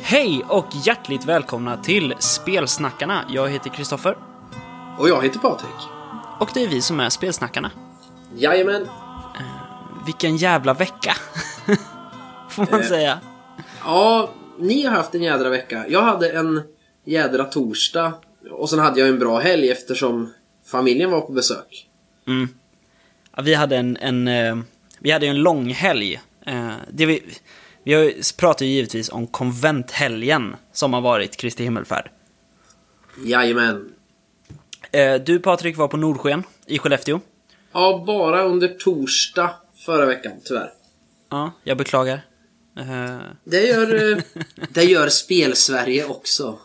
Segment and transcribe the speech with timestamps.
[0.00, 3.24] Hej och hjärtligt välkomna till Spelsnackarna.
[3.28, 4.16] Jag heter Kristoffer
[4.98, 5.70] Och jag heter Patrik.
[6.38, 7.70] och det är vi som är Spelsnackarna.
[8.34, 8.88] Jajamän.
[10.06, 11.12] Vilken jävla vecka!
[12.50, 12.86] Får man Eh.
[12.88, 13.20] säga.
[13.84, 15.84] Ja, ni har haft en jädra vecka.
[15.88, 16.62] Jag hade en
[17.04, 18.12] jädra torsdag.
[18.50, 20.32] Och sen hade jag en bra helg eftersom
[20.66, 21.88] familjen var på besök.
[23.36, 24.56] Ja, vi hade en, en, eh,
[24.98, 26.20] vi hade en lång helg.
[26.46, 27.22] Eh, Det vi,
[27.84, 32.10] vi pratar ju givetvis om konventhelgen som har varit Kristi himmelfärd.
[33.24, 33.92] Jajamän.
[34.92, 37.20] Eh, Du Patrik var på Nordsken i Skellefteå.
[37.72, 39.50] Ja, bara under torsdag
[39.86, 40.72] förra veckan, tyvärr.
[41.30, 42.20] Ja, jag beklagar.
[42.78, 44.18] Eh, Det gör, eh,
[44.70, 46.58] det gör Spelsverige också.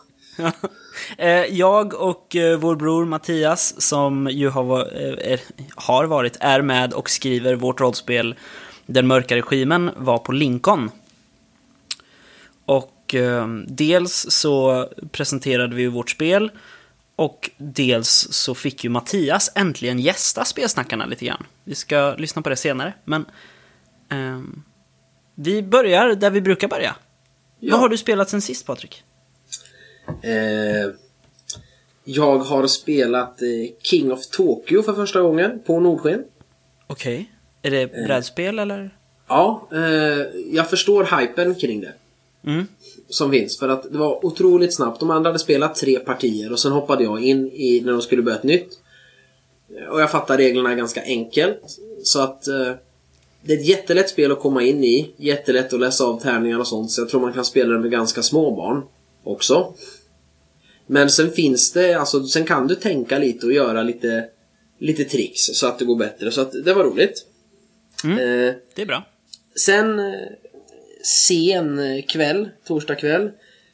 [1.18, 5.40] Eh, Jag och vår bror Mattias, som ju har, är,
[5.74, 8.34] har varit, är med och skriver vårt rollspel
[8.86, 10.90] Den mörka regimen, var på Lincoln.
[12.64, 13.14] Och
[13.66, 16.50] dels så presenterade vi vårt spel
[17.16, 21.46] och dels så fick ju Mattias äntligen gästa spelsnackarna lite grann.
[21.64, 23.24] Vi ska lyssna på det senare, men
[24.08, 24.62] ehm,
[25.34, 26.96] vi börjar där vi brukar börja.
[27.60, 27.72] Ja.
[27.72, 29.02] Vad har du spelat sen sist, Patrik?
[30.22, 30.90] Eh,
[32.04, 33.48] jag har spelat eh,
[33.82, 36.24] King of Tokyo för första gången på Nordsken.
[36.86, 37.30] Okej.
[37.62, 38.96] Är det brädspel eller?
[39.28, 39.80] Ja, eh,
[40.52, 41.92] jag förstår hypen kring det.
[42.46, 42.66] Mm.
[43.08, 43.58] Som finns.
[43.58, 45.00] För att det var otroligt snabbt.
[45.00, 48.22] De andra hade spelat tre partier och sen hoppade jag in i när de skulle
[48.22, 48.68] börja ett nytt.
[49.90, 51.78] Och jag fattar reglerna ganska enkelt.
[52.02, 52.72] Så att eh,
[53.46, 55.14] det är ett jättelätt spel att komma in i.
[55.16, 56.90] Jättelätt att läsa av tärningar och sånt.
[56.90, 58.82] Så jag tror man kan spela det med ganska små barn
[59.24, 59.74] också.
[60.86, 64.24] Men sen finns det, alltså sen kan du tänka lite och göra lite,
[64.78, 66.30] lite tricks så att det går bättre.
[66.30, 67.26] Så att det var roligt.
[68.04, 68.18] Mm.
[68.18, 69.06] Eh, Det är bra.
[69.56, 70.14] Sen eh,
[71.02, 73.30] sen kväll, torsdag kväll,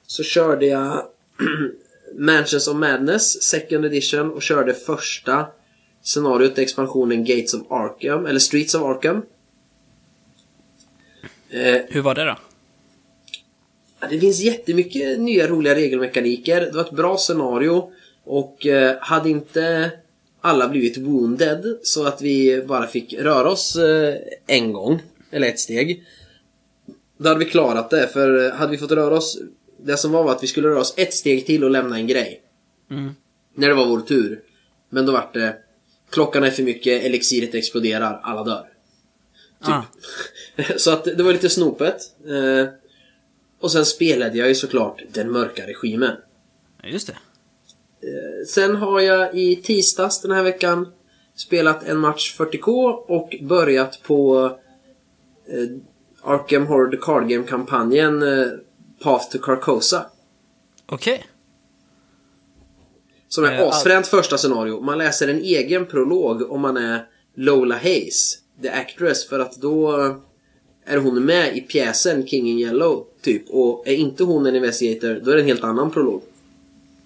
[0.06, 1.03] så körde jag
[2.19, 5.47] Mansions of Madness second edition och körde första
[6.03, 9.23] scenariot expansionen Gates of Arkham, eller Streets of Arkham.
[11.50, 12.37] Eh, Hur var det då?
[14.11, 16.61] Det finns jättemycket nya roliga regelmekaniker.
[16.61, 17.93] Det var ett bra scenario.
[18.25, 19.91] Och eh, hade inte
[20.41, 24.15] alla blivit wounded så att vi bara fick röra oss eh,
[24.47, 26.05] en gång, eller ett steg.
[27.19, 29.38] Då hade vi klarat det, för hade vi fått röra oss...
[29.82, 32.06] Det som var var att vi skulle röra oss ett steg till och lämna en
[32.06, 32.41] grej.
[32.91, 33.15] Mm.
[33.55, 34.41] När det var vår tur.
[34.91, 35.56] Men då vart det...
[36.11, 38.67] Klockan är för mycket, elixiret exploderar, alla dör.
[39.61, 39.82] Ah,
[40.76, 41.97] Så att det var lite snopet.
[42.26, 42.69] Eh,
[43.60, 46.16] och sen spelade jag ju såklart Den mörka regimen.
[46.82, 47.16] ja, just det.
[48.47, 50.93] Sen har jag i tisdags den här veckan
[51.34, 54.44] spelat en match 40K och börjat på
[55.49, 55.76] eh,
[56.22, 58.47] Arkham Horror The Card Game-kampanjen eh,
[59.03, 60.06] Path to Carcosa.
[60.87, 61.26] Okej.
[63.28, 64.81] Som är Eh, asfränt första scenario.
[64.81, 69.97] Man läser en egen prolog om man är Lola Hayes, the actress, för att då
[70.91, 73.51] är hon med i pjäsen King in Yellow, typ.
[73.51, 76.23] Och är inte hon en investigator, då är det en helt annan prolog.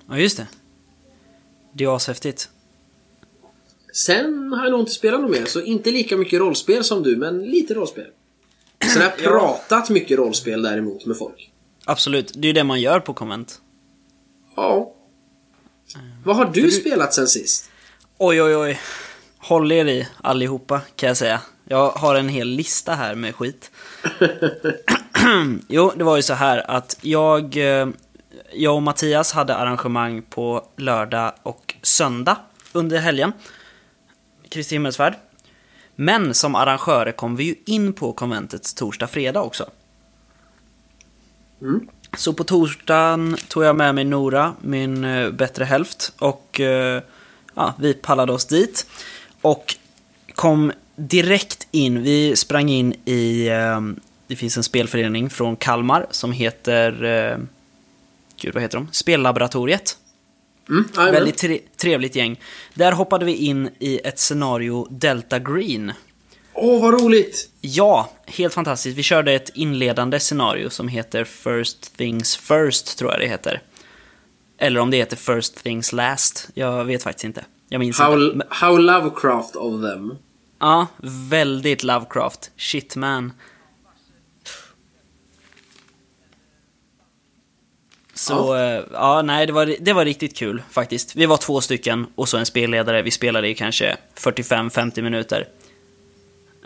[0.09, 0.47] Ja, just det.
[1.73, 2.49] Det är ashäftigt.
[3.93, 7.17] Sen har jag nog inte spelat något mer, så inte lika mycket rollspel som du,
[7.17, 8.07] men lite rollspel.
[8.93, 11.51] Sen har jag pratat mycket rollspel däremot med folk.
[11.85, 12.33] Absolut.
[12.35, 13.61] Det är ju det man gör på konvent.
[14.57, 14.95] Ja.
[16.25, 17.71] Vad har du spelat sen sist?
[18.19, 18.81] Oj, oj, oj.
[19.39, 21.41] Håll er i allihopa, kan jag säga.
[21.65, 23.71] Jag har en hel lista här med skit.
[25.69, 27.89] jo, det var ju så här att jag, eh,
[28.53, 32.37] jag och Mattias hade arrangemang på lördag och söndag
[32.73, 33.33] under helgen.
[34.49, 35.15] Kristi himmelsfärd.
[35.97, 39.71] Men som arrangörer kom vi ju in på konventets torsdag, fredag också.
[41.61, 41.89] Mm.
[42.17, 47.03] Så på torsdagen tog jag med mig Nora, min eh, bättre hälft, och eh,
[47.55, 48.87] ja, vi pallade oss dit.
[49.41, 49.77] Och
[50.35, 53.81] kom direkt in, vi sprang in i, eh,
[54.27, 57.39] det finns en spelförening från Kalmar som heter, eh,
[58.41, 58.89] gud vad heter de?
[58.93, 59.97] Spellaboratoriet.
[60.69, 60.85] Mm.
[60.97, 62.41] Väldigt tre- trevligt gäng.
[62.75, 65.93] Där hoppade vi in i ett scenario Delta Green.
[66.55, 67.51] Åh, vad roligt!
[67.61, 68.99] Ja, helt fantastiskt.
[68.99, 73.63] Vi körde ett inledande scenario som heter First Things First, tror jag det heter.
[74.59, 76.49] Eller om det heter First Things Last.
[76.55, 77.45] Jag vet faktiskt inte.
[77.69, 78.47] Jag minns How, inte.
[78.51, 80.15] How Lovecraft of them.
[80.59, 80.87] Ja,
[81.29, 82.51] väldigt Lovecraft.
[82.57, 83.33] shit man
[88.15, 88.75] Så, ja.
[88.75, 91.17] Eh, ja, nej, det var, det var riktigt kul faktiskt.
[91.17, 93.03] Vi var två stycken och så en spelledare.
[93.03, 95.49] Vi spelade i kanske 45-50 minuter.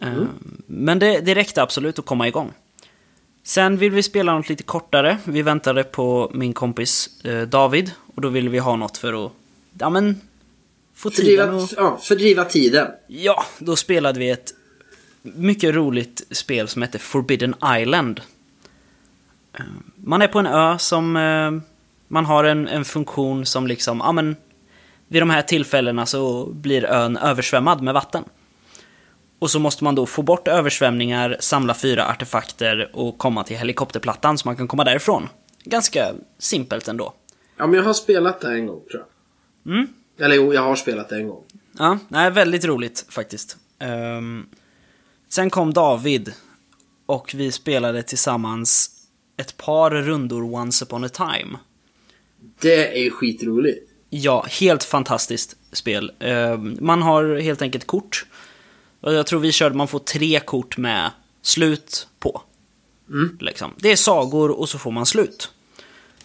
[0.02, 0.28] Eh, mm.
[0.66, 2.52] Men det, det räckte absolut att komma igång.
[3.42, 5.18] Sen ville vi spela något lite kortare.
[5.24, 9.32] Vi väntade på min kompis eh, David och då ville vi ha något för att
[9.78, 10.20] ja, men,
[10.98, 11.68] fördriva, tiden och...
[11.76, 12.88] ja, fördriva tiden.
[13.06, 14.54] Ja, då spelade vi ett
[15.22, 18.20] mycket roligt spel som heter Forbidden Island.
[19.58, 19.64] Eh,
[19.96, 21.16] man är på en ö som...
[21.16, 21.68] Eh,
[22.08, 24.36] man har en, en funktion som liksom, ja men...
[25.10, 28.24] Vid de här tillfällena så blir ön översvämmad med vatten.
[29.38, 34.38] Och så måste man då få bort översvämningar, samla fyra artefakter och komma till helikopterplattan
[34.38, 35.28] så man kan komma därifrån.
[35.64, 37.12] Ganska simpelt ändå.
[37.56, 39.04] Ja, men jag har spelat det en gång tror
[39.64, 39.74] jag.
[39.74, 39.86] Mm.
[40.18, 41.44] Eller jo, jag har spelat det en gång.
[41.78, 43.56] Ja, nej, väldigt roligt faktiskt.
[43.80, 44.48] Um,
[45.28, 46.32] sen kom David
[47.06, 48.90] och vi spelade tillsammans
[49.36, 51.58] ett par rundor Once upon a time.
[52.60, 53.90] Det är ju skitroligt.
[54.10, 56.12] Ja, helt fantastiskt spel.
[56.20, 58.26] Um, man har helt enkelt kort.
[59.00, 61.10] Och jag tror vi körde, man får tre kort med
[61.42, 62.42] slut på.
[63.08, 63.38] Mm.
[63.40, 63.74] Liksom.
[63.76, 65.52] Det är sagor och så får man slut.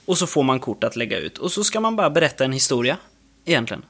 [0.05, 1.37] Och så får man kort att lägga ut.
[1.37, 2.97] Och så ska man bara berätta en historia,
[3.45, 3.85] egentligen.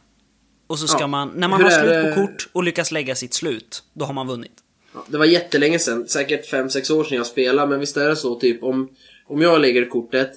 [0.67, 1.07] Och så ska Ja.
[1.07, 4.13] man, när man Hur har slut på kort och lyckas lägga sitt slut, då har
[4.13, 4.51] man vunnit.
[4.93, 8.15] Ja, det var jättelänge sedan, säkert 5-6 år sedan jag spelade, men visst är det
[8.15, 8.89] så typ om,
[9.27, 10.31] om jag lägger kortet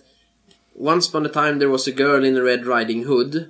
[0.79, 3.45] Once upon a time there was a girl in a red riding hood.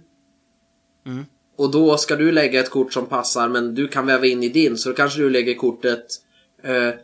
[1.06, 1.26] Mm.
[1.56, 4.48] Och då ska du lägga ett kort som passar, men du kan väva in i
[4.48, 6.06] din, så då kanske du lägger kortet
[6.62, 6.94] eh,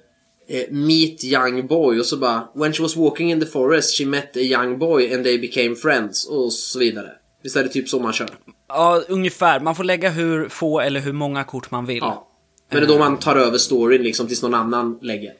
[0.71, 4.37] Meet young boy och så bara When she was walking in the forest she met
[4.37, 7.13] a young boy and they became friends och så vidare.
[7.43, 8.29] Visst är det typ så man kör?
[8.69, 9.61] Ja, ungefär.
[9.61, 11.99] Man får lägga hur få eller hur många kort man vill.
[12.01, 12.29] Ja.
[12.71, 15.33] Men det är då man tar över storyn liksom tills någon annan lägger.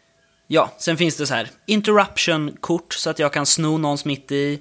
[0.47, 4.61] Ja, sen finns det så här interruption-kort så att jag kan sno någons mitt i.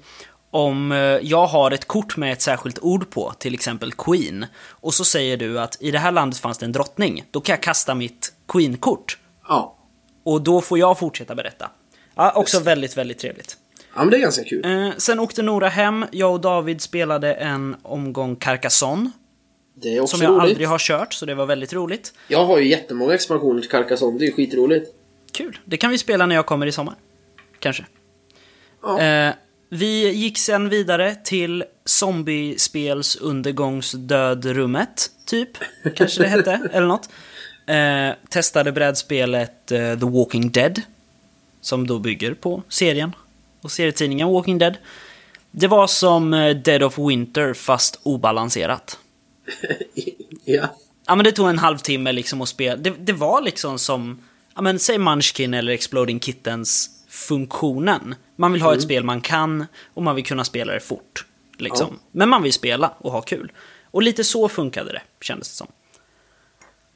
[0.50, 4.94] Om eh, jag har ett kort med ett särskilt ord på, till exempel Queen, och
[4.94, 7.62] så säger du att i det här landet fanns det en drottning, då kan jag
[7.62, 9.18] kasta mitt Queen-kort.
[9.48, 9.78] Ja.
[10.24, 11.70] Och då får jag fortsätta berätta.
[12.14, 13.56] Ja, också väldigt, väldigt trevligt.
[13.94, 14.64] Ja men det är ganska kul.
[14.64, 19.10] Eh, sen åkte Nora hem, jag och David spelade en omgång Carcassonne,
[19.74, 20.42] Det är också som jag roligt.
[20.50, 22.12] aldrig har kört, så det var väldigt roligt.
[22.28, 24.90] Jag har ju jättemånga expansioner till Carcassonne, det är ju skitroligt.
[25.32, 26.94] Kul, det kan vi spela när jag kommer i sommar.
[27.58, 27.84] Kanske.
[28.82, 29.00] Ja.
[29.00, 29.34] Eh,
[29.68, 35.48] vi gick sen vidare till zombiespels undergångsdödrummet, typ.
[35.94, 37.08] Kanske det hette, eller något.
[37.66, 40.80] Eh, testade brädspelet eh, The Walking Dead.
[41.60, 43.12] Som då bygger på serien
[43.62, 44.76] och serietidningen Walking Dead.
[45.50, 48.98] Det var som eh, Dead of Winter fast obalanserat.
[50.44, 50.68] ja.
[51.06, 52.76] Ja men det tog en halvtimme liksom att spela.
[52.76, 54.22] Det, det var liksom som,
[54.54, 58.14] ja men säg Munchkin eller Exploding Kittens funktionen.
[58.36, 61.26] Man vill ha ett spel man kan och man vill kunna spela det fort.
[61.58, 61.88] Liksom.
[61.90, 62.08] Ja.
[62.12, 63.52] Men man vill spela och ha kul.
[63.84, 65.66] Och lite så funkade det, kändes det som.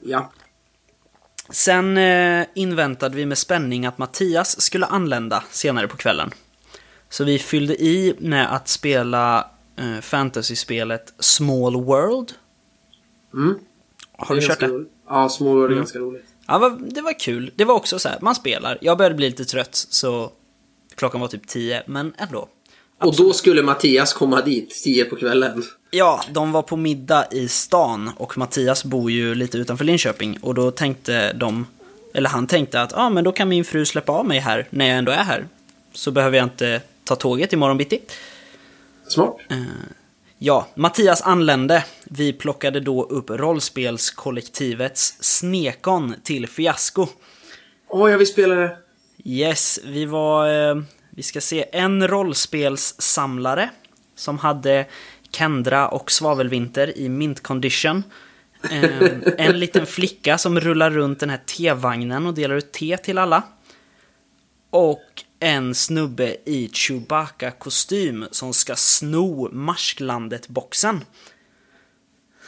[0.00, 0.32] Ja.
[1.50, 6.30] Sen eh, inväntade vi med spänning att Mattias skulle anlända senare på kvällen.
[7.10, 12.32] Så vi fyllde i med att spela eh, fantasy-spelet Small World.
[13.34, 13.54] Mm.
[14.18, 14.66] Har du kört det?
[14.66, 14.92] roligt.
[15.08, 16.24] Ja, Smallworld är ganska roligt.
[16.46, 17.50] Ja, det var kul.
[17.56, 18.78] Det var också så här, man spelar.
[18.80, 20.30] Jag började bli lite trött, så
[20.94, 22.48] klockan var typ 10, men ändå.
[23.00, 25.64] Och då skulle Mattias komma dit, 10 på kvällen.
[25.90, 30.54] Ja, de var på middag i stan och Mattias bor ju lite utanför Linköping och
[30.54, 31.66] då tänkte de,
[32.14, 34.66] eller han tänkte att ja, ah, men då kan min fru släppa av mig här
[34.70, 35.48] när jag ändå är här.
[35.92, 38.00] Så behöver jag inte ta tåget imorgon bitti.
[39.08, 39.36] Smart.
[40.38, 41.84] Ja, Mattias anlände.
[42.04, 47.06] Vi plockade då upp rollspelskollektivets Snekon till Fiasko.
[47.88, 48.76] Åh, jag vill spela det.
[49.24, 50.68] Yes, vi var...
[50.70, 53.70] Eh, vi ska se en rollspelssamlare
[54.14, 54.86] som hade
[55.30, 58.02] Kendra och Svavelvinter i mint condition.
[58.70, 63.18] Eh, en liten flicka som rullar runt den här T-vagnen och delar ut te till
[63.18, 63.42] alla.
[64.70, 71.00] Och en snubbe i Chewbacca-kostym som ska sno Marsklandet-boxen.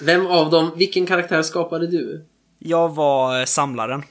[0.00, 2.24] Vem av dem, vilken karaktär skapade du?
[2.58, 4.02] Jag var eh, samlaren.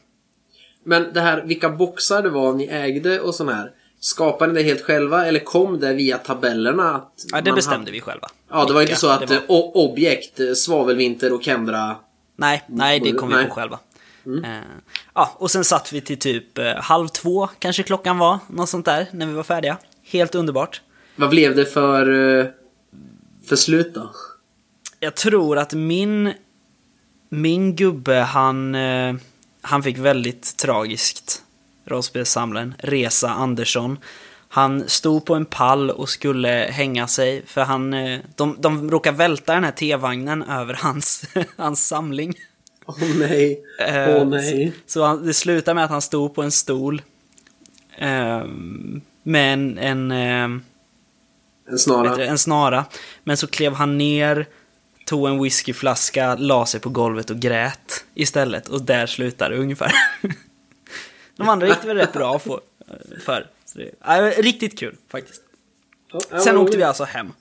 [0.84, 3.72] Men det här, vilka boxar det var ni ägde och sån här.
[4.00, 6.96] Skapade ni det helt själva eller kom det via tabellerna?
[6.96, 8.28] Att Ja, det bestämde hade- vi själva.
[8.50, 9.78] Ja, det var inte så att var.
[9.78, 11.96] objekt, eh, Svavelvinter och Kendra...
[12.36, 13.80] Nej, nej, det kom vi på själva.
[14.46, 14.60] Eh,
[15.14, 18.86] ja, och sen satt vi till typ eh, halv två, kanske klockan var, något sånt
[18.86, 19.78] där, när vi var färdiga.
[20.04, 20.82] Helt underbart.
[21.16, 22.40] Vad blev det för...
[22.40, 22.46] eh,
[23.48, 24.12] För slut då?
[25.00, 26.34] Jag tror att min,
[27.30, 29.16] min gubbe, han, eh,
[29.62, 31.44] han fick väldigt tragiskt,
[31.86, 33.98] rollspelssamlaren, Resa Andersson.
[34.50, 39.12] Han stod på en pall och skulle hänga sig för han, eh, de, de råkar
[39.12, 41.24] välta den här T-vagnen över hans,
[41.58, 42.34] hans samling.
[42.88, 43.64] Åh nej.
[43.80, 44.74] Eh, Åh nej.
[44.86, 47.02] Så, så han, det slutar med att han stod på en stol.
[47.98, 48.44] Eh,
[49.24, 50.62] med en, en, eh, En
[51.66, 52.26] vet du, snara.
[52.26, 52.86] en snara.
[53.24, 54.46] Men så klev han ner,
[55.06, 58.68] tog en whiskyflaska, la sig på golvet och grät istället.
[58.68, 59.92] Och där slutade det ungefär.
[61.38, 62.60] De andra gick det väl rätt bra för.
[63.26, 63.48] för.
[63.66, 65.42] Så det, ja, riktigt kul faktiskt.
[66.44, 67.34] Sen åkte vi alltså hem.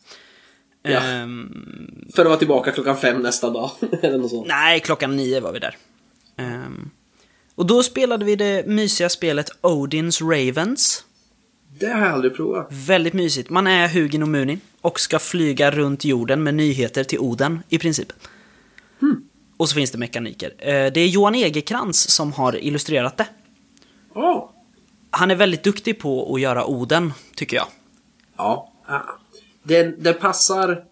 [0.93, 1.00] Ja.
[1.02, 3.71] Ehm, För att vara tillbaka klockan fem nästa dag.
[4.02, 4.47] Eller något sånt.
[4.49, 5.76] nej, klockan nio var vi där.
[6.37, 6.90] Ehm,
[7.55, 11.05] och då spelade vi det mysiga spelet Odins Ravens.
[11.78, 12.69] Det har jag aldrig provat.
[12.71, 13.50] Väldigt mysigt.
[13.50, 17.78] Man är Hugin och Munin och ska flyga runt jorden med nyheter till Oden, i
[17.78, 18.12] princip.
[19.57, 20.52] Och så finns det mekaniker.
[20.59, 23.26] Eh, Det är Johan Egerkrans som har illustrerat det.
[24.14, 24.52] Ja.
[25.11, 27.66] Han är väldigt duktig på att göra Oden, tycker jag.
[28.37, 28.73] Ja.
[29.66, 30.85] Det, det passar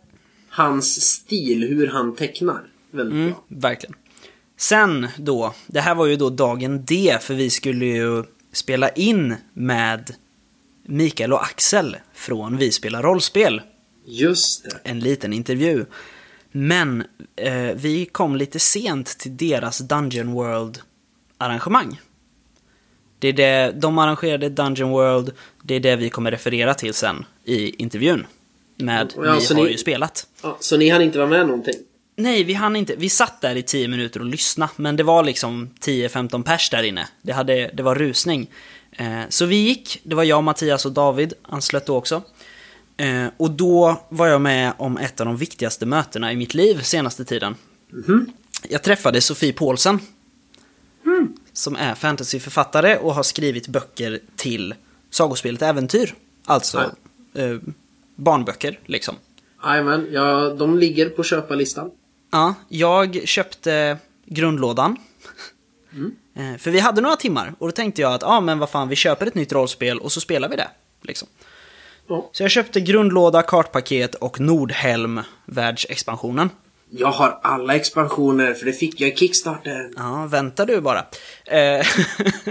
[0.48, 2.60] hans stil, hur han tecknar.
[2.90, 3.44] Väldigt Mm, bra.
[3.48, 3.94] verkligen.
[4.56, 9.34] Sen då, det här var ju då dagen D, för vi skulle ju spela in
[9.52, 10.14] med
[10.86, 13.60] Mikael och Axel från Vi spelar rollspel.
[14.06, 14.90] Just det.
[14.90, 15.84] en liten intervju.
[16.52, 17.04] Men
[17.36, 22.00] eh, vi kom lite sent till deras Dungeon World-arrangemang.
[23.18, 27.24] Det är det, de arrangerade Dungeon World, det är det vi kommer referera till sen
[27.44, 28.26] i intervjun.
[28.76, 30.26] Med Ja, Ni har ni- ju spelat.
[30.42, 31.74] Ja, så ni hann inte vara med någonting?
[32.16, 32.94] Nej, vi hann inte.
[32.96, 36.82] Vi satt där i 10 minuter och lyssnade, men det var liksom 10-15 pers där
[36.82, 37.08] inne.
[37.22, 38.50] Det, hade, det var rusning.
[38.92, 42.22] Eh, så vi gick, det var jag, Mattias och David, anslöt då också.
[42.96, 46.80] Eh, och då var jag med om ett av de viktigaste mötena i mitt liv
[46.82, 47.54] senaste tiden.
[48.68, 49.98] Jag träffade Sofie Paulsen.
[51.52, 54.74] Som är fantasyförfattare och har skrivit böcker till
[55.10, 56.14] sagospelet Äventyr.
[56.44, 56.78] Alltså
[57.34, 57.56] eh,
[58.14, 59.14] barnböcker, liksom.
[59.64, 61.90] Jajamän, ja, de ligger på köparlistan.
[62.32, 64.96] Ja, jag köpte grundlådan.
[66.36, 68.88] Eh, För vi hade några timmar och då tänkte jag att ja, men vad fan,
[68.88, 70.68] vi köper ett nytt rollspel och så spelar vi det.
[71.02, 71.28] Liksom.
[72.08, 72.30] Ja.
[72.32, 76.50] Så jag köpte grundlåda, kartpaket och Nordhelm världsexpansionen.
[76.90, 79.90] Jag har alla expansioner, för det fick jag i Kickstarter.
[79.96, 81.04] Ja, vänta du bara.
[81.44, 81.86] Eh,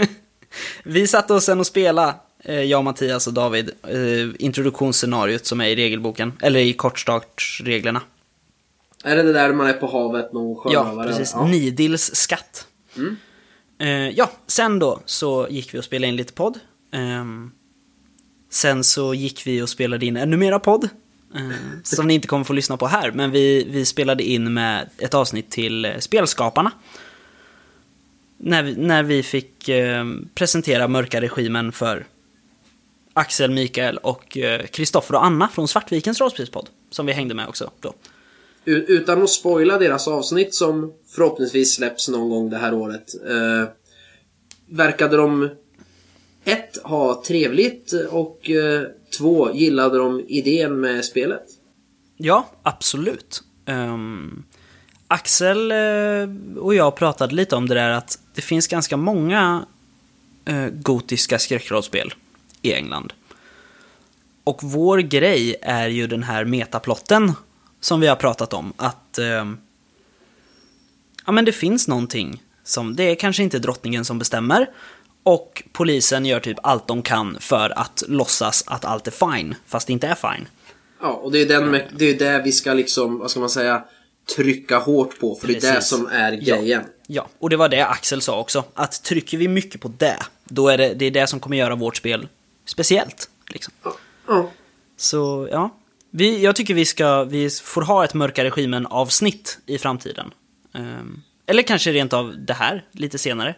[0.83, 2.13] vi satte oss sen och spelade,
[2.43, 8.01] jag, Mattias och David, eh, introduktionsscenariot som är i regelboken, eller i kortstartsreglerna.
[9.03, 11.07] Är det det där man är på havet, någon Ja, sjörövare?
[11.07, 11.31] precis.
[11.35, 11.47] Ja.
[11.47, 12.67] Nidils skatt.
[13.79, 16.59] Eh, ja, sen då så gick vi och spelade in lite podd.
[16.93, 17.51] Ehm,
[18.49, 20.89] sen så gick vi och spelade in ännu mera podd.
[21.35, 21.41] eh,
[21.83, 25.13] som ni inte kommer få lyssna på här, men vi, vi spelade in med ett
[25.13, 26.71] avsnitt till eh, Spelskaparna.
[28.37, 32.05] När vi, när vi fick eh, presentera Mörka Regimen för
[33.13, 34.37] Axel, Mikael och
[34.71, 36.69] Kristoffer och Anna från Svartvikens rollspelspodd.
[36.89, 37.93] Som vi hängde med också då.
[38.65, 43.13] Utan att spoila deras avsnitt som förhoppningsvis släpps någon gång det här året.
[43.27, 43.69] Eh,
[44.69, 45.49] verkade de
[46.43, 48.83] ett, ha trevligt och eh,
[49.17, 51.43] två, gillade de idén med spelet.
[52.17, 53.43] Ja, absolut.
[53.65, 54.43] Ehm,
[55.07, 59.65] Axel eh, och jag pratade lite om det där att det finns ganska många
[60.49, 62.13] uh, gotiska skräckrollspel
[62.63, 63.13] i England.
[64.43, 67.33] Och vår grej är ju den här metaplotten
[67.79, 68.73] som vi har pratat om.
[68.77, 69.57] Att ehm,
[71.25, 74.69] ja, men det finns någonting som, det är kanske inte drottningen som bestämmer.
[75.23, 79.87] Och polisen gör typ allt de kan för att låtsas att allt är fine, fast
[79.87, 80.47] det inte är fine.
[81.01, 83.83] Ja, och det är, den, det är det vi ska liksom, vad ska man säga,
[84.35, 85.35] trycka hårt på.
[85.35, 85.89] För det är det Precis.
[85.89, 86.55] som är Ja.
[86.55, 86.81] grejen.
[87.07, 88.63] Ja, och det var det Axel sa också.
[88.73, 91.75] Att trycker vi mycket på det, då är det det, är det som kommer göra
[91.75, 92.27] vårt spel
[92.65, 93.29] speciellt.
[93.49, 93.73] Liksom.
[93.83, 93.95] Ja.
[94.27, 94.51] ja.
[94.97, 95.69] Så, ja.
[96.11, 100.33] Vi, jag tycker vi ska, vi får ha ett Mörka Regimen-avsnitt i framtiden.
[100.73, 103.55] Ehm, eller kanske rent av det här, lite senare.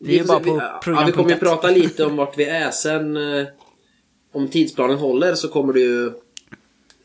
[0.00, 2.44] Vi är ju bara på ja, program vi kommer ju prata lite om vart vi
[2.44, 3.16] är sen.
[3.16, 3.46] Eh,
[4.32, 6.12] om tidsplanen håller så kommer det ju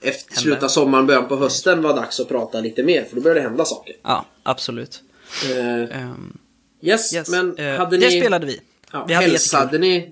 [0.02, 3.04] efter slutet av sommaren, början på hösten vara dags att prata lite mer.
[3.04, 3.96] För då börjar det hända saker.
[4.04, 5.04] Ja, absolut.
[5.50, 6.38] Eh, Ehm,
[6.82, 7.30] yes, yes.
[7.30, 8.20] men Eh, hade det ni...
[8.20, 8.60] spelade vi.
[8.94, 10.10] Ja, vi hade hälsade ni,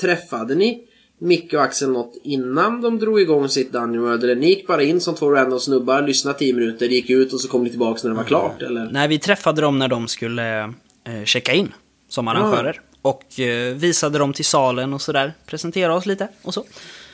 [0.00, 0.84] träffade ni
[1.22, 4.24] Micke och Axel något innan de drog igång sitt Dungeon World?
[4.24, 7.40] Eller ni gick bara in som två random snubbar, lyssnade 10 minuter, gick ut och
[7.40, 8.62] så kom ni tillbaks när det var klart?
[8.62, 8.88] Eller?
[8.92, 10.62] Nej, vi träffade dem när de skulle
[11.04, 11.72] eh, checka in
[12.08, 12.80] som arrangörer.
[13.02, 15.32] Och eh, visade dem till salen och sådär.
[15.46, 16.64] Presenterade oss lite och så.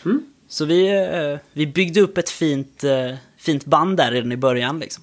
[0.04, 0.22] Mm.
[0.48, 2.84] Så vi, eh, vi byggde upp ett fint,
[3.38, 5.02] fint band där redan i början liksom.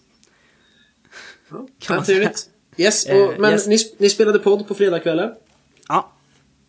[1.50, 2.50] Ja, ja, trevligt.
[2.78, 3.68] Yes, och, men yes.
[3.68, 5.32] Ni, ni spelade podd på fredagskvällen?
[5.88, 6.12] Ja.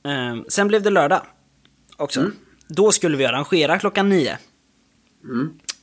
[0.05, 1.23] Eh, sen blev det lördag.
[1.97, 2.31] också.
[2.69, 4.39] Då skulle vi arrangera klockan nio.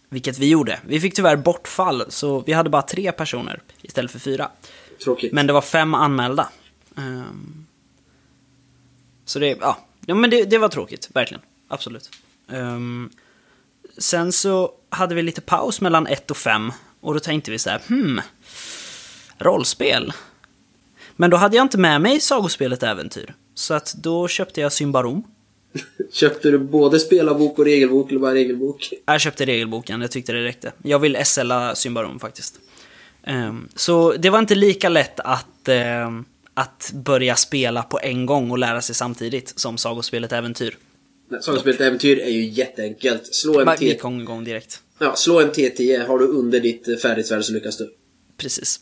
[0.10, 0.80] Vilket vi gjorde.
[0.88, 4.50] Vi fick tyvärr bortfall, så vi hade bara tre personer istället för fyra.
[5.04, 5.34] Tråkigt.
[5.34, 6.50] Men det var fem anmälda.
[6.98, 7.66] Ehm,
[9.26, 11.42] så det, ja, ja men det, det var tråkigt, verkligen.
[11.68, 12.10] Absolut.
[12.50, 13.10] Ehm,
[13.98, 16.72] sen så hade vi lite paus mellan ett och fem.
[17.00, 18.22] Och då tänkte vi så här, hmm,
[19.38, 20.14] rollspel.
[21.16, 23.34] Men då hade jag inte med mig sagospelet Äventyr.
[23.56, 25.24] Så att då köpte jag Symbarom.
[26.12, 28.90] Köpte du både spelarbok och regelbok eller bara regelbok?
[29.06, 30.72] Jag köpte regelboken, jag tyckte det räckte.
[30.84, 32.60] Jag vill SLa Symbarom faktiskt.
[33.24, 38.52] Ehm, så det var inte lika lätt att, ehm, att börja spela på en gång
[38.52, 40.78] och lära sig samtidigt som sagospelet Äventyr.
[41.42, 43.36] Sagospelet Äventyr är ju jätteenkelt.
[43.36, 44.80] Slå en, T- igång direkt.
[45.00, 47.94] ja, slå en T10, har du under ditt eh, färdighetsvärde så lyckas du.
[48.38, 48.80] Precis.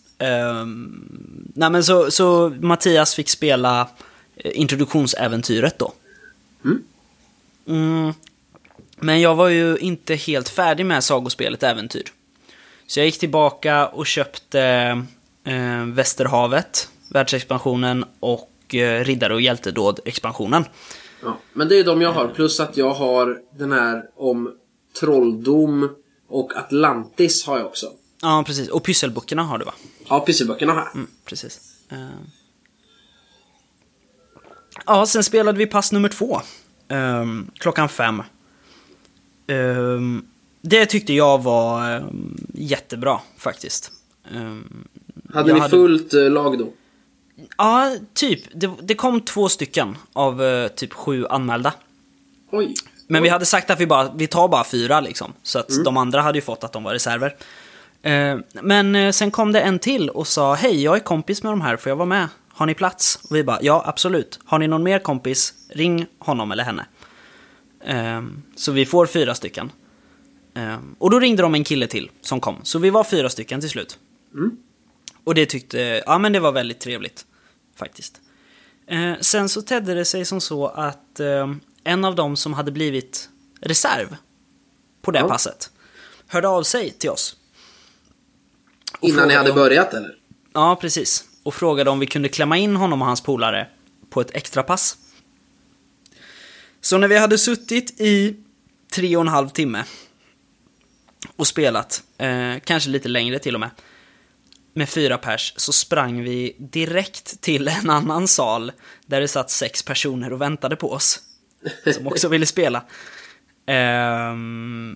[0.62, 3.90] Um, nej men så, så Mattias fick spela
[4.36, 5.94] eh, introduktionsäventyret då.
[6.66, 6.84] Mm.
[7.68, 8.14] Mm.
[9.00, 12.04] Men jag var ju inte helt färdig med sagospelet Äventyr.
[12.88, 14.62] Så jag gick tillbaka och köpte
[15.44, 20.66] eh, Västerhavet, världsexpansionen och eh, Riddare och hjältedåd-expansionen.
[21.24, 22.28] Ja, men det är de jag har.
[22.28, 24.52] Plus att jag har den här om
[25.00, 25.96] trolldom
[26.28, 27.92] och Atlantis har jag också.
[28.22, 28.70] Ja, precis.
[28.70, 29.74] Och pysselböckerna har du va?
[30.12, 30.96] Ja, pysselböckerna har jag.
[30.96, 31.60] Mm, precis.
[31.90, 31.98] Eh.
[34.86, 36.42] Ja, sen spelade vi pass nummer två.
[36.88, 38.24] Ehm, klockan fem.
[39.48, 40.26] Ehm,
[40.62, 43.92] det tyckte jag var ehm, jättebra faktiskt.
[45.34, 46.74] Hade ni hade- fullt eh, lag då?
[47.58, 48.42] Ja, typ.
[48.54, 51.74] Det, det kom två stycken av eh, typ sju anmälda.
[52.52, 52.74] Oj.
[53.08, 55.34] Men vi hade sagt att vi, bara, vi tar bara fyra liksom.
[55.44, 57.36] Så att de andra hade ju fått att de var reserver.
[58.02, 61.52] Eh, men eh, sen kom det en till och sa Hej, jag är kompis med
[61.52, 62.28] de här, får jag vara med?
[62.50, 63.20] Har ni plats?
[63.30, 64.40] Och vi bara, ja absolut.
[64.46, 66.86] Har ni någon mer kompis, ring honom eller henne.
[67.86, 68.22] Eh,
[68.56, 69.72] så vi får fyra stycken.
[70.54, 72.56] Eh, och då ringde de en kille till som kom.
[72.64, 74.00] Så vi var fyra stycken till slut.
[74.34, 74.58] Mm.
[75.24, 77.26] Och det tyckte, ja men det var väldigt trevligt.
[77.76, 78.22] Faktiskt.
[78.88, 82.72] Eh, sen så tedde det sig som så att eh, en av dem som hade
[82.72, 83.30] blivit
[83.62, 84.16] reserv
[85.02, 85.28] på det Ja.
[85.28, 85.72] passet
[86.28, 87.36] hörde av sig till oss.
[89.02, 90.16] Innan ni hade om- börjat eller?
[90.54, 91.24] Ja, precis.
[91.44, 93.68] Och frågade om vi kunde klämma in honom och hans polare
[94.10, 94.98] på ett extra pass.
[96.82, 98.36] Så när vi hade suttit i
[98.94, 99.84] tre och en halv timme
[101.36, 103.70] och spelat, eh, kanske lite längre till och med,
[104.74, 108.72] med fyra pers, så sprang vi direkt till en annan sal
[109.06, 111.20] där det satt sex personer och väntade på oss.
[111.96, 112.84] Som också ville spela.
[113.66, 114.96] Ehm,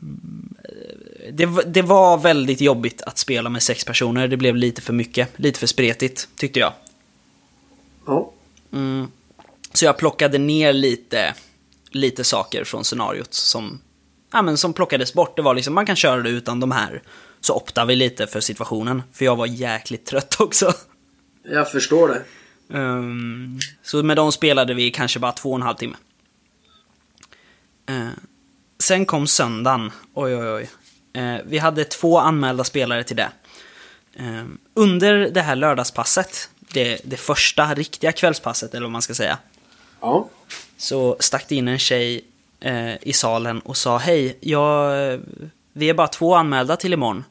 [1.32, 4.28] det, var- det var väldigt jobbigt att spela med sex personer.
[4.28, 6.73] Det blev lite för mycket, lite för spretigt, tyckte jag.
[8.06, 8.32] Ja.
[8.73, 9.08] Mm.
[9.73, 11.34] Så jag plockade ner lite,
[11.89, 13.80] lite saker från scenariot som,
[14.32, 15.36] ja, men som plockades bort.
[15.36, 17.01] Det var liksom, man kan köra det utan de här.
[17.41, 20.73] Så optade vi lite för situationen, för jag var jäkligt trött också.
[21.43, 22.23] Jag förstår det.
[22.78, 25.95] Ehm, så med dem spelade vi kanske bara två och en halv timme.
[27.89, 28.08] Eh,
[28.79, 29.91] sen kom söndagen.
[30.13, 30.69] Oj, oj, oj.
[31.21, 33.29] Eh, vi hade två anmälda spelare till det.
[34.15, 39.38] Eh, under det här lördagspasset, det, det första riktiga kvällspasset, eller vad man ska säga,
[40.01, 40.29] Ja.
[40.77, 42.25] så stack det in en tjej
[42.59, 45.19] eh, i salen och sa Hej, jag, eh,
[45.73, 47.23] vi är bara två anmälda till imorgon.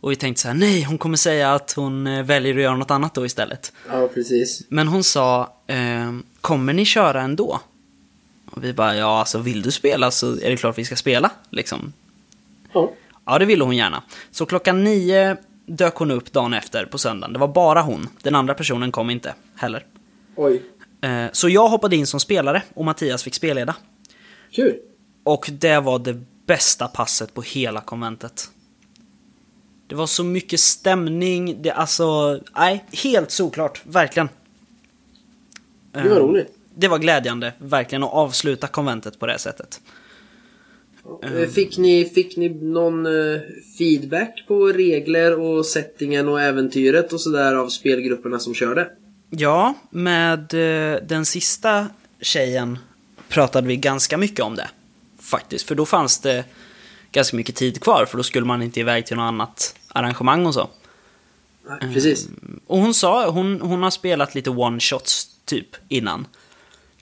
[0.00, 2.90] Och vi tänkte så här, nej, hon kommer säga att hon väljer att göra något
[2.90, 3.72] annat då istället.
[3.88, 4.62] Ja, precis.
[4.68, 7.60] Men hon sa, eh, kommer ni köra ändå?
[8.52, 11.30] Och vi bara, ja alltså vill du spela så är det klart vi ska spela.
[11.50, 11.92] Liksom.
[12.72, 12.92] Ja.
[13.24, 14.02] Ja, det ville hon gärna.
[14.30, 15.36] Så klockan nio
[15.66, 17.32] dök hon upp dagen efter på söndagen.
[17.32, 18.08] Det var bara hon.
[18.22, 19.86] Den andra personen kom inte heller.
[20.36, 20.62] Oj.
[21.00, 23.76] Eh, så jag hoppade in som spelare och Mattias fick spelleda.
[24.50, 24.76] Kul.
[25.24, 28.50] Och det var det bästa passet på hela konventet.
[29.86, 34.28] Det var så mycket stämning, det alltså, nej, helt såklart, verkligen.
[35.92, 36.56] Det var Eh, roligt.
[36.74, 39.80] Det var glädjande, verkligen, att avsluta konventet på det sättet.
[41.22, 43.40] Eh, Fick ni, fick ni någon eh,
[43.78, 48.90] feedback på regler och settingen och äventyret och sådär av spelgrupperna som körde?
[49.30, 51.86] Ja, med eh, den sista
[52.20, 52.78] tjejen
[53.28, 54.68] pratade vi ganska mycket om det.
[55.20, 56.44] Faktiskt, för då fanns det
[57.12, 60.54] ganska mycket tid kvar, för då skulle man inte iväg till något annat arrangemang och
[60.54, 60.70] så.
[61.68, 62.28] Nej, precis.
[62.66, 66.26] Och hon sa, hon, hon har spelat lite one-shots typ innan.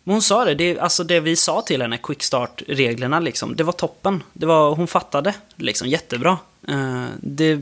[0.04, 3.72] Men hon sa det, det, alltså det vi sa till henne, quickstart-reglerna liksom, det var
[3.72, 4.22] toppen.
[4.32, 6.38] Det var, hon fattade liksom jättebra.
[6.68, 7.60] Eh, Det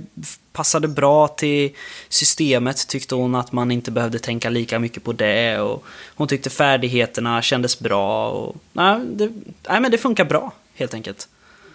[0.53, 1.70] passade bra till
[2.09, 5.61] systemet tyckte hon att man inte behövde tänka lika mycket på det.
[5.61, 8.31] Och hon tyckte färdigheterna kändes bra.
[8.31, 9.33] Och, nej, det,
[9.68, 11.29] nej, men det funkar bra helt enkelt.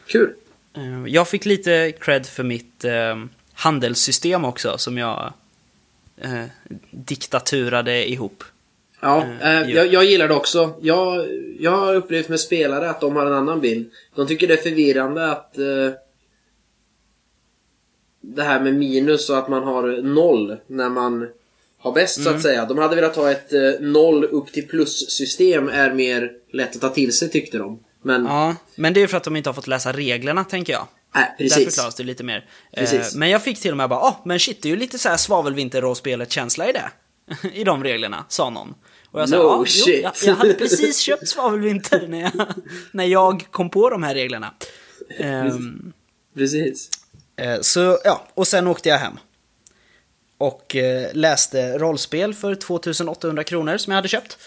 [0.07, 0.33] Kul.
[0.77, 3.23] Eh, Jag fick lite cred för mitt eh,
[3.53, 5.33] handelssystem också som jag
[6.17, 6.45] eh,
[6.91, 8.43] diktaturade ihop.
[9.03, 10.73] Ja, Eh, eh, jag, jag gillar det också.
[10.81, 11.27] Jag,
[11.59, 13.91] jag har upplevt med spelare att de har en annan bild.
[14.15, 15.65] De tycker det är förvirrande att eh,
[18.21, 21.27] det här med minus och att man har noll när man
[21.77, 22.31] har bäst Mm.
[22.31, 22.65] så att säga.
[22.65, 26.81] De hade velat ha ett eh, noll upp till plus system är mer lätt att
[26.81, 27.79] ta till sig tyckte de.
[28.01, 30.81] Men, Ja, men det är för att de inte har fått läsa reglerna tänker jag.
[30.81, 30.87] äh,
[31.21, 31.65] Där precis.
[31.75, 32.45] förklaras det lite mer.
[32.75, 33.13] Precis.
[33.13, 34.99] Eh, Men jag fick till och med bara, ah, men shit, det är ju lite
[34.99, 36.91] så här svavelvinterrollspelet-känsla i det.
[37.53, 38.73] I de reglerna, sa någon.
[39.13, 42.31] Och jag sa, No ah, jo, shit." jag, jag hade precis köpt svavelvinter när jag,
[42.91, 44.53] när jag kom på de här reglerna.
[45.17, 45.93] Ehm,
[46.35, 46.89] Precis.
[47.35, 49.13] eh, så, ja, och sen åkte jag hem.
[50.37, 54.37] Och eh, läste rollspel för 2800 kronor som jag hade köpt.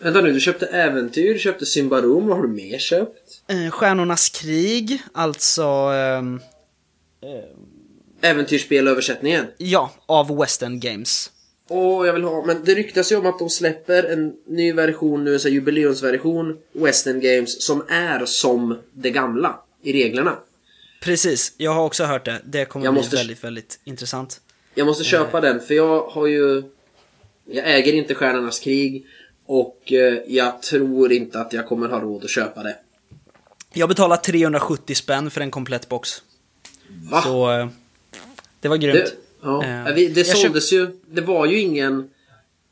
[0.00, 3.42] Vänta nu, du köpte Äventyr, du köpte Symbarom, vad har du mer köpt?
[3.48, 5.62] Eh, Stjärnornas krig, alltså...
[5.92, 6.40] ehm,
[8.20, 9.46] Äventyrsspelöversättningen.
[9.58, 11.30] ja, av Western Games.
[11.68, 15.24] Åh, jag vill ha, men det ryktas ju om att de släpper en ny version
[15.24, 20.36] nu, en sån här jubileumsversion, Western Games, som är som det gamla i reglerna.
[21.02, 22.40] Precis, jag har också hört det.
[22.44, 24.40] Det kommer Jag bli måste- väldigt, väldigt intressant.
[24.74, 26.62] Jag måste köpa den, för jag har ju...
[27.46, 29.06] Jag äger inte Stjärnornas krig
[29.46, 32.76] och eh, jag tror inte att jag kommer ha råd att köpa det.
[33.72, 36.22] Jag betalade 370 spänn för en komplett box.
[37.10, 37.22] Va?
[37.22, 37.68] Så eh,
[38.60, 38.94] det var grymt.
[39.04, 39.12] Det,
[39.44, 39.64] ja.
[39.64, 40.88] Eh, vi- det såldes ju...
[41.10, 42.10] Det var ju ingen...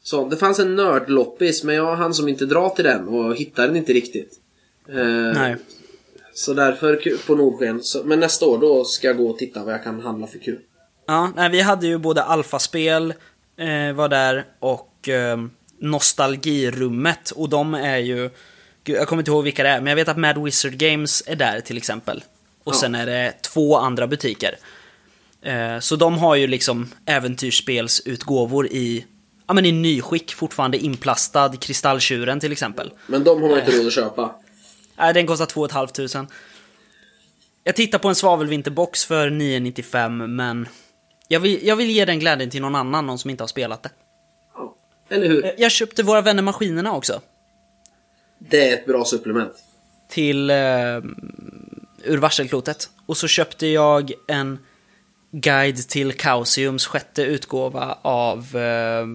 [0.03, 3.69] Så, det fanns en nördloppis, men jag hann som inte dra till den och hittade
[3.69, 4.33] den inte riktigt.
[4.89, 4.97] Eh,
[5.35, 5.57] Nej.
[6.35, 7.83] Så därför på Nordsken.
[7.83, 10.39] Så, men nästa år då ska jag gå och titta vad jag kan handla för
[10.39, 10.59] kul.
[11.07, 13.15] Ja, nej, vi hade ju både alfaspel
[13.57, 15.39] eh, var där och eh,
[15.79, 17.31] nostalgirummet.
[17.31, 18.31] Och de är ju...
[18.85, 21.23] Gud, jag kommer inte ihåg vilka det är, men jag vet att Mad Wizard Games
[21.27, 22.25] är där till exempel.
[22.65, 22.79] Och Ja.
[22.79, 24.55] sen är det två andra butiker.
[25.43, 29.07] Eh, så de har ju liksom äventyrsspelsutgåvor i,
[29.47, 32.93] ja men i nyskick, fortfarande inplastad, Kristalltjuren till exempel.
[33.07, 34.35] Men de har man inte råd att köpa.
[34.97, 36.27] Nej, den kostar 2 500.
[37.65, 40.69] Jag tittar på en svavelvinterbox för 995 men
[41.29, 43.83] jag vill, jag vill ge den glädjen till någon annan, någon som inte har spelat
[43.83, 43.91] det.
[44.55, 44.77] Ja.
[45.09, 45.45] Eller hur?
[45.45, 47.21] Eh, Jag köpte Våra Vänner Maskinerna också.
[48.39, 49.53] Det är ett bra supplement.
[50.09, 50.57] Till eh,
[52.05, 52.91] ur varselklotet.
[53.07, 54.59] Och så köpte jag en
[55.33, 59.07] guide till Chaosiums sjätte utgåva av eh,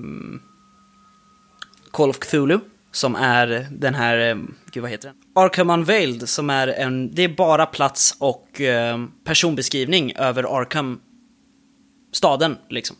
[1.91, 2.59] Call of Cthulhu.
[2.91, 4.35] Som är den här, eh,
[4.71, 5.17] gud vad heter den?
[5.35, 10.99] Arkham Unveiled, som är en, det är bara plats och eh, personbeskrivning över Arkham
[12.11, 12.95] staden liksom.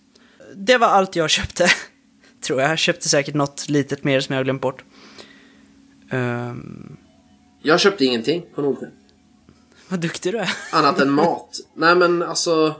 [0.55, 1.67] Det var allt jag köpte.
[2.47, 2.71] Tror jag.
[2.71, 4.83] Jag köpte säkert något litet mer som jag har glömt bort.
[6.11, 6.97] Ehm,
[7.61, 8.89] Jag köpte ingenting på Nordsken.
[9.89, 10.49] vad duktig du är.
[10.73, 11.49] Annat än mat.
[11.75, 12.75] Nej men alltså...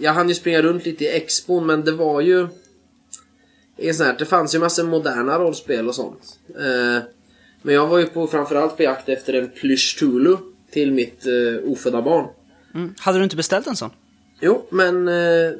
[0.00, 2.48] Jag hann ju springa runt lite i expon men det var ju...
[3.94, 6.38] Sån här, det fanns ju massor moderna rollspel och sånt.
[6.58, 7.02] Eh,
[7.62, 10.36] men jag var ju på, framförallt på jakt efter en Plysch Tulu
[10.70, 12.26] till mitt eh, ofödda barn.
[12.74, 12.94] Mm.
[12.98, 13.90] Hade du inte beställt en sån?
[14.40, 15.52] Jo, men eh,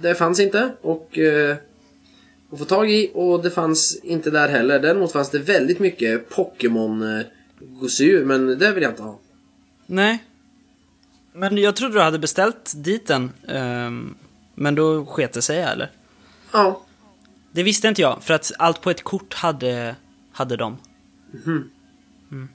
[0.00, 1.56] det fanns inte och eh,
[2.50, 4.80] att få tag i och det fanns inte där heller.
[4.80, 7.26] Däremot fanns det väldigt mycket Pokémon eh,
[7.60, 9.18] gosedjur men det vill jag inte ha.
[9.86, 10.24] Nej.
[11.36, 13.32] Men jag trodde du hade beställt dit den.
[13.48, 14.14] ehm,
[14.54, 15.90] men då sket det sig eller?
[16.52, 16.80] Ja,
[17.52, 19.96] Det visste inte jag, för att allt på ett kort hade,
[20.32, 20.78] hade de.
[21.32, 21.70] Mhm.
[22.30, 22.48] Mm.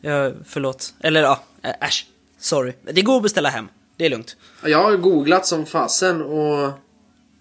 [0.00, 0.94] Ja, förlåt.
[1.00, 1.44] Eller ja,
[1.80, 2.06] äsch.
[2.38, 2.72] Sorry.
[2.82, 3.68] Det går att beställa hem.
[3.96, 4.36] Det är lugnt.
[4.64, 6.70] jag har googlat som fasen och...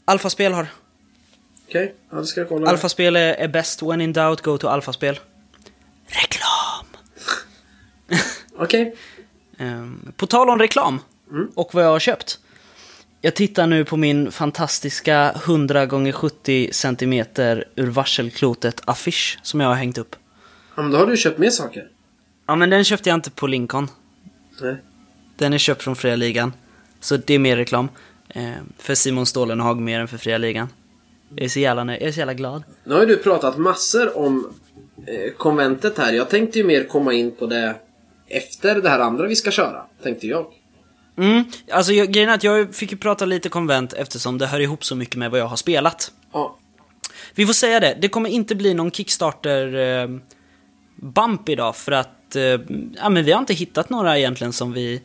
[0.05, 0.67] Alfaspel har.
[1.67, 2.69] Okej, ja, det ska jag kolla.
[2.69, 3.83] Alfaspel är, är bäst.
[3.83, 5.19] When in doubt, go to alfaspel.
[6.07, 6.85] Reklam!
[8.55, 8.81] Okej.
[8.81, 9.20] Ehm,
[10.15, 10.99] på tal om reklam
[11.55, 12.39] och vad jag har köpt.
[13.21, 17.25] Jag tittar nu på min fantastiska 100 x 70 cm
[17.75, 20.15] ur varselklotet affisch som jag har hängt upp.
[20.75, 21.87] Ja, men då har du köpt mer saker.
[22.47, 23.87] Ja, men den köpte jag inte på Lincoln.
[24.61, 24.75] Nej.
[25.37, 26.53] Den är köpt från Fria Ligan.
[26.99, 27.89] Så det är mer reklam.
[28.29, 30.67] Ehm, för Simon Stålenhag mer än för Fria Ligan.
[31.35, 32.01] Jag är så jävla, nöjd.
[32.01, 32.63] jag är så jävla glad.
[32.83, 34.53] Nu har ju du pratat massor om
[35.07, 36.13] eh, konventet här.
[36.13, 37.75] Jag tänkte ju mer komma in på det
[38.31, 40.45] efter det här andra vi ska köra, tänkte jag.
[41.17, 44.59] Mm, alltså jag, grejen är att jag fick ju prata lite konvent eftersom det hör
[44.59, 46.11] ihop så mycket med vad jag har spelat.
[46.33, 46.57] Ja.
[47.35, 50.09] Vi får säga det, det kommer inte bli någon Kickstarter eh,
[50.95, 52.43] bump idag för att eh,
[52.97, 55.01] ja, men vi har inte hittat några egentligen som vi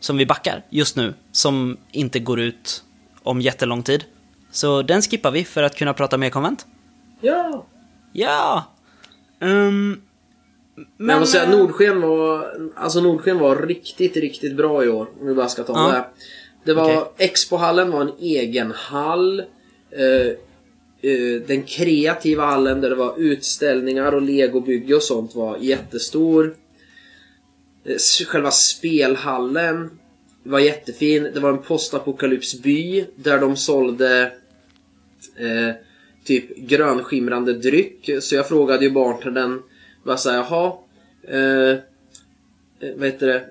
[0.00, 2.84] som vi backar just nu, som inte går ut
[3.22, 4.04] om jättelång tid.
[4.50, 6.66] Så den skippar vi för att kunna prata mer konvent.
[7.20, 7.66] Ja!
[8.12, 8.64] Ja!
[9.38, 10.02] Um,
[10.96, 15.08] Men jag måste säga, eh, Nordsken var, alltså Nordsken var riktigt, riktigt bra i år.
[15.20, 15.92] Om vi bara ska ta Ja.
[15.92, 16.04] det.
[16.64, 17.26] Det var, Okej.
[17.26, 19.40] Expohallen var en egen hall.
[19.90, 20.26] Eh,
[21.10, 26.54] eh, den kreativa hallen där det var utställningar och legobygge och sånt var jättestor.
[27.84, 29.90] Eh, Själva spelhallen
[30.42, 31.28] var jättefin.
[31.34, 34.32] Det var en postapokalypsby där de sålde
[35.36, 35.74] eh,
[36.24, 38.10] typ grönskimrande dryck.
[38.20, 39.62] Så jag frågade ju bartendern
[40.04, 40.72] bara såhär, jaha,
[41.28, 41.70] eh,
[42.80, 43.44] eh, vad heter det?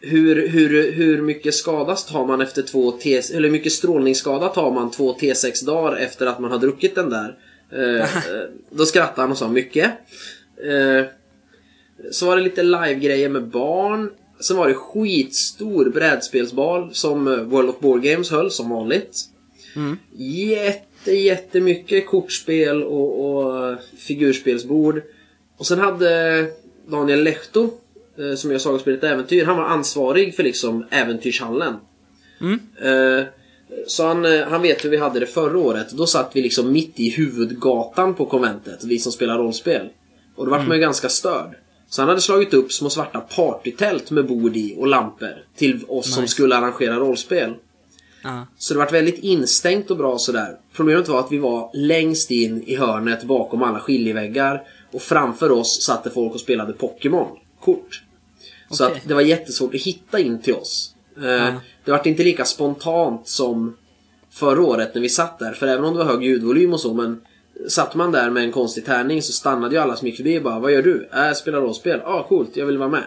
[0.00, 3.20] Hur, hur, hur mycket skadas tar man efter två T...
[3.32, 7.10] Eller hur mycket strålningsskada tar man två T6 dagar efter att man har druckit den
[7.10, 7.38] där?
[7.72, 9.90] Eh, eh, då skrattade han och sa mycket.
[10.64, 11.04] Eh,
[12.10, 14.10] så var det lite live-grejer med barn.
[14.40, 19.24] Sen var det skitstor brädspelsbal som eh, World of Board Games höll som vanligt.
[20.16, 25.02] Jätte, jättemycket kortspel och, och figurspelsbord.
[25.58, 26.46] Och sen hade
[26.86, 27.70] Daniel Lehto,
[28.18, 31.74] eh, som gör Sagospelet Äventyr, han var ansvarig för liksom äventyrshallen.
[32.80, 33.26] Eh,
[33.86, 35.90] Så han, eh, han vet hur vi hade det förra året.
[35.90, 39.88] Då satt vi liksom mitt i huvudgatan på konventet, vi som spelar rollspel.
[40.36, 41.54] Och då vart man ju ganska störd.
[41.88, 46.14] Så han hade slagit upp små svarta partytält med bord i och lampor till oss
[46.14, 46.34] som Nice.
[46.34, 47.54] skulle arrangera rollspel.
[48.22, 48.46] Ja.
[48.58, 50.56] Så det vart väldigt instängt och bra sådär.
[50.72, 54.62] Problemet var att vi var längst in i hörnet bakom alla skiljeväggar.
[54.92, 58.02] Och framför oss satt det folk och spelade Pokémon-kort.
[58.70, 58.96] Så Okej.
[58.96, 60.94] att det var jättesvårt att hitta in till oss.
[61.16, 61.52] Eh, Ja.
[61.84, 63.76] Det vart inte lika spontant som
[64.30, 65.52] förra året när vi satt där.
[65.52, 67.20] För även om det var hög ljudvolym och så, men
[67.68, 70.42] satt man där med en konstig tärning så stannade ju alla som gick förbi och
[70.42, 71.08] bara Vad gör du?
[71.14, 72.00] Äh, spelar rollspel.
[72.04, 72.56] Ja, ah, coolt.
[72.56, 73.04] Jag vill vara med.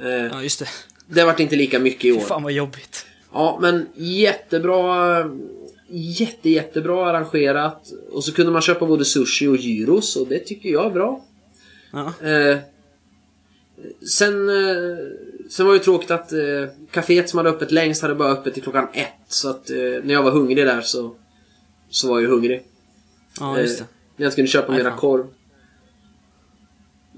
[0.00, 0.68] Eh, ja, just det.
[1.06, 2.20] Det vart inte lika mycket i år.
[2.20, 3.06] Fan vad jobbigt.
[3.32, 5.16] Ja, men jättebra.
[5.94, 7.92] Jätte, jättebra arrangerat.
[8.10, 11.24] Och så kunde man köpa både sushi och gyros och det tycker jag är bra.
[11.92, 12.28] Ja.
[12.28, 12.58] Eh,
[14.08, 14.96] sen, eh,
[15.50, 16.38] sen var det tråkigt att eh,
[16.90, 19.08] kaféet som hade öppet längst hade bara öppet till klockan ett.
[19.28, 21.14] Så att eh, när jag var hungrig där så,
[21.90, 22.62] så var jag ju hungrig.
[23.40, 23.84] ja, just det.
[23.84, 24.98] Eh, när jag skulle köpa Nej, mera fan.
[24.98, 25.26] korv.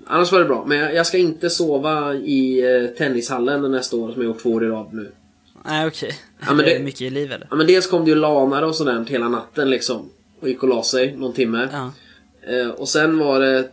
[0.07, 4.13] Annars var det bra, men jag, jag ska inte sova i eh, tennishallen nästa år
[4.13, 5.13] som jag gjort två år i rad nu.
[5.65, 6.19] Nej, okej.
[6.47, 7.47] Ja, men det mycket i liv eller?
[7.51, 10.11] Ja men dels kom det ju lanare och sådär hela natten liksom.
[10.41, 11.69] Och gick och la sig någon timme.
[11.73, 11.93] Ja.
[12.55, 13.71] Eh, och sen var det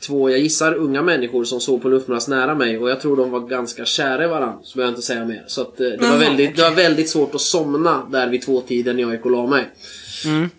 [0.00, 3.30] två, jag gissar, unga människor som sov på luftmadrass nära mig och jag tror de
[3.30, 4.58] var ganska kära i varandra.
[4.62, 5.44] Så behöver jag inte säga mer.
[5.46, 8.60] Så att eh, det, var väldigt, det var väldigt svårt att somna där vid två
[8.60, 9.70] tiden när jag gick och la mig.
[10.24, 10.50] Mm.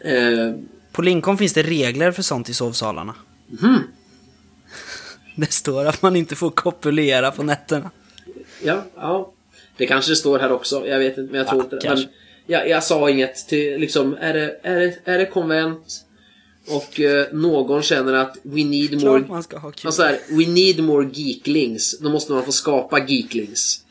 [0.00, 0.54] Eh,
[0.92, 3.14] På Lincoln finns det regler för sånt i sovsalarna.
[3.46, 3.78] Mhm.
[5.36, 7.90] Det står att man inte får kopulera på nätterna.
[8.62, 9.32] ja, ja.
[9.78, 10.86] Det kanske det står här också.
[10.86, 11.88] Jag vet inte, men jag tror inte det.
[11.88, 12.04] Men
[12.46, 16.04] jag, jag sa inget till, liksom, är det, är det, är det konvent
[16.68, 19.86] och eh, någon känner att we need more Klart man ska ha kul.
[19.86, 21.98] Alltså här, we need more geeklings.
[21.98, 23.84] Då måste man få skapa geeklings.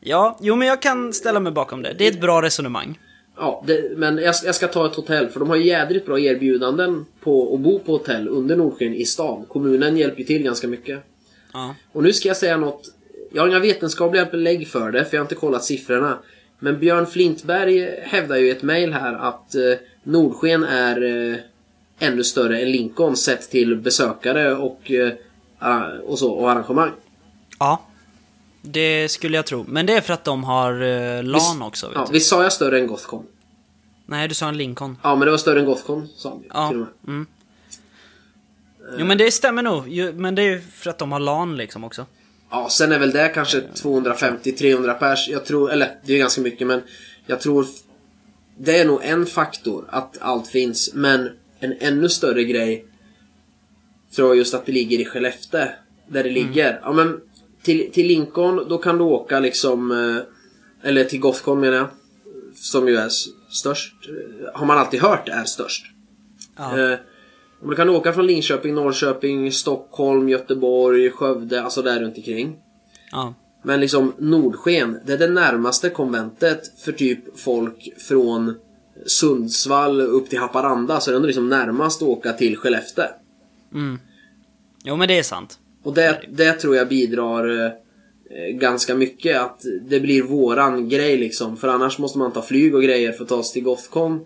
[0.00, 1.94] Ja, jo men jag kan ställa mig bakom det.
[1.98, 2.98] Det är ett bra resonemang.
[3.36, 7.04] Ja, det, men jag, jag ska ta ett hotell för de har jädrigt bra erbjudanden
[7.20, 9.44] på att bo på hotell under Nordsken i stan.
[9.48, 11.04] Kommunen hjälper ju till ganska mycket.
[11.52, 11.74] Ja.
[11.92, 12.94] Och nu ska jag säga något.
[13.34, 16.18] Jag har inga vetenskapliga belägg för det, för jag har inte kollat siffrorna.
[16.58, 19.62] Men Björn Flintberg hävdar ju i ett mail här att eh,
[20.02, 21.36] Nordsken är eh,
[21.98, 25.12] ännu större än Lincoln sett till besökare och, eh,
[26.04, 26.90] och, så, och arrangemang.
[27.58, 27.82] Ja.
[28.62, 29.64] Det skulle jag tro.
[29.68, 32.12] Men det är för att de har uh, LAN också, vet Ja, du.
[32.12, 33.26] visst sa jag större än Gothcon?
[34.06, 34.98] Nej, du sa en Lincoln.
[35.02, 36.68] Ja, men det var större än Gothcon, sa han Ja.
[36.68, 37.14] till och med.
[37.14, 37.26] Mm.
[38.98, 40.14] Jo men det stämmer nog.
[40.14, 42.06] Men det är ju för att de har LAN liksom också.
[42.52, 45.28] Ja, sen är väl det kanske 250-300 pers.
[45.28, 46.82] Jag tror, eller det är ganska mycket, men
[47.26, 47.66] jag tror
[48.58, 50.90] det är nog en faktor att allt finns.
[50.94, 52.84] Men en ännu större grej
[54.16, 55.66] tror jag just att det ligger i Skellefteå.
[56.08, 56.80] Där det ligger.
[56.82, 57.20] Ja, men
[57.62, 59.90] till, till Lincoln, då kan du åka liksom...
[59.90, 61.88] eh, Eller till Gothcon menar jag.
[62.54, 63.08] Som ju är
[63.50, 63.94] störst.
[64.08, 65.84] eh, Har man alltid hört är störst.
[66.56, 66.78] Ja.
[66.92, 66.98] Eh,
[67.62, 72.56] och då kan du åka från Linköping, Norrköping, Stockholm, Göteborg, Skövde, alltså där runt omkring.
[73.12, 73.34] ja.
[73.64, 78.54] Men liksom Nordsken, det är det närmaste konventet för typ folk från
[79.06, 81.00] Sundsvall upp till Haparanda.
[81.00, 83.04] Så det är ändå liksom närmast att åka till Skellefteå.
[83.74, 83.98] Mm.
[84.84, 85.58] Jo men det är sant.
[85.82, 87.72] Och det, det tror jag bidrar eh,
[88.52, 89.40] ganska mycket.
[89.40, 91.56] Att det blir våran grej liksom.
[91.56, 94.20] För annars måste man ta flyg och grejer för att ta sig till Gothcon.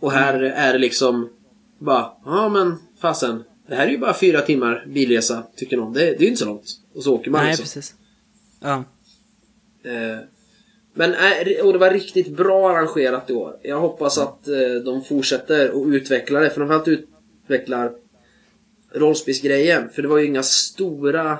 [0.00, 1.28] Och här är det liksom
[1.78, 3.44] bara, ja men fasen.
[3.68, 5.92] Det här är ju bara fyra timmar bilresa, tycker någon.
[5.92, 6.80] Det, det är ju inte så långt.
[6.94, 7.64] Och så åker man Nej liksom.
[7.64, 7.94] precis.
[8.60, 8.84] Ja.
[9.84, 10.18] Eh,
[10.94, 13.56] men äh, och det var riktigt bra arrangerat i år.
[13.62, 16.50] Jag hoppas att eh, de fortsätter och utvecklar det.
[16.50, 17.92] Framförallt utvecklar
[18.92, 19.88] rollspelsgrejen.
[19.88, 21.38] För det var ju inga stora...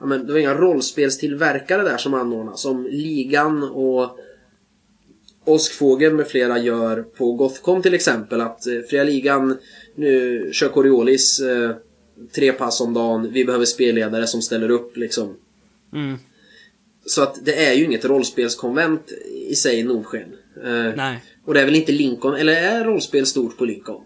[0.00, 2.58] Ja, men det var inga rollspelstillverkare där som anordnade.
[2.58, 4.18] Som Ligan och
[5.44, 8.40] Åskfågel med flera gör på Gothcon till exempel.
[8.40, 9.56] Att eh, Fria Ligan
[9.94, 11.70] nu kör Coriolis eh,
[12.34, 13.32] tre pass om dagen.
[13.32, 15.36] Vi behöver spelledare som ställer upp liksom.
[15.92, 16.18] Mm.
[17.06, 19.12] Så att det är ju inget rollspelskonvent
[19.48, 20.32] i sig i Nordsken.
[20.64, 21.24] Eh, Nej.
[21.46, 24.04] och det är väl inte Lincoln, eller är rollspel stort på Lincoln?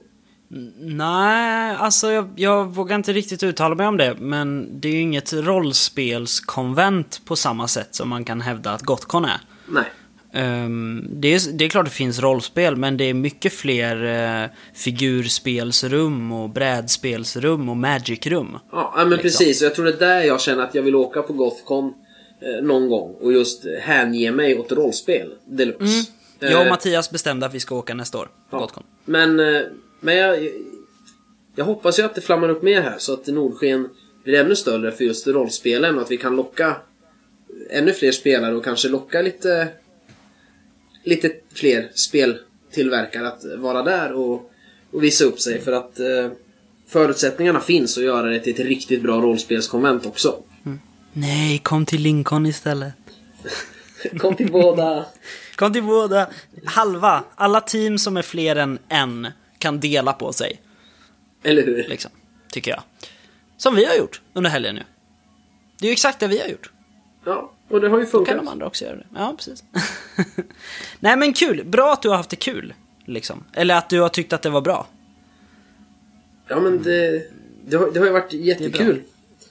[0.80, 4.16] Nej, alltså jag, jag vågar inte riktigt uttala mig om det.
[4.18, 9.24] Men det är ju inget rollspelskonvent på samma sätt som man kan hävda att Gotcon
[9.24, 9.40] är.
[9.68, 9.84] Nej.
[10.32, 14.04] Ehm, det, är det är klart det finns rollspel, men det är mycket fler
[14.44, 18.58] uh, figurspelsrum och brädspelsrum och magicrum.
[18.72, 19.22] Ja, men Liksom.
[19.22, 19.60] precis.
[19.62, 21.94] Och jag tror det är där jag känner att jag vill åka på Gothcon
[22.40, 26.10] eh, någon gång och just hänge mig åt rollspel deluxe.
[26.40, 28.58] Jag och Eh, Mattias bestämde att vi ska åka nästa år på Ja.
[28.58, 28.84] Gotcon.
[29.04, 29.62] Men, eh,
[30.00, 30.48] men jag,
[31.56, 33.88] jag hoppas ju att det flammar upp mer här så att Nordsken
[34.24, 36.76] blir ännu större för just rollspelen och att vi kan locka
[37.70, 39.68] ännu fler spelare och kanske locka lite
[41.08, 44.50] lite fler speltillverkare att vara där och,
[44.90, 46.30] och visa upp sig för att eh,
[46.88, 50.42] förutsättningarna finns att göra det till ett riktigt bra rollspelskonvent också.
[51.12, 52.94] Nej, kom till Lincoln istället.
[54.18, 55.06] Kom till båda!
[55.56, 56.28] Kom till båda.
[56.64, 57.24] Halva.
[57.34, 60.60] Alla team som är fler än en kan dela på sig.
[61.42, 61.88] Eller hur?
[61.88, 62.10] Liksom.
[62.50, 62.82] Tycker jag.
[63.56, 64.82] Som vi har gjort under helgen nu.
[65.78, 66.70] Det är ju exakt det vi har gjort.
[67.24, 68.28] Ja, och det har ju Då funkat.
[68.34, 69.06] kan de andra också göra det.
[69.14, 69.64] Ja, precis.
[71.00, 71.64] Nej men kul.
[71.64, 72.74] Bra att du har haft det kul.
[73.04, 73.44] Liksom.
[73.52, 74.86] Eller att du har tyckt att det var bra.
[76.48, 77.22] Ja men det,
[77.66, 79.02] det, har, det har ju varit jättekul.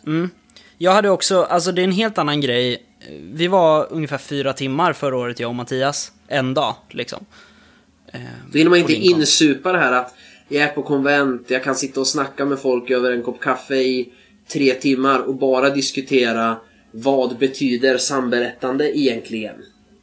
[0.05, 0.29] Mm.
[0.77, 2.83] Jag hade också, alltså det är en helt annan grej.
[3.31, 6.11] Vi var ungefär fyra timmar förra året, jag och Mattias.
[6.27, 7.25] En dag, liksom.
[8.07, 8.19] Eh,
[8.51, 9.19] Då hinner man inte Lincoln.
[9.21, 10.13] insupa det här att
[10.47, 13.75] jag är på konvent, jag kan sitta och snacka med folk över en kopp kaffe
[13.75, 14.13] i
[14.47, 16.55] tre timmar och bara diskutera
[16.97, 19.55] vad betyder samberättande egentligen?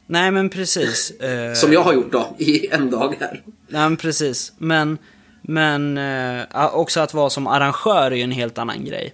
[0.07, 1.13] Nej men precis.
[1.55, 3.43] Som jag har gjort då, i en dag här.
[3.67, 4.53] Nej men precis.
[4.57, 4.97] Men,
[5.41, 9.13] men eh, också att vara som arrangör är ju en helt annan grej.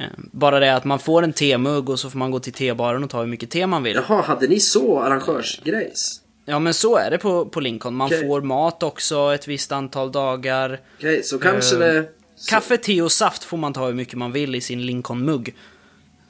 [0.00, 3.04] Eh, bara det att man får en temugg och så får man gå till tebaren
[3.04, 4.00] och ta hur mycket te man vill.
[4.08, 6.20] Jaha, hade ni så arrangörsgrejs?
[6.44, 7.94] Ja men så är det på, på Lincoln.
[7.94, 8.28] Man Okej.
[8.28, 10.80] får mat också ett visst antal dagar.
[10.98, 12.08] Okej, så kanske Eh, det...
[12.48, 15.54] Kaffe, te och saft får man ta hur mycket man vill i sin Lincoln-mugg.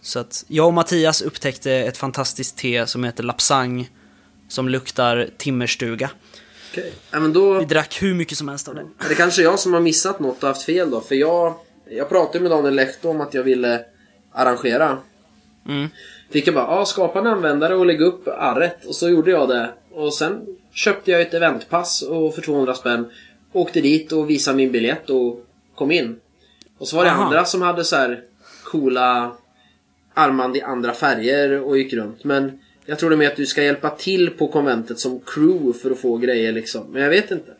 [0.00, 3.90] Så att jag och Mattias upptäckte ett fantastiskt te som heter Lapsang.
[4.48, 6.10] Som luktar timmerstuga.
[6.70, 6.92] okej.
[7.10, 7.58] ja, men då...
[7.58, 8.80] Vi drack hur mycket som helst av det.
[8.80, 11.00] är Det kanske är jag som har missat något och haft fel då.
[11.00, 11.54] För jag,
[11.90, 13.84] jag pratade med Daniel Lehto om att jag ville
[14.32, 14.98] arrangera.
[15.68, 15.88] Mm.
[16.30, 18.84] Fick jag bara, ja, skapa en användare och lägga upp arret.
[18.84, 19.70] Och så gjorde jag det.
[19.92, 23.10] Och sen köpte jag ett eventpass och för 200 spänn.
[23.52, 26.20] Åkte dit och visade min biljett och kom in.
[26.78, 27.24] Och så var det Aha.
[27.24, 28.22] andra som hade så här
[28.64, 29.32] coola
[30.20, 32.24] armband i andra färger och gick runt.
[32.24, 35.78] Men jag tror det är med att du ska hjälpa till på konventet som crew
[35.78, 36.86] för att få grejer liksom.
[36.92, 37.52] Men jag vet inte.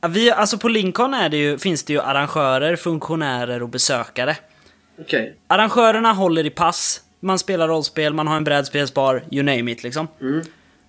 [0.00, 4.36] Ja, vi, alltså på Lincoln är det ju, finns det ju arrangörer, funktionärer och besökare.
[5.00, 5.36] Okej.
[5.46, 10.08] Arrangörerna håller i pass, man spelar rollspel, man har en brädspelsbar, you name it liksom.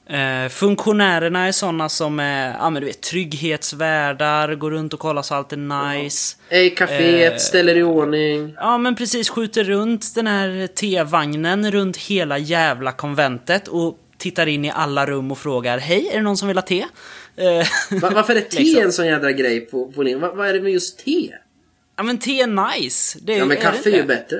[0.09, 5.21] Eh, funktionärerna är sådana som är, ja men du vet, trygghetsvärdar, går runt och kollar
[5.21, 5.57] så allt är
[5.93, 6.37] nice.
[6.49, 8.53] Ej, kaféet, Eh, ställer i ordning.
[8.57, 14.65] Ja men precis, skjuter runt den här T-vagnen runt hela jävla konventet och tittar in
[14.65, 16.79] i alla rum och frågar Hej, är det någon som vill ha te?
[17.35, 17.67] Eh,
[18.01, 18.83] Va- varför är te Liksom.
[18.83, 21.33] en sån jädra grej på, på Lin- Va- Vad är det med just te?
[21.97, 23.19] ja men te är nice.
[23.21, 24.37] Det, Ja men är kaffe det är ju bättre.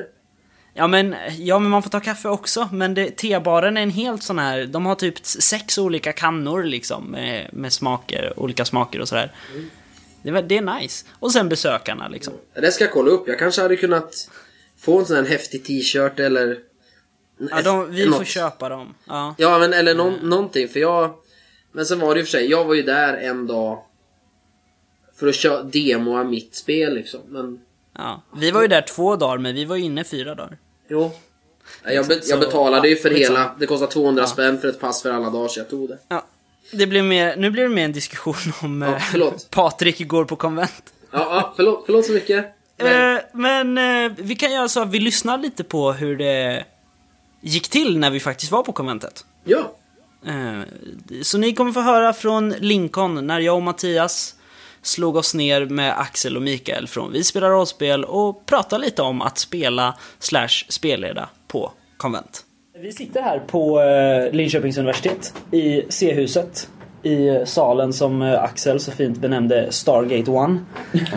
[0.77, 4.23] Ja men, ja men man får ta kaffe också, men det, tebaren är en helt
[4.23, 9.07] sån här, de har typ sex olika kannor liksom med, med smaker, olika smaker och
[9.07, 9.35] sådär.
[10.23, 11.05] Det, var- det är nice.
[11.19, 12.33] Och sen besökarna liksom.
[12.53, 13.27] Det ska jag kolla upp.
[13.27, 14.29] Jag kanske hade kunnat
[14.79, 16.57] få en sån här häftig t-shirt eller...
[17.51, 18.17] Ja, de, vi något.
[18.17, 18.93] får köpa dem.
[19.05, 19.35] Ja.
[19.37, 21.13] Ja men eller någon, någonting för jag...
[21.71, 23.83] Men sen var det ju för sig, jag var ju där en dag
[25.19, 27.21] för att köra demoa mitt spel liksom.
[27.27, 27.59] Men
[27.97, 28.21] ja.
[28.35, 30.57] Vi var ju där två dagar, men vi var inne fyra dagar.
[30.89, 31.11] Jo.
[31.83, 34.67] Ja, Jag, be, Så- jag betalade ju för ja, hela, det kostar 200 spänn för
[34.67, 35.97] ett pass för alla dagar så jag tog det.
[36.07, 36.25] Ja.
[36.71, 39.47] Det blir mer, nu blir det mer en diskussion om Ja, eh, förlåt.
[39.51, 40.93] Patrik går på konvent.
[41.11, 42.45] Ja, ja förlåt, förlåt så mycket.
[42.77, 46.65] Men, Eh, men eh, vi kan göra så att vi lyssnar lite på hur det
[47.41, 49.25] gick till när vi faktiskt var på konventet.
[49.43, 49.71] ja.
[51.23, 54.35] Så ni kommer få höra från Lincoln när jag och Mattias
[54.87, 59.21] slog oss ner med Axel och Mikael från Vi spelar rollspel och pratade lite om
[59.21, 62.43] att spela slash spelleda på konvent.
[62.81, 66.69] Vi sitter här på eh, Linköpings universitet i C-huset.
[67.03, 70.31] I salen som eh, Axel så fint benämnde Stargate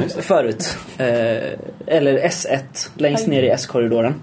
[0.04, 0.76] 1 förut.
[0.98, 1.06] Eh,
[1.86, 4.14] eller S1 längst ner i S-korridoren.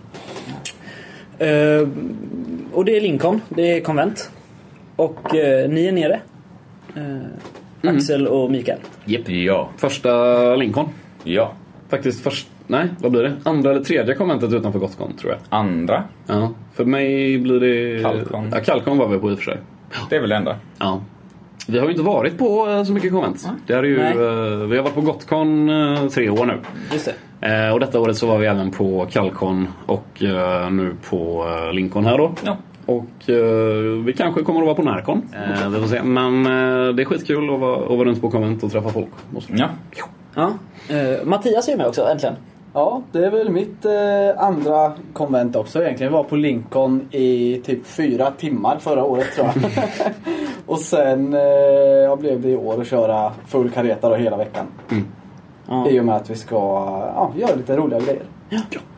[1.39, 1.87] Eh,
[2.73, 4.31] och det är Lincoln, det är konvent.
[4.95, 6.21] Och eh, ni är nere.
[7.81, 8.79] Eh, Axel och Mikael.
[9.05, 9.29] Japp.
[9.29, 9.69] Ja.
[9.77, 10.89] Första Lincoln.
[11.23, 11.51] Ja.
[11.89, 12.47] Faktiskt först...
[12.67, 13.33] Nej, vad blir det?
[13.43, 15.39] Andra eller tredje konventet utanför Gotcon, tror jag.
[15.49, 16.03] Andra.
[16.27, 16.51] Ja.
[16.73, 18.03] För mig blir det...
[18.03, 18.49] Kalkon.
[18.53, 19.57] Ja, Kalkon var vi på i och för sig.
[20.09, 20.55] Det är väl det enda.
[20.77, 21.01] Ja.
[21.67, 23.49] Vi har ju inte varit på eh, så mycket konvent.
[23.67, 24.11] Det är ju, Nej.
[24.11, 26.53] eh, vi har varit på Gotcon eh, tre år nu.
[26.93, 27.71] Just det.
[27.71, 30.23] Och detta året så var vi även på Kalkon och
[30.71, 32.31] nu på Lincoln här då.
[32.45, 32.57] Ja.
[32.87, 35.21] Och eh, vi kanske kommer att vara på Närcon.
[35.33, 36.03] Eh, vi får se.
[36.03, 39.09] Men eh, det är skitkul att vara, att vara runt på konvent och träffa folk.
[39.35, 39.53] Och så.
[39.55, 39.69] Ja.
[40.35, 40.53] Ja.
[40.95, 42.35] Eh, Mattias är med också, äntligen.
[42.73, 46.13] Ja, det är väl mitt eh, andra konvent också egentligen.
[46.13, 49.55] Jag var på Lincoln i typ fyra timmar förra året tror jag.
[50.65, 51.41] och sen eh,
[52.03, 54.65] jag blev det i år att köra full kareta då hela veckan.
[55.67, 55.89] Ja.
[55.89, 56.55] I och med att vi ska
[57.15, 58.23] ja, göra lite roliga grejer.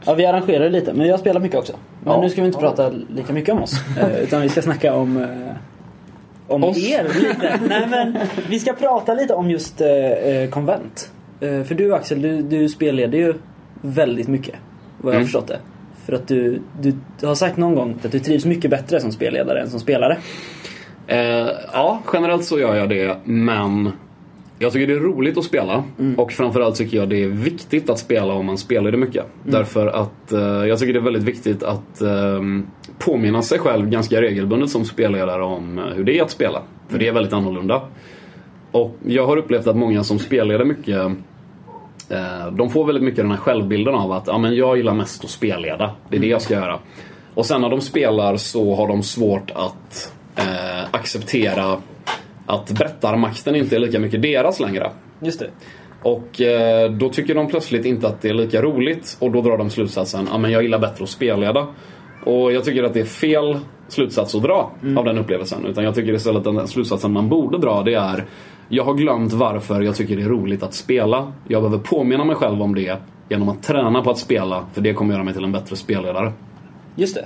[0.05, 1.73] Ja, vi arrangerar lite, men jag spelar mycket också.
[2.03, 2.21] Men Ja.
[2.21, 2.69] nu ska vi inte Ja.
[2.69, 3.73] prata lika mycket om oss.
[3.99, 5.27] eh, utan vi ska snacka om, eh,
[6.47, 6.77] om Oss?
[6.77, 7.59] er lite.
[7.69, 8.17] Nej, men
[8.49, 11.11] vi ska prata lite om just eh, eh, konvent.
[11.39, 13.33] Eh, för du Axel, du, du spelleder ju
[13.81, 14.55] väldigt mycket.
[14.97, 15.25] Vad jag Mm.
[15.25, 15.59] förstått det.
[16.05, 16.93] För att du, du
[17.27, 20.17] har sagt någon gång att du trivs mycket bättre som spelledare än som spelare.
[21.07, 23.17] Eh, ja, generellt så gör jag det.
[23.23, 23.91] Men
[24.59, 25.83] jag tycker det är roligt att spela.
[26.17, 29.25] Och framförallt tycker jag det är viktigt att spela om man spelar det mycket.
[29.43, 32.41] Därför att eh, jag tycker det är väldigt viktigt att eh,
[32.99, 36.61] påminna sig själv ganska regelbundet som spelledare om eh, hur det är att spela.
[36.87, 37.81] För det är väldigt annorlunda.
[38.71, 41.11] Och jag har upplevt att många som spelleder mycket
[42.09, 45.23] eh, de får väldigt mycket den här självbilden av att ja, men jag gillar mest
[45.23, 45.91] att spelleda.
[46.09, 46.79] Det är det jag ska göra.
[47.33, 51.77] Och sen när de spelar så har de svårt att eh, acceptera
[52.49, 54.91] att berättarmakten inte är lika mycket deras längre.
[55.19, 55.49] Just det.
[56.01, 59.57] Och eh, då tycker de plötsligt inte att det är lika roligt och då drar
[59.57, 61.67] de slutsatsen ja men jag gillar bättre att spelleda.
[62.25, 65.65] Och jag tycker att det är fel slutsats att dra av den upplevelsen.
[65.65, 68.25] Utan jag tycker istället att den slutsatsen man borde dra det är
[68.69, 71.33] Jag har glömt varför jag tycker det är roligt att spela.
[71.47, 72.97] Jag behöver påminna mig själv om det
[73.29, 74.65] genom att träna på att spela.
[74.73, 76.33] För det kommer göra mig till en bättre spelledare.
[76.95, 77.25] Just det.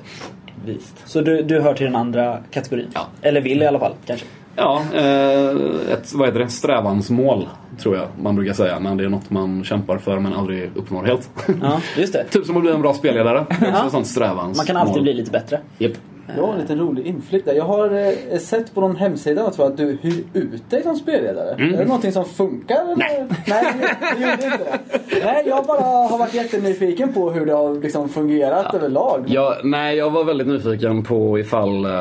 [0.66, 1.10] Visst.
[1.10, 2.88] Så du, du hör till den andra kategorin?
[2.94, 3.08] Ja.
[3.22, 4.26] Eller vill i alla fall, kanske?
[4.56, 5.50] Ja, eh,
[5.94, 6.50] ett vad heter det?
[6.50, 7.50] strävansmål
[7.82, 8.80] tror jag man brukar säga.
[8.80, 11.30] Men det är något man kämpar för men aldrig uppnår helt.
[11.62, 12.24] Ja, just det.
[12.30, 13.46] typ som att bli en bra spelledare.
[13.50, 13.86] Det är också Ja.
[13.86, 14.56] ett sånt strävansmål.
[14.58, 15.60] Man kan alltid bli lite bättre.
[15.78, 15.92] Japp.
[16.28, 17.54] Jag har en liten rolig inflykt där.
[17.54, 21.50] Jag har eh, sett på någon hemsida tror att du hyr ut dig som spelledare.
[21.50, 22.76] Är det någonting som funkar?
[22.76, 22.96] Eller?
[22.96, 23.28] Nej.
[23.48, 23.66] Nej,
[24.00, 25.26] det gjorde inte det.
[25.26, 29.24] Nej, jag bara har varit jättenyfiken på hur det har liksom fungerat överlag.
[29.28, 31.92] Ja, nej, jag var väldigt nyfiken på ifall eh,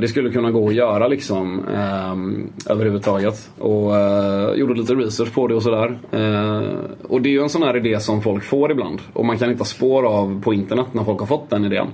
[0.00, 3.50] det skulle kunna gå att göra liksom eh, överhuvudtaget.
[3.58, 5.98] Och eh, gjorde lite research på det och sådär.
[6.12, 6.62] Eh,
[7.08, 9.00] och det är ju en sån här idé som folk får ibland.
[9.12, 11.86] Och man kan hitta spår av på internet när folk har fått den idén.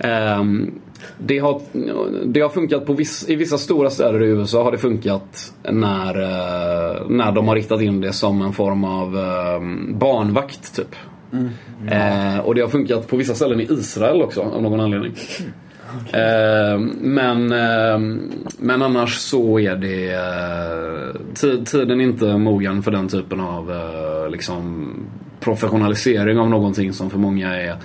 [0.00, 0.70] Ehm,
[1.18, 1.60] det, har,
[2.26, 6.20] det har funkat på viss, i vissa stora städer i USA har det funkat när,
[6.22, 9.60] eh, när de har riktat in det som en form av eh,
[9.94, 10.94] barnvakt typ.
[11.90, 15.12] Eh, och det har funkat på vissa ställen i Israel också av någon anledning.
[16.12, 17.46] Eh, men,
[18.58, 24.30] men annars så är det eh, ti- tiden inte mogen för den typen av eh,
[24.30, 24.90] liksom,
[25.40, 27.76] professionalisering av någonting som för många är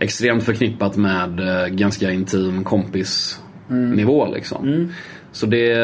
[0.00, 4.26] extremt förknippat med eh, ganska intim kompisnivå.
[4.34, 4.90] Liksom.
[5.32, 5.74] Så det,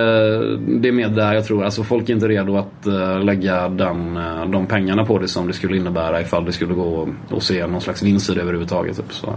[0.80, 4.16] det är mer där jag tror, alltså folk är inte redo att eh, lägga den,
[4.16, 7.66] eh, de pengarna på det som det skulle innebära ifall det skulle gå att se
[7.66, 8.96] någon slags vinst i det överhuvudtaget.
[8.96, 9.12] Typ.
[9.12, 9.36] Så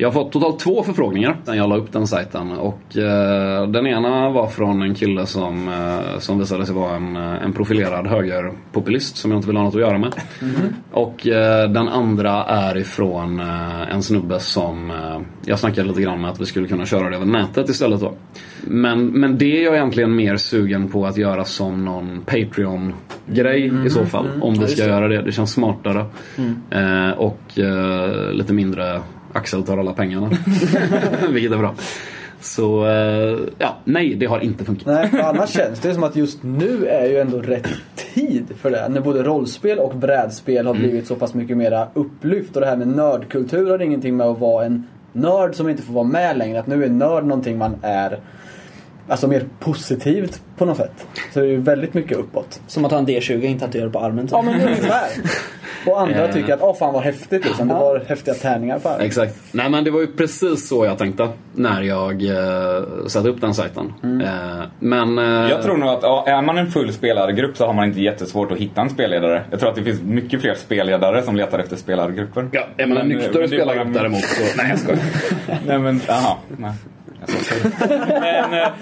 [0.00, 2.50] jag har fått totalt två förfrågningar sen jag la upp den sajten.
[2.52, 7.16] Och eh, den ena var från en kille som, eh, som visade sig vara en,
[7.16, 10.14] eh, en profilerad högerpopulist som jag inte vill ha något att göra med.
[10.90, 16.20] Och eh, den andra är ifrån eh, en snubbe som eh, jag snackade lite grann
[16.20, 18.12] med att vi skulle kunna köra det över nätet istället då.
[18.64, 23.90] Men, men det är jag egentligen mer sugen på att göra som någon Patreon-grej i
[23.90, 24.28] så fall.
[24.40, 25.22] Om vi ska göra det.
[25.22, 26.04] Det känns smartare.
[26.70, 27.40] Eh, och
[28.32, 29.00] lite mindre
[29.32, 30.28] Axel tar alla pengarna.
[31.28, 31.74] Vilket är bra.
[32.40, 34.86] Så eh, ja, nej det har inte funkat.
[34.86, 37.68] Nej, annars känns det som att just nu är ju ändå rätt
[38.14, 38.88] tid för det.
[38.88, 42.54] När både rollspel och brädspel har blivit så pass mycket mera upplyft.
[42.54, 45.92] Och det här med nördkultur har ingenting med att vara en nörd som inte får
[45.92, 46.60] vara med längre.
[46.60, 48.18] Att nu är nörd någonting man är
[49.10, 51.06] alltså mer positivt på något sätt.
[51.32, 52.60] Så det är ju väldigt mycket uppåt.
[52.66, 54.24] Som att ha en D20 inte att göra på armen.
[54.26, 54.32] typ.
[54.32, 55.08] Ja men ungefär.
[55.86, 56.32] Och andra Eh.
[56.34, 57.68] tycker att åh fan vad häftigt liksom.
[57.68, 59.06] Det var häftiga tärningar på armen.
[59.06, 59.34] Exakt.
[59.52, 63.54] Nej men det var ju precis så jag tänkte när jag eh, satte upp den
[63.54, 63.92] sajten.
[64.02, 64.20] Mm.
[64.20, 65.18] Eh, men...
[65.18, 68.00] Eh, Jag tror nog att ja, är man en full spelargrupp så har man inte
[68.00, 69.42] jättesvårt att hitta en spelledare.
[69.50, 72.48] Jag tror att det finns mycket fler spelledare som letar efter spelargrupper.
[72.52, 74.42] Ja, är man en nykter är spelargrupp däremot så...
[74.56, 75.00] Nej jag skojar.
[75.66, 76.36] Nej men, jaha.
[76.56, 76.72] Nej.
[77.28, 78.72] en,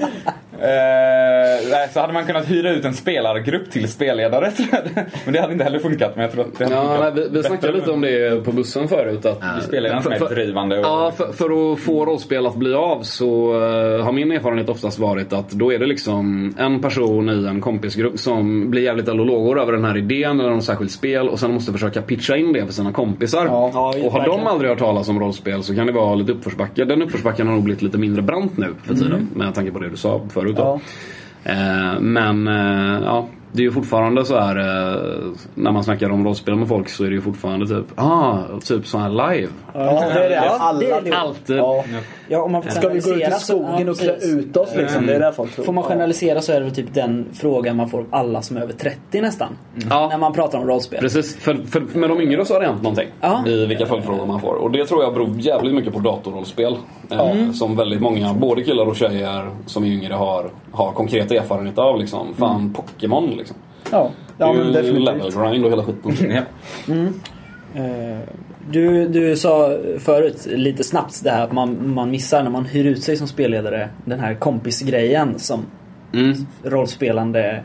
[0.61, 4.51] eh, nej, så hade man kunnat hyra ut en spelargrupp till spelledare.
[4.51, 5.05] tror jag.
[5.25, 6.13] Men det hade inte heller funkat.
[6.17, 8.45] Men jag tror att det hade Ja, funkat nej, vi, vi snackade lite om det
[8.45, 9.27] på bussen förut.
[9.27, 10.79] Att, Det är spelledaren som är för- för- drivande.
[10.79, 14.69] Och, Ja, för, för att få rollspel att bli av så eh, har min erfarenhet
[14.69, 19.07] oftast varit att då är det liksom en person i en kompisgrupp som blir jävligt
[19.07, 22.53] lågor över den här idén eller något särskilt spel och sen måste försöka pitcha in
[22.53, 23.47] det för sina kompisar.
[23.47, 23.71] Ja.
[23.75, 24.39] Ja, och har verkligen.
[24.45, 26.85] de aldrig hört talas om rollspel så kan det vara lite uppförsbacke.
[26.85, 29.89] Den uppförsbacken har nog blivit lite mindre brant nu för tiden med tanke på det
[29.89, 30.48] du sa förut.
[30.53, 30.81] Då.
[31.43, 31.53] Ja.
[31.53, 36.25] Eh, men eh, ja, det är ju fortfarande så här eh, när man snackar om
[36.25, 39.53] rollspel med folk så är det ju fortfarande typ, ah, typ så här live.
[39.75, 39.81] Ja,
[40.15, 40.41] det är det.
[40.41, 40.79] Alla.
[40.79, 41.17] det är det.
[41.17, 41.57] Alltid.
[41.57, 41.85] Ja.
[42.29, 45.07] Ja, om man får Ska vi gå ut i skogen och klä ut oss liksom?
[45.07, 45.65] Det är det folk tror.
[45.65, 48.57] Får man generalisera så är det väl typ den frågan man får av alla som
[48.57, 49.49] är över 30 nästan.
[49.91, 50.09] Ja.
[50.09, 51.01] När man pratar om rollspel.
[51.01, 53.47] Precis, för, för med de yngre så har det hänt någonting Ja.
[53.47, 54.55] i vilka följdfrågor man får.
[54.55, 56.77] Och det tror jag beror jävligt mycket på datorrollspel.
[57.11, 61.79] Eh, som väldigt många, både killar och tjejer som är yngre har, har konkret erfarenhet
[61.79, 61.99] av.
[61.99, 62.35] Liksom.
[62.35, 63.48] Fan, Pokémon liksom.
[63.93, 65.35] Ja, Det ja är men ju level definitivt.
[65.51, 66.31] grind och hela skiten.
[66.87, 66.95] Ja.
[67.75, 68.19] Eh,
[68.71, 72.85] Du, du sa förut lite snabbt det här att man, man missar när man hyr
[72.85, 75.67] ut sig som spelledare den här kompisgrejen som
[76.13, 76.35] Mm.
[76.65, 77.65] rollspelande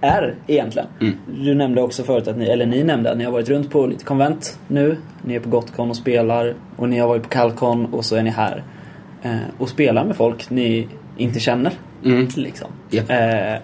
[0.00, 0.88] är egentligen.
[1.00, 1.14] Mm.
[1.44, 3.86] Du nämnde också förut att ni, eller ni nämnde att ni har varit runt på
[3.86, 4.96] lite konvent nu.
[5.24, 8.22] Ni är på Gotcon och spelar och ni har varit på Calcon och så är
[8.22, 8.62] ni här.
[9.22, 11.72] Eh, och spelar med folk ni inte känner.
[12.04, 12.28] Mm.
[12.36, 12.68] Liksom.
[12.88, 13.58] Och, eh,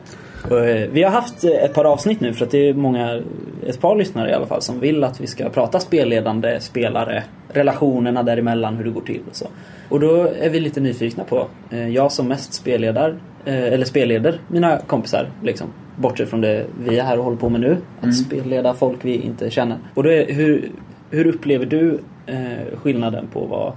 [0.90, 3.22] vi har haft eh, ett par avsnitt nu för att det är många,
[3.66, 8.22] ett par lyssnare i alla fall som vill att vi ska prata spelledande, spelare, relationerna
[8.22, 9.46] däremellan, hur det går till och så.
[9.88, 14.40] Och då är vi lite nyfikna på, eh, jag som mest spelledar, eh, eller spelleder
[14.48, 15.66] mina kompisar liksom.
[15.96, 19.16] Bortsett från det vi är här och håller på med nu, att spelleda folk vi
[19.16, 19.78] inte känner.
[19.94, 20.70] Och då är, hur,
[21.10, 23.72] hur upplever du eh, skillnaden på vad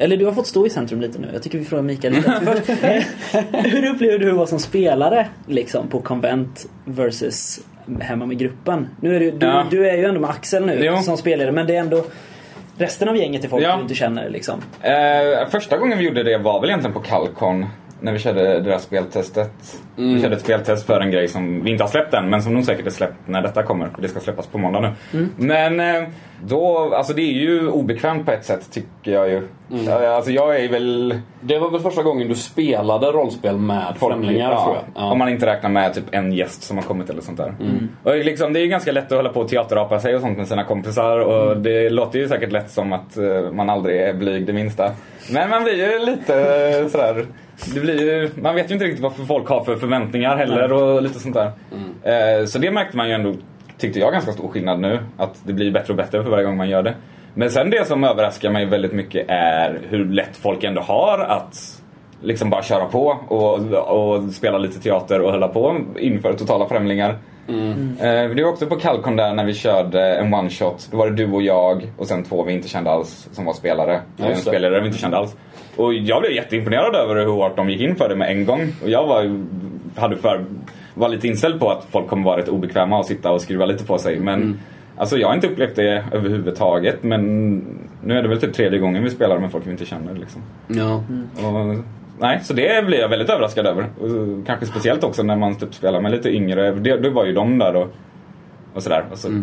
[0.00, 1.28] Eller du har fått stå i centrum lite nu.
[1.32, 2.68] Jag tycker vi frågar Mikael lite först.
[3.72, 7.60] Hur upplever du att vara som spelare liksom, på konvent versus
[8.00, 8.88] hemma med gruppen?
[9.00, 9.66] Nu är ju- du, Ja.
[9.70, 10.96] du är ju ändå med Axel nu Jo.
[11.02, 12.04] som spelare men det är ändå
[12.78, 13.76] resten av gänget är folk Ja.
[13.76, 14.60] du inte känner liksom.
[14.82, 17.66] Eh, första gången vi gjorde det var väl egentligen på Calcon.
[18.04, 19.52] När vi körde deras speltestet.
[19.96, 22.54] Vi körde ett speltest för en grej som vi inte har släppt än men som
[22.54, 23.88] nog säkert är släppt när detta kommer.
[23.88, 25.28] För det ska släppas på måndag nu.
[25.36, 26.08] Men eh,
[26.42, 29.36] då, alltså det är ju obekvämt på ett sätt tycker jag ju.
[29.88, 31.20] Eh, Alltså jag är väl...
[31.40, 34.84] Det var väl första gången du spelade rollspel med främlingar ja, tror jag.
[35.04, 35.10] Ja.
[35.12, 37.54] Om man inte räknar med typ en gäst som har kommit eller sånt där.
[38.02, 40.38] Och liksom, det är ju ganska lätt att hålla på och teaterapa sig och sånt
[40.38, 41.18] med sina kompisar.
[41.18, 44.90] Och det låter ju säkert lätt som att eh, man aldrig är blyg det minsta.
[45.32, 46.34] Men man blir ju lite
[46.80, 47.26] eh, sådär...
[47.74, 51.02] Det blir ju, man vet ju inte riktigt vad folk har för förväntningar heller och
[51.02, 51.50] lite sånt där.
[52.40, 53.34] Eh, Så det märkte man ju ändå,
[53.78, 54.98] tyckte jag, ganska stor skillnad nu.
[55.16, 56.94] Att det blir bättre och bättre för varje gång man gör det.
[57.34, 61.82] Men sen det som överraskar mig väldigt mycket är hur lätt folk ändå har att
[62.22, 67.16] liksom bara köra på och, och spela lite teater och hålla på inför totala främlingar.
[68.00, 70.88] Eh, det var också på Calcon där när vi körde en one shot.
[70.90, 73.52] Då var det du och jag och sen två vi inte kände alls som var
[73.52, 74.00] spelare.
[74.16, 75.36] Ja, en spelare vi inte kände alls.
[75.76, 78.72] Och jag blev jätteimponerad över hur hårt de gick in för det med en gång.
[78.82, 79.40] Och jag var,
[79.96, 80.44] hade för,
[80.94, 83.84] var lite inställd på att folk kommer vara rätt obekväma och sitta och skruva lite
[83.84, 84.20] på sig.
[84.20, 84.60] Men
[84.96, 87.02] alltså jag har inte upplevt det överhuvudtaget.
[87.02, 87.54] Men
[88.02, 90.14] nu är det väl typ tredje gången vi spelar med folk vi inte känner.
[90.14, 90.42] Liksom.
[90.66, 91.04] Ja.
[91.48, 91.84] Och,
[92.18, 93.86] nej, så det blir jag väldigt överraskad över.
[94.00, 96.70] Och, kanske speciellt också när man typ spelar med lite yngre.
[96.74, 97.88] Det, det var ju de där och,
[98.74, 99.04] och sådär.
[99.12, 99.42] Och så,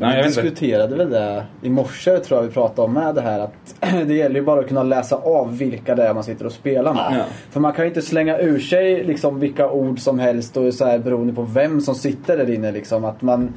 [0.00, 3.40] nej, Vi diskuterade väl det i morse tror jag vi pratade om med det här
[3.40, 3.74] att
[4.06, 6.94] det gäller ju bara att kunna läsa av vilka det är man sitter och spelar
[6.94, 7.18] med.
[7.18, 7.24] Ja.
[7.50, 10.84] För man kan ju inte slänga ur sig liksom vilka ord som helst och så
[10.84, 13.04] här beroende på vem som sitter där inne liksom.
[13.04, 13.52] Att man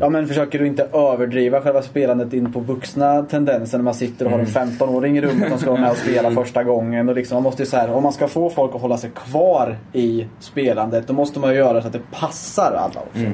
[0.00, 4.24] Ja men försöker du inte överdriva själva spelandet in på vuxna tendenser när man sitter
[4.24, 7.08] och har en 15-åring i rummet som ska vara med och spela första gången.
[7.08, 9.76] Och liksom, man måste så här, om man ska få folk att hålla sig kvar
[9.92, 13.24] i spelandet då måste man ju göra så att det passar alla också.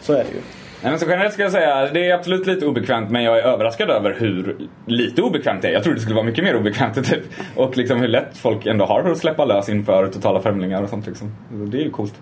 [0.00, 0.40] Så är det ju.
[0.82, 3.42] Nej, men så generellt ska jag säga, det är absolut lite obekvämt men jag är
[3.42, 4.56] överraskad över hur
[4.86, 5.72] lite obekvämt det är.
[5.72, 7.22] Jag trodde det skulle vara mycket mer obekvämt typ.
[7.56, 10.88] Och liksom hur lätt folk ändå har för att släppa lös inför totala främlingar och
[10.88, 11.36] sånt liksom.
[11.50, 12.14] Det är ju coolt.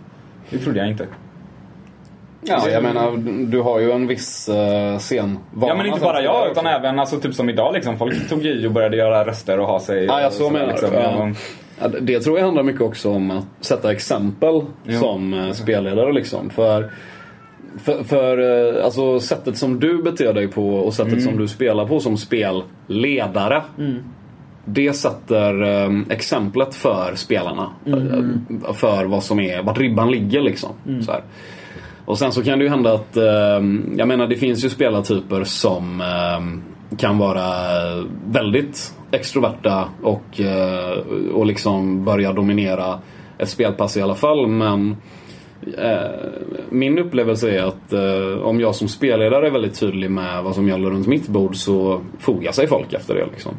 [0.50, 1.06] Det trodde jag inte.
[2.46, 5.38] Ja, jag menar, du har ju en viss uh, scenvana.
[5.60, 7.98] Ja men inte bara jag utan även alltså, typ som idag liksom.
[7.98, 10.04] Folk tog i och började göra röster och ha sig.
[10.04, 11.30] Ja, ja, och så menar du, ja.
[11.80, 15.00] Ja, det- tror jag handlar mycket också om att sätta exempel Jo.
[15.00, 16.12] som eh, spelledare.
[16.12, 16.50] Liksom.
[16.50, 16.90] För,
[17.78, 18.38] för, för
[18.78, 22.16] eh, alltså, sättet som du beter dig på och sättet som du spelar på som
[22.16, 23.62] spelledare.
[24.64, 27.70] Det sätter eh, exemplet för spelarna.
[27.86, 30.70] Eh, För vad som är, vart ribban ligger liksom.
[31.02, 31.22] Så här.
[32.04, 33.24] Och sen så kan det ju hända att, eh,
[33.96, 37.44] jag menar det finns ju spelartyper som eh, kan vara
[38.26, 40.98] väldigt extroverta och, eh,
[41.34, 42.98] och liksom börja dominera
[43.38, 44.46] ett spelpass i alla fall.
[44.46, 44.96] Men
[46.70, 50.68] min upplevelse är att eh, om jag som spelledare är väldigt tydlig med vad som
[50.68, 53.26] gäller runt mitt bord så fogar sig folk efter det.
[53.32, 53.54] Liksom.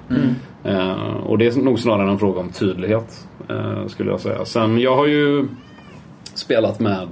[0.64, 4.46] Eh, och det är nog snarare en fråga om tydlighet eh, skulle jag säga.
[4.46, 5.48] Sen jag har ju
[6.34, 7.08] spelat med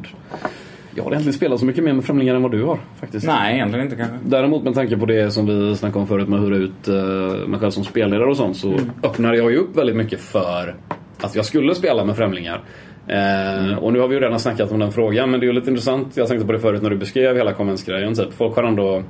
[0.95, 2.79] jag har egentligen spelat så mycket mer med främlingar än vad du har.
[2.99, 3.27] faktiskt.
[3.27, 4.17] Nej, egentligen inte kanske.
[4.25, 7.47] Däremot med tanke på det som vi snackade om förut med att hyra ut uh,
[7.47, 10.75] mig själv som spelledare och sånt så öppnade jag ju upp väldigt mycket för
[11.21, 12.61] att jag skulle spela med främlingar.
[13.07, 15.53] Eh, Och nu har vi ju redan snackat om den frågan men det är ju
[15.53, 16.17] lite intressant.
[16.17, 18.15] Jag tänkte på det förut när du beskrev hela konventsgrejen.
[18.15, 18.33] Typ.
[18.33, 19.03] Folk har ändå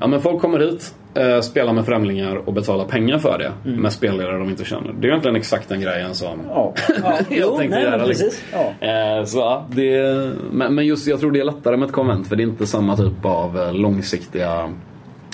[0.00, 3.70] Ja men folk kommer hit, eh, spelar med främlingar och betalar pengar för det.
[3.70, 4.92] Med spelledare de inte känner.
[5.00, 6.74] Det är egentligen exakt den grejen som Ja.
[6.88, 6.94] Ja,
[7.28, 7.96] jag jo, tänkte nej, göra.
[7.98, 8.26] men Liksom.
[8.26, 8.44] precis.
[8.80, 9.26] Ja.
[9.26, 10.02] Så ja, det,
[10.52, 12.66] men, men just jag tror det är lättare med ett konvent för det är inte
[12.66, 14.70] samma typ av eh, långsiktiga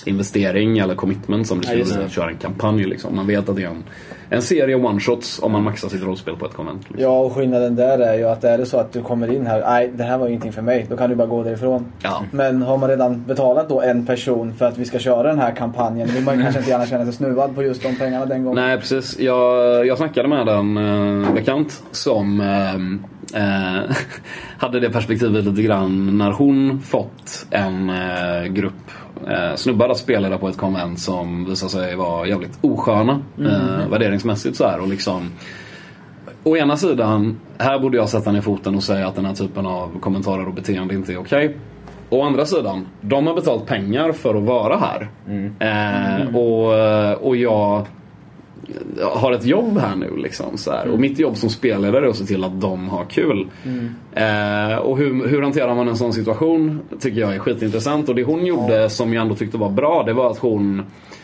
[0.05, 2.85] investering eller commitment som det Ja, skulle köra en kampanj.
[2.85, 3.17] Liksom.
[3.17, 3.83] Man vet att det är en,
[4.31, 6.83] en serie one-shots om man maxar sitt rollspel på ett konvent.
[6.89, 7.03] Liksom.
[7.03, 9.61] Ja, och skillnaden där är ju att är det så att du kommer in här,
[9.61, 11.93] nej det här var ingenting för mig, då kan du bara gå därifrån.
[12.03, 12.25] Ja.
[12.31, 15.53] Men har man redan betalat då en person för att vi ska köra den här
[15.53, 18.45] kampanjen, då vill man kanske inte gärna känna sig snuvad på just de pengarna den
[18.45, 18.65] gången.
[18.65, 19.19] Nej precis.
[19.19, 20.77] Jag, jag snackade med en
[21.25, 22.75] eh, bekant som eh,
[23.43, 23.97] eh,
[24.59, 28.91] hade det perspektivet lite grann när hon fått en eh, grupp
[29.29, 34.57] eh, snubbar att spela på ett konvent som visade sig vara jävligt osköna eh, värderingsmässigt
[34.57, 35.31] så här och liksom
[36.45, 39.67] Å ena sidan, här borde jag sätta ner foten och säga att den här typen
[39.67, 41.57] av kommentarer och beteende inte är okej.
[42.11, 45.09] Å andra sidan, de har betalt pengar för att vara här.
[45.59, 47.87] Eh, och, och jag
[49.03, 50.17] har ett jobb här nu.
[50.17, 50.89] Liksom, så här.
[50.89, 53.47] Och mitt jobb som spelledare är att se till att de har kul.
[54.15, 58.09] Eh, och hur, hur hanterar man en sån situation tycker jag är skitintressant.
[58.09, 60.83] Och det hon gjorde som jag ändå tyckte var bra det var att hon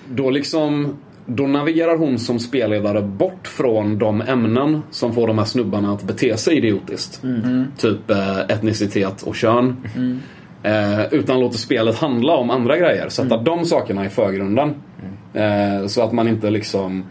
[0.08, 5.44] då liksom då navigerar hon som spelledare bort från de ämnen som får de här
[5.44, 7.22] snubbarna att bete sig idiotiskt.
[7.78, 9.76] Typ eh, etnicitet och kön.
[10.62, 13.08] Eh, utan låter spelet handla om andra grejer.
[13.08, 14.74] Sätta de sakerna i förgrunden.
[15.34, 17.04] Eh, så att man inte liksom...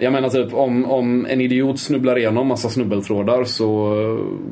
[0.00, 3.94] Jag menar typ om, om en idiot snubblar igenom massa snubbeltrådar så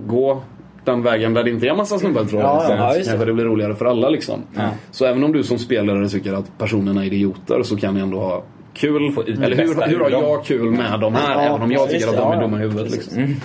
[0.06, 0.42] gå
[0.84, 3.74] den vägen där det inte är massa snubbeltrådar Ja, ja, ja, kanske det blir roligare
[3.74, 4.42] för alla liksom.
[4.90, 8.18] Så även om du som spelare tycker att personerna är idioter så kan ni ändå
[8.18, 8.42] ha
[8.74, 9.12] kul.
[9.26, 10.22] Eller hur, hur har dem.
[10.22, 11.34] jag kul med de här?
[11.34, 12.68] Ja, även om jag tycker att de är ja, dumma i ja.
[12.68, 12.92] huvudet.
[12.92, 13.36] Liksom.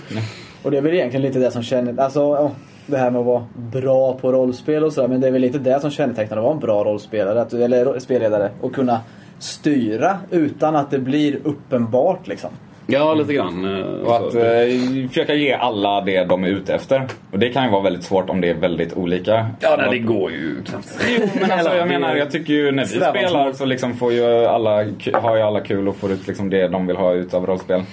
[0.64, 2.52] Och det är väl egentligen lite det som känner, alltså ja,
[2.86, 5.08] det här med att vara bra på rollspel och sådär.
[5.08, 8.00] Men det är väl lite det som kännetecknar att vara en bra rollspelare, att, eller
[8.00, 8.52] spelledare.
[8.62, 9.00] Och kunna
[9.44, 12.50] styra utan att det blir uppenbart liksom.
[12.88, 13.78] Ja, lite grann.
[13.80, 17.08] eh, Och att eh, försöka ge alla det de är ute efter.
[17.32, 19.48] Och det kan ju vara väldigt svårt om det är väldigt olika.
[19.60, 21.00] Ja, nej, det går ju knappt.
[21.10, 24.46] Jo, men alltså, jag menar, jag tycker ju när vi spelar så liksom får ju
[24.46, 27.46] alla, har ju alla kul och får ut liksom det de vill ha ut av
[27.46, 27.84] rollspel.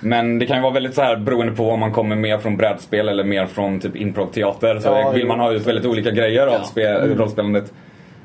[0.00, 2.56] Men det kan ju vara väldigt så här beroende på om man kommer mer från
[2.56, 4.78] brädspel eller mer från typ improv-teater.
[4.80, 6.60] Så Ja, vill man ha ut väldigt olika grejer av Ja.
[6.74, 7.72] spe- rollspelandet.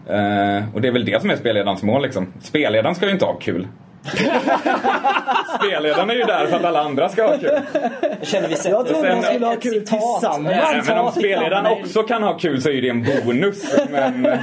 [0.09, 2.33] Eh, och det är väl det som är spelledarens mål liksom.
[2.41, 3.67] Spelledaren ska ju inte ha kul.
[5.59, 7.49] Spelledaren är ju där för att alla andra ska ha kul.
[8.19, 10.19] Jag känner vi Jag trodde man skulle ha kul citat.
[10.19, 10.55] tillsammans.
[10.59, 11.81] Ja, men om spelledaren nej.
[11.83, 13.75] också kan ha kul så är ju det en bonus.
[13.89, 14.39] Men eh,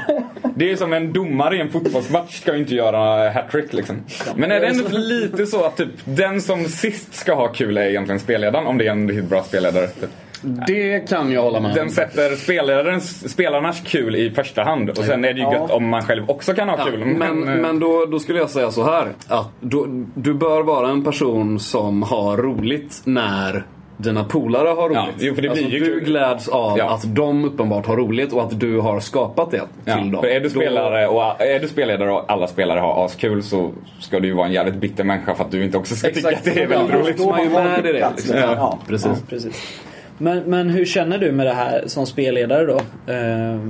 [0.54, 4.04] det är ju som en domare i en fotbollsmatch ska ju inte göra hattrick liksom.
[4.36, 7.82] Men är det ändå lite så att typ den som sist ska ha kul är
[7.82, 9.86] egentligen spelledaren om det är en riktigt bra spelledare.
[9.86, 10.10] Typ.
[10.42, 11.74] Det kan jag hålla med om.
[11.76, 15.52] Den sätter spelledarens, spelarnas kul i första hand och sen är det ju Ja.
[15.52, 17.04] gött om man själv också kan ha Ja, kul.
[17.04, 19.08] men eh, men då, då skulle jag säga så här.
[19.28, 23.64] Att då, du bör vara en person som har roligt när
[23.98, 24.96] dina polare har roligt.
[24.96, 26.04] Ja, jo, för det blir alltså, ju du kul.
[26.04, 26.90] gläds av Ja.
[26.94, 30.20] att de uppenbart har roligt och att du har skapat det Ja, till dem.
[30.22, 33.70] för är du, Då- spelare och, är du spelledare och alla spelare har askul så
[34.00, 36.28] ska du ju vara en jävligt bitter människa för att du inte också ska tycka
[36.28, 37.18] att det är väldigt ja, roligt.
[37.18, 37.92] Då man ju med i det.
[37.92, 38.12] Liksom.
[38.16, 38.36] liksom.
[38.36, 38.78] Ja, Ja.
[38.88, 39.06] precis.
[39.06, 39.80] Ja, precis.
[40.18, 42.80] Men, men hur känner du med det här som spelledare då?
[43.12, 43.60] Eh,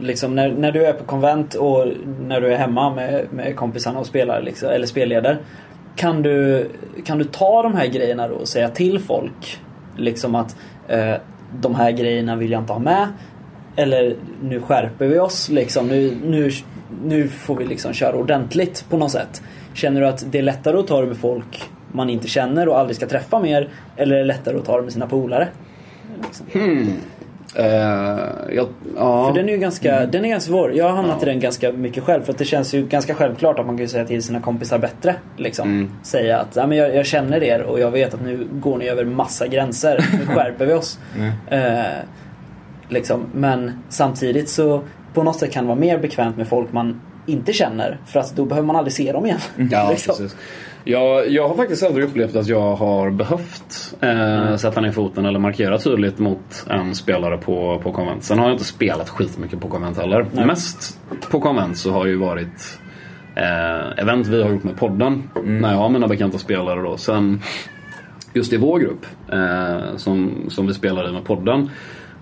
[0.00, 1.86] liksom när, när du är på konvent och
[2.20, 5.38] när du är hemma med, med kompisarna och spelar, liksom, eller spelleder.
[5.96, 6.66] Kan du,
[7.04, 9.60] kan du ta de här grejerna då och säga till folk
[9.96, 10.56] liksom att
[10.88, 11.14] eh,
[11.60, 13.08] de här grejerna vill jag inte ha med.
[13.76, 15.88] Eller nu skärper vi oss liksom.
[15.88, 16.50] Nu, nu,
[17.04, 19.42] nu får vi liksom köra ordentligt på något sätt.
[19.74, 21.62] Känner du att det är lättare att ta det med folk
[21.92, 23.68] man inte känner och aldrig ska träffa mer?
[23.96, 25.48] Eller är det lättare att ta det med sina polare?
[26.22, 26.46] Liksom.
[27.54, 27.66] Eh,
[28.54, 29.26] jag, ja.
[29.26, 30.74] För den är ju ganska, den är ganska svår.
[30.74, 32.22] Jag har hamnat i den ganska mycket själv.
[32.22, 35.14] För att det känns ju ganska självklart att man kan säga till sina kompisar bättre.
[35.36, 35.90] Liksom.
[36.02, 38.88] Säga att ja, men jag, jag känner er och jag vet att nu går ni
[38.88, 40.04] över massa gränser.
[40.18, 40.98] Nu skärper vi oss.
[41.50, 41.82] Eh,
[42.88, 43.26] liksom.
[43.34, 44.82] Men samtidigt så
[45.14, 47.98] på något sätt kan det vara mer bekvämt med folk man inte känner.
[48.06, 49.40] För att då behöver man aldrig se dem igen.
[49.70, 50.28] Ja, liksom.
[50.84, 55.38] Jag, jag har faktiskt aldrig upplevt att jag har behövt eh, sätta ner foten eller
[55.38, 58.24] markera tydligt mot en spelare på, på konvent.
[58.24, 60.26] Sen har jag inte spelat skitmycket på konvent heller.
[60.46, 60.98] Mest
[61.30, 62.78] på konvent så har ju varit
[63.34, 65.30] eh, event vi har gjort med podden.
[65.44, 66.96] När jag har mina bekanta spelare då.
[66.96, 67.42] Sen
[68.32, 71.70] just i vår grupp eh, som, som vi spelar i med podden.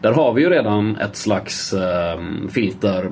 [0.00, 3.10] Där har vi ju redan ett slags eh, filter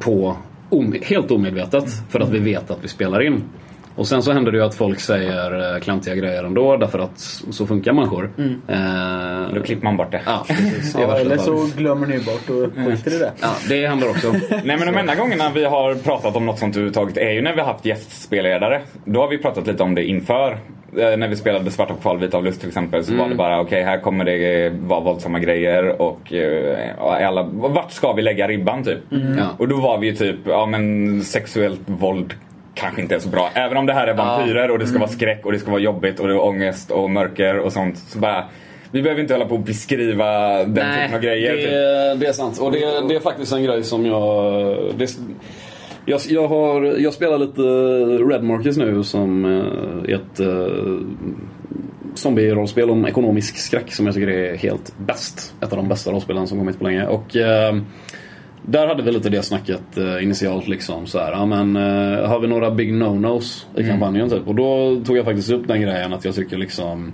[0.00, 0.36] på
[0.70, 3.42] om, helt omedvetet för att vi vet att vi spelar in.
[3.96, 7.18] Och sen så händer det ju att folk säger eh, klantiga grejer ändå därför att
[7.50, 8.30] så funkar människor.
[8.68, 10.20] Eh, Då klipper man bort det.
[10.26, 13.32] ja, precis, i Ja, eller så glömmer ni bort och skiter i det.
[13.42, 14.32] Ja, det händer också.
[14.64, 17.54] Nej men de enda gångerna vi har pratat om något sånt överhuvudtaget är ju när
[17.54, 18.80] vi har haft gästspelledare.
[19.04, 20.52] Då har vi pratat lite om det inför.
[20.96, 23.34] Eh, När vi spelade Svarta på kval, Vita av lust till exempel så var det
[23.34, 28.48] bara okej här kommer det vara våldsamma grejer och eh, alla, vart ska vi lägga
[28.48, 28.98] ribban typ?
[29.10, 29.48] Ja.
[29.58, 32.34] Och då var vi ju typ, ja men sexuellt våld
[32.76, 33.50] kanske inte är så bra.
[33.54, 35.80] Även om det här är vampyrer och det ska vara skräck och det ska vara
[35.80, 37.98] jobbigt och det är ångest och mörker och sånt.
[37.98, 38.44] Så bara,
[38.90, 41.52] vi behöver inte hålla på och beskriva den typen av grejer.
[41.52, 42.20] det, typ.
[42.20, 42.58] det är sant.
[42.60, 44.76] Och det, det är faktiskt en grej som jag...
[44.98, 45.10] Det,
[46.08, 47.62] jag, jag, har, jag spelar lite
[48.32, 51.00] Red Markets nu som eh, ett eh,
[52.14, 55.54] zombie-rollspel om ekonomisk skräck som jag tycker är helt bäst.
[55.60, 57.06] Ett av de bästa rollspelen som kommit på länge.
[57.06, 57.76] Och eh,
[58.66, 62.40] där hade vi lite det snacket eh, initialt liksom så här, ja men eh, har
[62.40, 64.48] vi några big no-nos i kampanjen typ?
[64.48, 67.12] Och då tog jag faktiskt upp den grejen att jag tycker liksom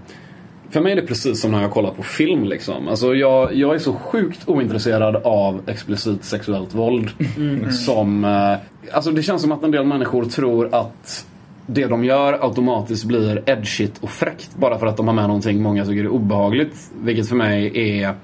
[0.70, 2.88] för mig är det precis som när jag kollar på film liksom.
[2.88, 7.10] Alltså jag, jag är så sjukt ointresserad av explicit sexuellt våld.
[7.70, 11.26] Som, eh, alltså det känns som att en del människor tror att
[11.66, 15.62] det de gör automatiskt blir edgigt och fräckt bara för att de har med någonting
[15.62, 16.90] många tycker är obehagligt.
[17.02, 18.14] Vilket för mig är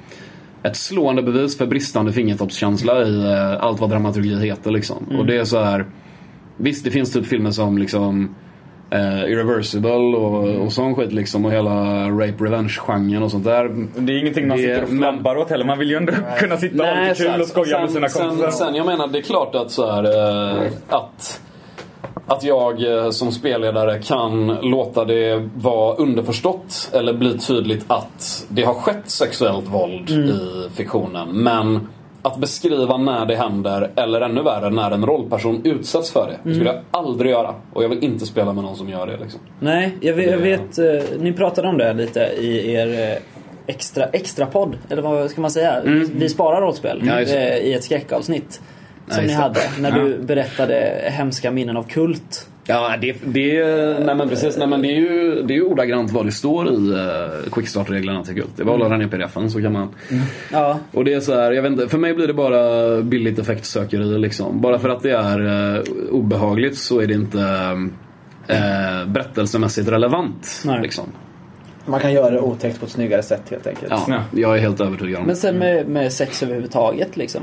[0.62, 4.96] ett slående bevis för bristande fingertoppskänsla i eh, allt vad dramaturgi heter liksom.
[5.18, 5.86] Och det är så här.
[6.56, 8.34] Visst, det finns typ filmer som liksom
[8.90, 13.86] eh, Irreversible och, och sån skit liksom och hela rape revenge-genren och sånt där.
[13.96, 15.64] Det är ingenting man Det- sitter och men- flabbar åt heller.
[15.64, 18.28] Man vill ju ändå kunna sitta och ha lite kul och skoja med sina sen,
[18.28, 18.50] kompisar.
[18.50, 21.40] sen, sen, jag menar, det är klart att så här, eh, att
[22.28, 28.62] att jag eh, som spelledare kan låta det vara underförstått eller bli tydligt att det
[28.62, 31.28] har skett sexuellt våld i fiktionen.
[31.32, 31.88] Men
[32.22, 36.38] att beskriva när det händer, eller ännu värre, när en rollperson utsätts för det.
[36.42, 37.54] Det skulle jag aldrig göra.
[37.72, 39.16] Och jag vill inte spela med någon som gör det.
[39.16, 39.40] Liksom.
[39.60, 43.22] Nej, jag vet, jag vet eh, ni pratade om det lite i er eh,
[43.66, 45.82] extra, extra podd eller vad ska man säga?
[46.12, 48.60] Vi sparar rollspel Ja, i ett skräckavsnitt.
[49.10, 52.46] Som ni hade när du berättade hemska minnen av Kult.
[52.70, 53.64] Ja, det, det,
[54.04, 54.56] nej men precis.
[54.56, 58.24] Nej, men det, är ju, det är ju ordagrant vad det står i uh, quickstart-reglerna
[58.24, 58.50] till Kult.
[58.56, 59.88] Det bara att ladda ner pdfen så kan man...
[60.52, 63.38] Ja, Och det är så här, jag vet inte, för mig blir det bara billigt
[63.38, 64.60] effektsökeri liksom.
[64.60, 65.40] Bara för att det är
[65.76, 70.62] uh, obehagligt så är det inte uh, berättelsemässigt relevant.
[70.64, 70.82] Nej.
[70.82, 71.04] Liksom.
[71.86, 73.90] Man kan göra det otäckt på ett snyggare sätt helt enkelt.
[73.90, 74.22] Ja, Ja.
[74.40, 75.40] jag är helt övertygad om men det.
[75.40, 77.42] sen med, med sex överhuvudtaget liksom.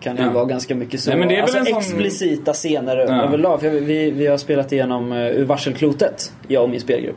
[0.00, 0.34] Kan det ju Ja.
[0.34, 1.10] vara ganska mycket så.
[1.10, 3.22] Nej, men det är väl alltså en sån- explicita scener Ja.
[3.22, 3.60] överlag.
[3.60, 7.16] För vi, vi har spelat igenom uh, Ur varselklotet, jag och min spelgrupp.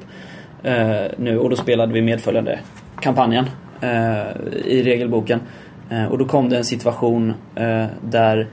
[0.63, 2.59] eh, nu och då spelade vi medföljande
[3.01, 3.45] kampanjen
[3.81, 4.21] eh,
[4.65, 5.39] i regelboken.
[5.89, 8.47] Eh, och då kom det en situation eh, där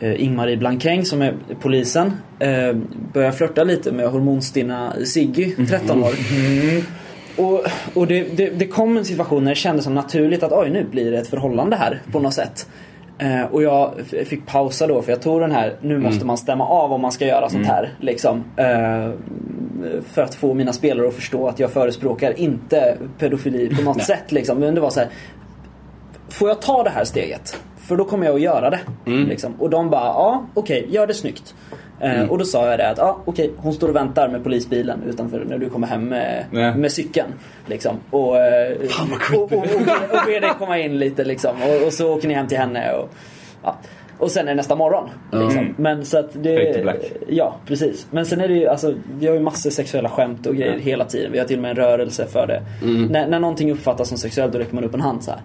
[0.00, 2.72] eh, Ingmarie Blankäng som är polisen eh,
[3.12, 6.12] börjar flörta lite med hormonstinna Siggy, 13 år.
[7.36, 7.64] Och,
[7.94, 10.84] och det, det, det kom en situation när det kändes som naturligt att oj nu
[10.90, 12.66] blir det ett förhållande här på något sätt.
[13.18, 13.92] Eh, och jag
[14.26, 17.12] fick pausa då för jag tog den här, nu måste man stämma av om man
[17.12, 17.92] ska göra sånt här.
[18.00, 18.44] Liksom.
[18.56, 19.10] Eh,
[20.12, 24.32] för att få mina spelare att förstå att jag förespråkar inte pedofili på något sätt.
[24.32, 24.58] Liksom.
[24.58, 25.08] Men det var så här,
[26.28, 27.60] får jag ta det här steget?
[27.76, 28.80] För då kommer jag att göra det.
[29.28, 29.54] Liksom.
[29.58, 31.54] Och de bara, ja okej, gör det snyggt.
[32.00, 35.02] Eh, Och då sa jag det att, ja okej, hon står och väntar med polisbilen
[35.08, 36.74] utanför när du kommer hem med, Nej.
[36.74, 37.28] med cykeln.
[37.66, 37.96] Liksom.
[38.10, 38.76] Och, eh,
[39.34, 41.56] och, och, och, och ber dig komma in lite liksom.
[41.62, 42.92] Och, och så åker ni hem till henne.
[42.92, 43.10] Och,
[43.62, 43.76] ja.
[44.18, 45.08] Och sen är det nästa morgon.
[45.32, 45.58] Liksom.
[45.58, 45.74] Mm.
[45.76, 46.84] Men så att det...
[47.28, 48.06] Ja, precis.
[48.10, 51.04] Men sen är det ju, alltså, vi har ju massor sexuella skämt och grejer hela
[51.04, 51.32] tiden.
[51.32, 52.62] Vi har till och med en rörelse för det.
[52.82, 53.04] Mm.
[53.06, 55.40] När, när någonting uppfattas som sexuellt då räcker man upp en hand så här.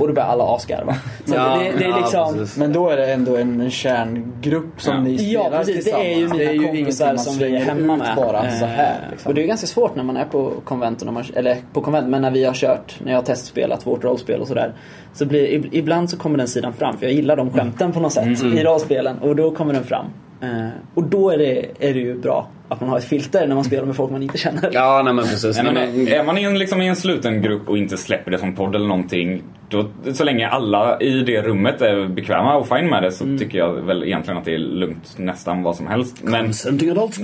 [0.00, 0.94] Och då börjar alla asgarva.
[1.24, 2.34] Så Ja, det, det är ja, liksom...
[2.38, 2.56] precis.
[2.56, 5.00] Men då är det ändå en kärngrupp som Ja.
[5.00, 7.96] ni spelar Ja precis, det är ju mina ingenting kompisar man som vi är hemma
[7.96, 8.16] med.
[8.16, 8.92] bara så här.
[9.04, 9.28] Eh, Liksom.
[9.28, 11.56] Och det är ju ganska svårt när man är på konvent, och när man, eller
[11.72, 14.72] på konvent, men när vi har kört, när jag har testspelat vårt rollspel och sådär.
[15.14, 18.00] Så blir, ib- ibland så kommer den sidan fram, för jag gillar de skämten på
[18.00, 19.18] något sätt i rollspelen.
[19.18, 20.06] Och då kommer den fram.
[20.40, 23.54] Eh, och då är det, är det ju bra att man har ett filter när
[23.54, 24.70] man spelar med folk man inte känner.
[24.72, 25.62] Ja, nej men precis.
[25.62, 28.38] Nej, men, är man i en, liksom, i en sluten grupp och inte släpper det
[28.38, 29.42] som podd eller någonting.
[29.68, 33.58] Då, så länge alla i det rummet är bekväma och fine med det så tycker
[33.58, 36.16] jag väl egentligen att det är lugnt nästan vad som helst.
[36.22, 36.52] Men,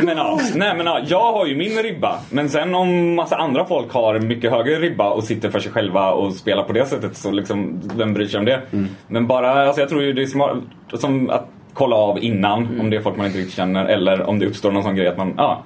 [0.02, 2.18] men, ja, nej, men ja, jag har ju min ribba.
[2.30, 6.12] Men sen om massa andra folk har mycket högre ribba och sitter för sig själva
[6.12, 8.60] och spelar på det sättet så liksom, vem bryr sig om det?
[9.06, 10.58] Men bara, alltså jag tror ju det är smart
[10.92, 14.38] som att kolla av innan om det är folk man inte riktigt känner eller om
[14.38, 15.64] det uppstår någon sån grej att man, ja.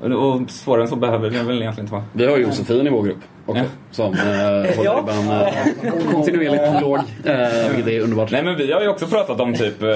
[0.00, 2.04] Och svårare än så behöver det väl egentligen inte vara.
[2.12, 3.62] Vi har Josefin i vår grupp också.
[3.62, 3.68] Ja.
[3.90, 4.20] Som eh,
[4.76, 4.98] håller Ja.
[5.06, 6.96] ribban eh, kontinuerligt låg.
[6.98, 8.30] Eh, vilket är underbart.
[8.30, 9.88] Nej men vi har ju också pratat om typ, eh,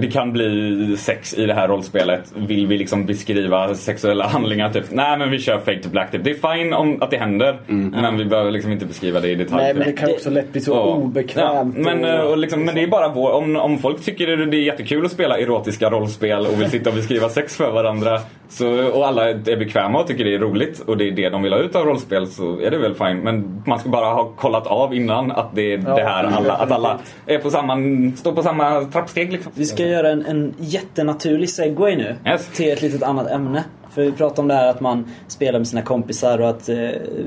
[0.00, 2.22] det kan bli sex i det här rollspelet.
[2.36, 4.84] Vill vi liksom beskriva sexuella handlingar typ?
[4.90, 6.24] Nej men vi kör fake to black typ.
[6.24, 7.58] Det är fine om att det händer.
[7.66, 9.62] Men vi behöver liksom inte beskriva det i detalj.
[9.62, 9.96] Nej men typ.
[9.96, 10.82] det kan också lätt bli så Ja.
[10.94, 11.74] obekvämt.
[11.76, 12.10] Ja, men, och...
[12.10, 14.62] eh, och liksom, men det är bara vår, om, om folk tycker det det är
[14.62, 19.06] jättekul att spela erotiska rollspel och vill sitta och beskriva sex för varandra så, och
[19.06, 21.60] alla är bekväma och tycker det är roligt och det är det de vill ha
[21.60, 23.16] ut av rollspel så är det väl fine.
[23.18, 26.54] Men man ska bara ha kollat av innan att det är Ja, det här alla,
[26.54, 27.76] att alla är på samma,
[28.16, 29.52] står på samma trappsteg liksom.
[29.54, 32.48] Vi ska göra en, en jättenaturlig segway nu Yes.
[32.48, 33.64] till ett litet annat ämne.
[33.90, 36.76] För vi pratade om det här att man spelar med sina kompisar och att eh,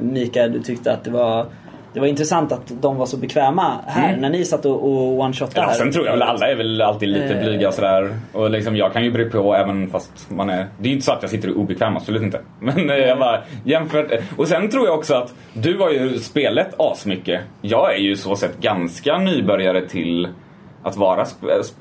[0.02, 1.46] Mikael, du tyckte att det var
[1.94, 5.58] det var intressant att de var så bekväma här när ni satt och, och one-shotade
[5.58, 5.70] Mm.
[5.70, 7.40] Ja, sen tror jag väl alla är väl alltid lite Eh.
[7.44, 8.16] blyga och sådär.
[8.34, 10.68] Och liksom, jag kan ju bry på även fast man är...
[10.78, 12.40] Det är ju inte så att jag sitter och är obekväm, absolut inte.
[12.60, 14.12] Men eh, jag bara jämfört...
[14.38, 17.42] Och sen tror jag också att du har ju spelat asmycket.
[17.62, 20.28] Jag är ju så sett ganska nybörjare till
[20.84, 21.26] att vara...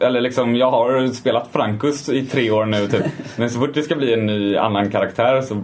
[0.00, 3.04] Eller liksom, jag har spelat Frankus i tre år nu typ.
[3.36, 5.62] Men så fort det ska bli en ny annan karaktär så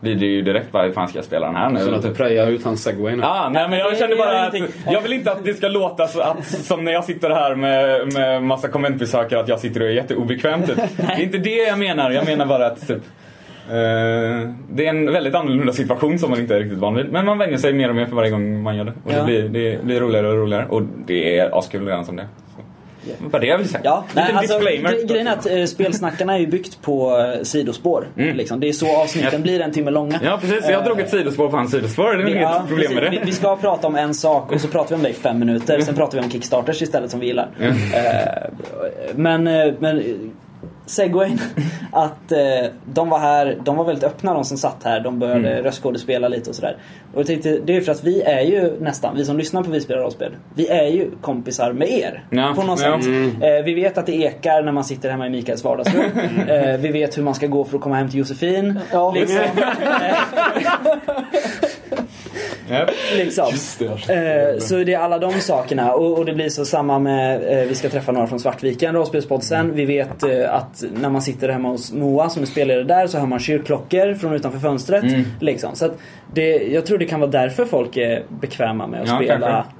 [0.00, 1.80] blir det ju direkt bara hur fan ska jag spela den här nu?
[1.80, 3.22] Så att du prejar ut hans segway nu.
[3.22, 4.54] Ah, nej men jag gör bara att
[4.92, 8.12] jag vill inte att det ska låta så att, som när jag sitter här med,
[8.12, 10.76] med massa konventbesökare att jag sitter och är jätteobekväm typ.
[10.96, 13.02] Det är inte det jag menar, jag menar bara att typ
[13.70, 17.12] eh, det är en väldigt annorlunda situation som man inte är riktigt van vid.
[17.12, 18.92] Men man vänjer sig mer och mer för varje gång man gör det.
[19.04, 19.16] Och Ja.
[19.18, 20.66] det, blir, det blir roligare och roligare.
[20.68, 22.26] Och det är askul redan som det.
[23.18, 23.28] Så.
[23.28, 23.84] Bara det har vi sagt.
[23.84, 28.06] Ja, nej, alltså, gre- grejen är att eh, spelsnackarna är ju byggt på eh, sidospår.
[28.16, 28.60] Liksom.
[28.60, 30.14] Det är så avsnitten blir en timme långa.
[30.16, 30.26] Mm.
[30.26, 32.14] Ja precis, jag drog ett sidospår på hans sidospår.
[32.14, 33.18] Det är Ja, inget problem med precis.
[33.20, 33.24] det.
[33.24, 35.38] Vi, vi ska prata om en sak och så pratar vi om det i fem
[35.38, 35.80] minuter.
[35.80, 37.48] Sen pratar vi om Kickstarters istället som vi gillar.
[37.60, 38.50] Eh,
[39.14, 40.02] men, eh, men
[40.88, 41.38] segwayn,
[41.92, 42.38] att eh,
[42.84, 45.00] de var här, de var väldigt öppna de som satt här.
[45.00, 45.64] De började Mm.
[45.64, 46.76] röstskådespela lite och sådär.
[47.14, 49.70] Och jag tänkte, det är för att vi är ju nästan, vi som lyssnar på
[49.70, 52.24] Vi spelar rollspel, vi är ju kompisar med er.
[52.30, 53.00] Ja, På något ja.
[53.02, 53.08] sätt.
[53.42, 56.04] Eh, vi vet att det ekar när man sitter hemma i Mikaels vardagsrum.
[56.48, 58.78] eh, vi vet hur man ska gå för att komma hem till Josefin.
[58.92, 59.38] Ja, liksom.
[62.70, 62.86] Ja.
[63.16, 63.46] liksom.
[64.08, 65.92] Eh, så det är alla de sakerna.
[65.92, 69.42] Och, och det blir så samma med, eh, vi ska träffa några från Svartviken, rollspelspodd
[69.42, 69.74] sen.
[69.74, 73.18] Vi vet eh, att när man sitter hemma hos Moa som är spelare där så
[73.18, 75.04] hör man kyrkklockor från utanför fönstret.
[75.40, 75.74] Liksom.
[75.74, 75.90] Så
[76.34, 79.77] det, jag tror det kan vara därför folk är bekväma med att Ja, spela kanske.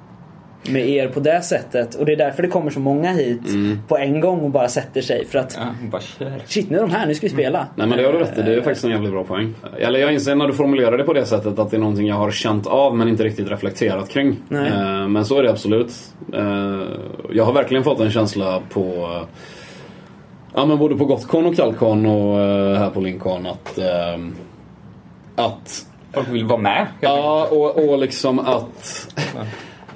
[0.62, 1.94] Med er på det sättet.
[1.94, 3.40] Och det är därför det kommer så många hit
[3.88, 5.26] på en gång och bara sätter sig.
[5.26, 6.32] För att Ja, bara kör.
[6.46, 7.66] shit, nu är de här, nu ska vi spela.
[7.74, 9.54] Nej men det har du rätt i, det är faktiskt en jävligt bra poäng.
[9.78, 12.14] Eller jag inser när du formulerar det på det sättet att det är någonting jag
[12.16, 14.36] har känt av men inte riktigt reflekterat kring.
[14.48, 14.68] Nej.
[14.68, 15.92] Eh, Men så är det absolut.
[16.34, 16.82] Eh,
[17.32, 19.08] Jag har verkligen fått en känsla på
[20.54, 23.78] Ja men både på Gotcon och Kalkon och eh, här på Linkon att
[25.36, 26.86] Att Folk vill vara med.
[27.00, 29.08] Ja, och, och liksom att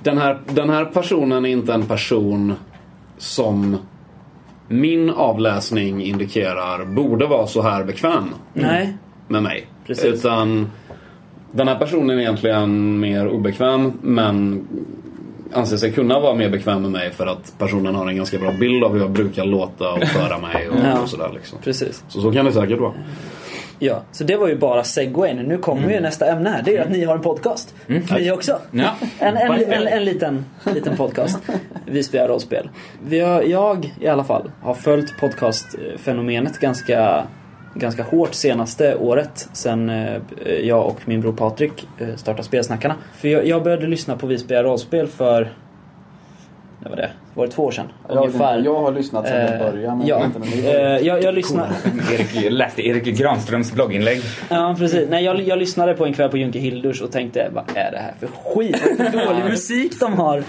[0.03, 2.55] den här, den här personen är inte en person
[3.18, 3.76] som
[4.68, 8.96] min avläsning indikerar borde vara så här bekväm Nej.
[9.28, 9.66] med mig.
[9.86, 10.05] Precis.
[10.05, 10.70] Utan
[11.53, 14.66] den här personen är egentligen mer obekväm men
[15.53, 18.53] anser sig kunna vara mer bekväm med mig för att personen har en ganska bra
[18.53, 21.00] bild av hur jag brukar låta och föra mig och, Ja.
[21.00, 21.59] och sådär liksom.
[21.64, 22.05] Precis.
[22.09, 22.92] Så så kan det säkert vara.
[23.85, 25.37] Ja, så det var ju bara segwayn.
[25.37, 26.62] Nu kommer ju nästa ämne här.
[26.62, 27.74] Det är ju att ni har en podcast.
[27.87, 28.59] Ni också.
[28.70, 28.91] Ja.
[29.18, 31.39] En, en, en, en liten, liten podcast.
[31.87, 32.70] Vi spelar rollspel.
[33.05, 37.24] Vi har, jag i alla fall har följt podcastfenomenet ganska,
[37.74, 39.49] ganska hårt senaste året.
[39.53, 40.20] Sen eh,
[40.62, 42.95] jag och min bror Patrik eh, startade Spelsnackarna.
[43.14, 45.53] För jag, jag började lyssna på Vi spelar rollspel för
[46.83, 47.87] det var det, var det två år sedan?
[48.09, 48.59] Jag, ungefär.
[48.64, 49.99] jag har lyssnat sedan Eh, början.
[49.99, 51.68] men ja, inte eh, jag, jag lyssnade.
[52.12, 54.20] Erik, läste Erik Granströms blogginlägg.
[54.49, 55.09] Ja, precis.
[55.11, 57.99] Nej, jag, jag lyssnade på en kväll på Junke Hildurs och tänkte, vad är det
[57.99, 58.83] här för skit?
[58.99, 60.43] Vad dålig musik de har.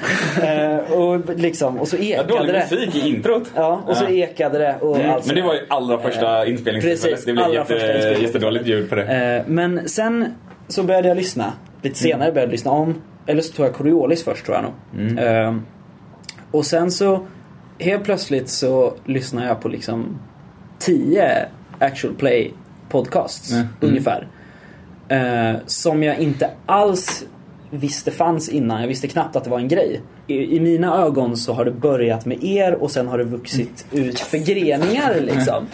[0.43, 2.67] Eh, och, liksom, och så Ja, ekade dålig det.
[2.71, 3.51] musik i introt.
[3.55, 4.75] Ja, och så ekade det.
[4.81, 5.11] Och Mm.
[5.11, 7.01] allt Men det var ju allra första inspelningstillfället.
[7.11, 8.33] precis, Det blev allra jätte, första inspelningstillfället.
[8.35, 9.03] jättedåligt ljud på det.
[9.03, 10.25] Eh, men sen
[10.67, 11.53] så började jag lyssna.
[11.81, 13.01] Lite senare började jag lyssna om.
[13.27, 15.19] Eller så tog jag Coriolis först tror jag nog.
[15.19, 15.53] Eh,
[16.53, 17.25] och sen så
[17.79, 20.19] helt plötsligt så lyssnar jag på liksom
[20.79, 21.45] 10
[21.79, 22.53] actual play
[22.89, 24.27] podcasts ungefär.
[25.07, 27.25] Eh, som jag inte alls
[27.69, 28.81] visste fanns innan.
[28.81, 30.01] Jag visste knappt att det var en grej.
[30.27, 33.85] I, I mina ögon så har det börjat med er och sen har det vuxit
[33.91, 35.67] ut förgreningar liksom.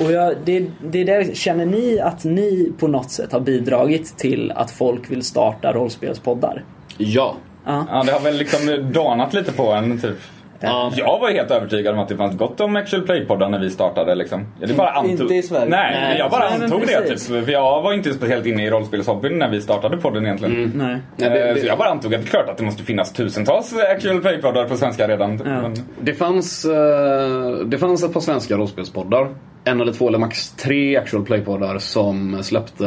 [0.00, 4.18] Och jag, det, det är där, känner ni att ni på något sätt har bidragit
[4.18, 6.64] till att folk vill starta rollspelspoddar?
[6.98, 7.36] Ja.
[7.66, 7.86] Ja.
[7.90, 10.16] Ja, det har väl liksom danat lite på en typ.
[10.62, 10.92] Ja.
[10.96, 14.14] Jag var helt övertygad om att det fanns gott om actual play-poddar när vi startade
[14.14, 14.46] liksom.
[14.60, 15.20] Jag det bara antog...
[15.20, 15.66] Inte i Sverige.
[15.70, 17.20] Nej, Nej, jag bara nej, antog det typ.
[17.44, 20.72] För jag var inte speciellt inne i rollspelshobbyn när vi startade podden egentligen.
[20.74, 20.98] Nej.
[21.16, 22.82] Nej, det- Eh, det- Så jag bara antog att det är klart att det måste
[22.82, 25.42] finnas tusentals actual play-poddar på svenska redan.
[25.44, 25.62] Ja.
[25.62, 29.28] Men, Det fanns, eh, det fanns ett par svenska rollspelspoddar.
[29.64, 32.84] En eller två eller max tre actual play-poddar som släppte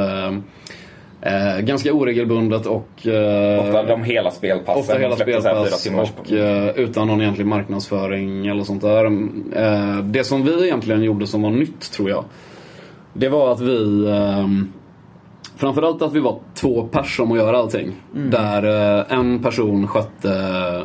[1.26, 4.80] eh, ganska oregelbundet och eh, ofta de hela spelpassen.
[4.80, 9.06] ofta hela spelpass och eh, utan någon egentlig marknadsföring eller sånt där.
[9.56, 12.26] Eh, det som vi egentligen gjorde som var nytt tror jag.
[13.14, 14.74] Det var att vi ehm,
[15.56, 17.92] Framförallt att vi var två pers om att göra allting.
[18.12, 18.64] Där
[19.00, 20.34] eh, en person skötte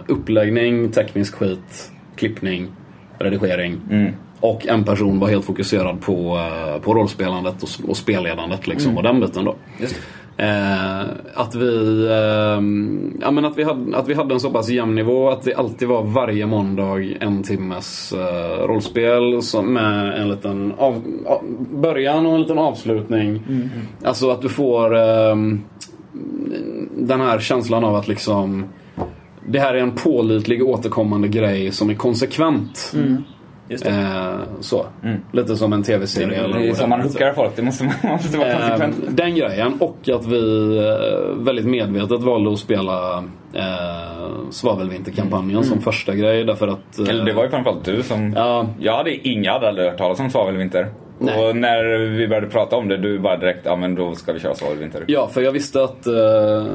[0.06, 2.68] uppläggning, teknisk skit, klippning,
[3.18, 3.80] redigering.
[4.40, 9.02] Och en person var helt fokuserad på, eh, på rollspelandet och, och spelledandet liksom, och
[9.02, 9.56] den biten då.
[10.38, 11.00] Eh,
[11.34, 14.94] att vi, ehm, ja, men att, vi hade, att vi hade en så pass jämn
[14.94, 20.72] nivå att det alltid var varje måndag en timmes eh, rollspel som med en liten
[20.78, 23.42] av, av, början och en liten avslutning.
[24.04, 25.60] Alltså att du får ehm,
[26.96, 28.64] den här känslan av att liksom
[29.48, 32.92] det här är en pålitlig återkommande grej som är konsekvent.
[33.68, 33.90] Just det.
[33.90, 34.86] Eh, så.
[35.32, 36.44] Lite som en tv-serie.
[36.44, 37.56] eller Det är så man hookar folk.
[37.56, 38.96] Det måste, man måste vara Eh, konsekvent.
[39.16, 46.14] den grejen och att vi eh, väldigt medvetet valde att spela eh, Svavelvinterkampanjen som första
[46.14, 46.98] grej därför att...
[46.98, 48.32] eh, Eller det var ju framförallt du som...
[48.36, 50.88] Ja, Jag hade inga hade aldrig hört talas om svavelvinter.
[51.20, 51.48] Nej.
[51.48, 51.84] Och när
[52.16, 55.04] vi började prata om det, du bara direkt, ja men då ska vi köra svavelvinter.
[55.06, 56.66] Ja, för jag visste att eh,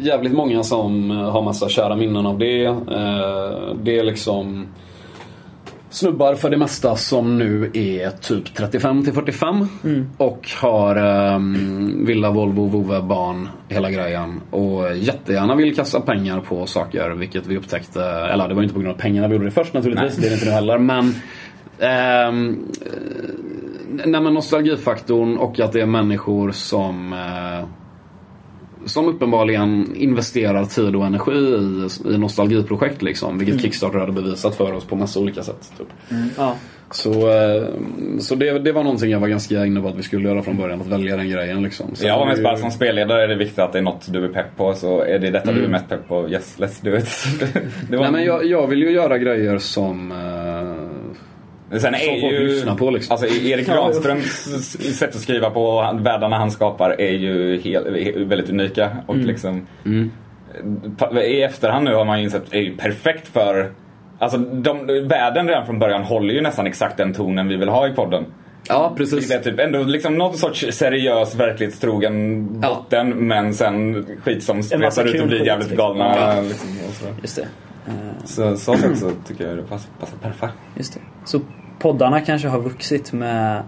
[0.00, 2.64] jävligt många som eh, har massa kära minnen av det.
[2.64, 4.66] Eh, det är liksom
[5.96, 9.68] snubbar för det mesta som nu är typ 35 till 45
[10.16, 11.38] och har eh,
[12.06, 14.40] villa, Volvo, vovve, barn, hela grejen.
[14.50, 18.04] Och jättegärna vill kasta pengar på saker, vilket vi upptäckte.
[18.04, 20.30] Eller det var inte på grund av pengarna vi gjorde det först naturligtvis, det är
[20.30, 20.78] det inte nu heller.
[20.78, 21.14] Men
[21.78, 22.66] ehm,
[24.04, 27.68] Nej men nostalgifaktorn och att det är människor som eh,
[28.86, 33.38] som uppenbarligen investerar tid och energi i, i nostalgiprojekt liksom.
[33.38, 35.72] Vilket Kickstarter hade bevisat för oss på massa olika sätt.
[35.78, 35.86] Typ.
[36.36, 36.54] Ja.
[36.90, 37.64] Så, eh,
[38.20, 40.56] så det, det var någonting jag var ganska inne på att vi skulle göra från
[40.56, 40.80] början.
[40.80, 41.86] Att välja den grejen liksom.
[41.94, 44.28] Sen det bara ju- som spelledare är det viktigt att det är något du är
[44.28, 44.74] pepp på.
[44.74, 45.64] Så är det detta du Mm.
[45.64, 47.08] är mest pepp på, yes let's do it.
[47.90, 50.12] det var, Nej men jag, jag vill ju göra grejer som
[51.70, 53.12] Sen som är folk ju, lyssnar på, liksom.
[53.14, 54.28] Alltså Erik Granströms
[54.98, 57.86] sätt att skriva på världarna han skapar är ju helt,
[58.16, 58.96] väldigt unika.
[59.06, 59.26] Och Mm.
[59.26, 59.66] liksom
[60.98, 63.70] pa- I efterhand nu har man ju insett att det är ju perfekt för
[64.18, 67.88] Alltså de, världen redan från början håller ju nästan exakt den tonen vi vill ha
[67.88, 68.24] i podden.
[68.68, 69.28] Ja precis.
[69.28, 75.04] Det är typ ändå liksom någon sorts seriös verklighetstrogen botten men sen skit som spretar
[75.14, 75.86] ut och blir jävligt liksom.
[75.98, 76.16] galna.
[76.16, 76.40] Ja.
[76.40, 77.06] Liksom, och så.
[77.22, 77.46] Just det.
[78.24, 80.54] Så, så sätt så tycker jag det passar, passar perfekt.
[80.76, 81.00] Just det.
[81.24, 81.40] Så
[81.78, 83.62] poddarna kanske har vuxit med,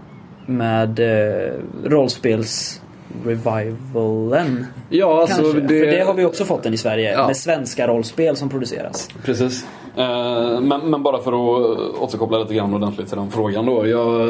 [0.45, 1.53] med eh,
[1.83, 2.81] rollspels
[3.25, 4.65] revivalen.
[4.89, 5.59] Ja alltså Kanske.
[5.59, 5.79] det...
[5.79, 7.11] För det har vi också fått den i Sverige.
[7.11, 7.27] Ja.
[7.27, 9.09] Med svenska rollspel som produceras.
[9.23, 9.65] Precis.
[9.97, 13.87] Eh, men, men bara för att återkoppla lite grann ordentligt till den frågan då.
[13.87, 14.29] Jag,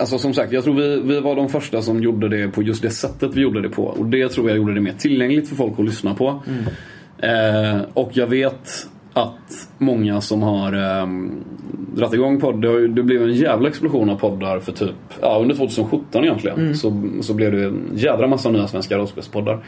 [0.00, 2.82] alltså som sagt, jag tror vi, vi var de första som gjorde det på just
[2.82, 3.84] det sättet vi gjorde det på.
[3.84, 6.42] Och det tror jag gjorde det mer tillgängligt för folk att lyssna på.
[7.22, 11.06] Eh, och jag vet att många som har eh,
[11.94, 15.54] dragit igång podd, det, det blev en jävla explosion av poddar för typ, ja under
[15.54, 16.74] 2017 egentligen.
[16.74, 19.58] Så, så blev det en jädra massa nya svenska rollspelspoddar.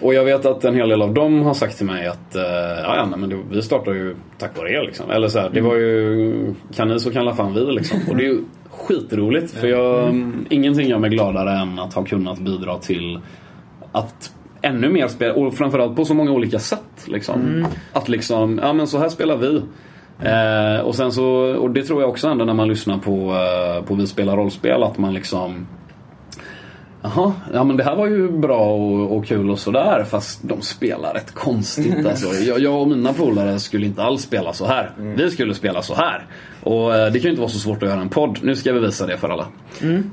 [0.00, 2.42] Och jag vet att en hel del av dem har sagt till mig att, eh,
[2.82, 5.10] ja, nej, men det, vi startar ju tack vare er liksom.
[5.10, 8.00] Eller så här, det var ju, kan ni så kan la fan vi liksom.
[8.10, 8.40] Och det är ju
[8.70, 10.14] skitroligt för jag,
[10.50, 13.18] ingenting gör mig gladare än att ha kunnat bidra till
[13.92, 14.32] att
[14.62, 17.06] ännu mer spel och framförallt på så många olika sätt.
[17.06, 17.66] Liksom.
[17.92, 19.62] Att liksom, ja men så här spelar vi.
[20.20, 23.84] Eh, och sen så, och det tror jag också händer när man lyssnar på, eh,
[23.84, 25.66] på Vi spelar rollspel, att man liksom
[27.02, 30.62] Jaha, ja men det här var ju bra och, och kul och sådär fast de
[30.62, 32.26] spelar rätt konstigt alltså.
[32.26, 34.90] jag, jag och mina polare skulle inte alls spela så här.
[35.16, 36.26] Vi skulle spela så här.
[36.62, 38.38] Och eh, det kan ju inte vara så svårt att göra en podd.
[38.42, 39.46] Nu ska vi visa det för alla.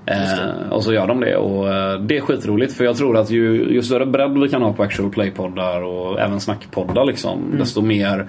[0.06, 3.30] Eh, och så gör de det och eh, det är skitroligt för jag tror att
[3.30, 7.82] ju, ju större bredd vi kan ha på actual play-poddar och även snackpoddar liksom, desto
[7.82, 8.28] mer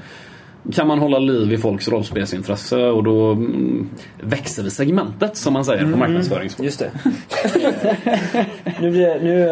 [0.72, 3.88] kan man hålla liv i folks rollspelsintresse och då mm,
[4.20, 6.64] växer vi segmentet som man säger på marknadsföringsspråk.
[6.64, 6.90] Just det.
[8.80, 9.48] nu blir, nu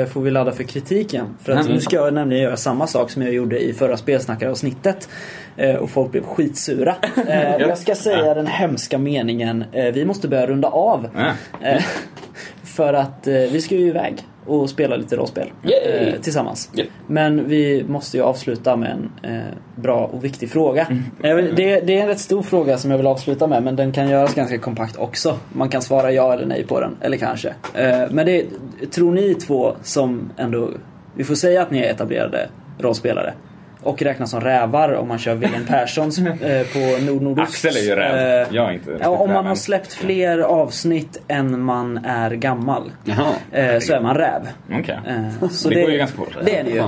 [0.00, 1.26] eh, får vi ladda för kritiken.
[1.42, 1.72] För att Mm.
[1.72, 5.08] nu ska jag nämligen göra samma sak som jag gjorde i förra spelsnackaravsnittet.
[5.56, 6.94] Eh, och folk blev skitsura.
[7.26, 9.64] Eh, jag ska säga den hemska meningen.
[9.72, 11.08] Vi måste börja runda av.
[12.62, 16.70] För att vi ska ju iväg och spela lite rollspel eh, tillsammans.
[16.74, 16.88] Yeah.
[17.06, 19.42] Men vi måste ju avsluta med en eh,
[19.76, 20.86] bra och viktig fråga.
[21.22, 21.48] Mm.
[21.48, 23.92] Eh, det, det är en rätt stor fråga som jag vill avsluta med men den
[23.92, 25.38] kan göras ganska kompakt också.
[25.52, 27.48] Man kan svara ja eller nej på den, eller kanske.
[27.74, 28.46] Eh, men det,
[28.90, 30.70] tror ni två som ändå,
[31.14, 33.34] vi får säga att ni är etablerade rollspelare
[33.82, 37.48] och räknas som rävar om man kör William Perssons eh, på Nord-Nordost.
[37.48, 38.42] Axel är ju räv.
[38.42, 39.46] Eh, Jag är inte Ja, om man räven.
[39.46, 43.32] har släppt fler avsnitt än man är gammal Jaha.
[43.52, 44.48] eh, så är man räv.
[44.80, 44.98] Okej.
[45.08, 46.36] Eh, så Det går ju ganska fort.
[46.44, 46.78] Det är det ju.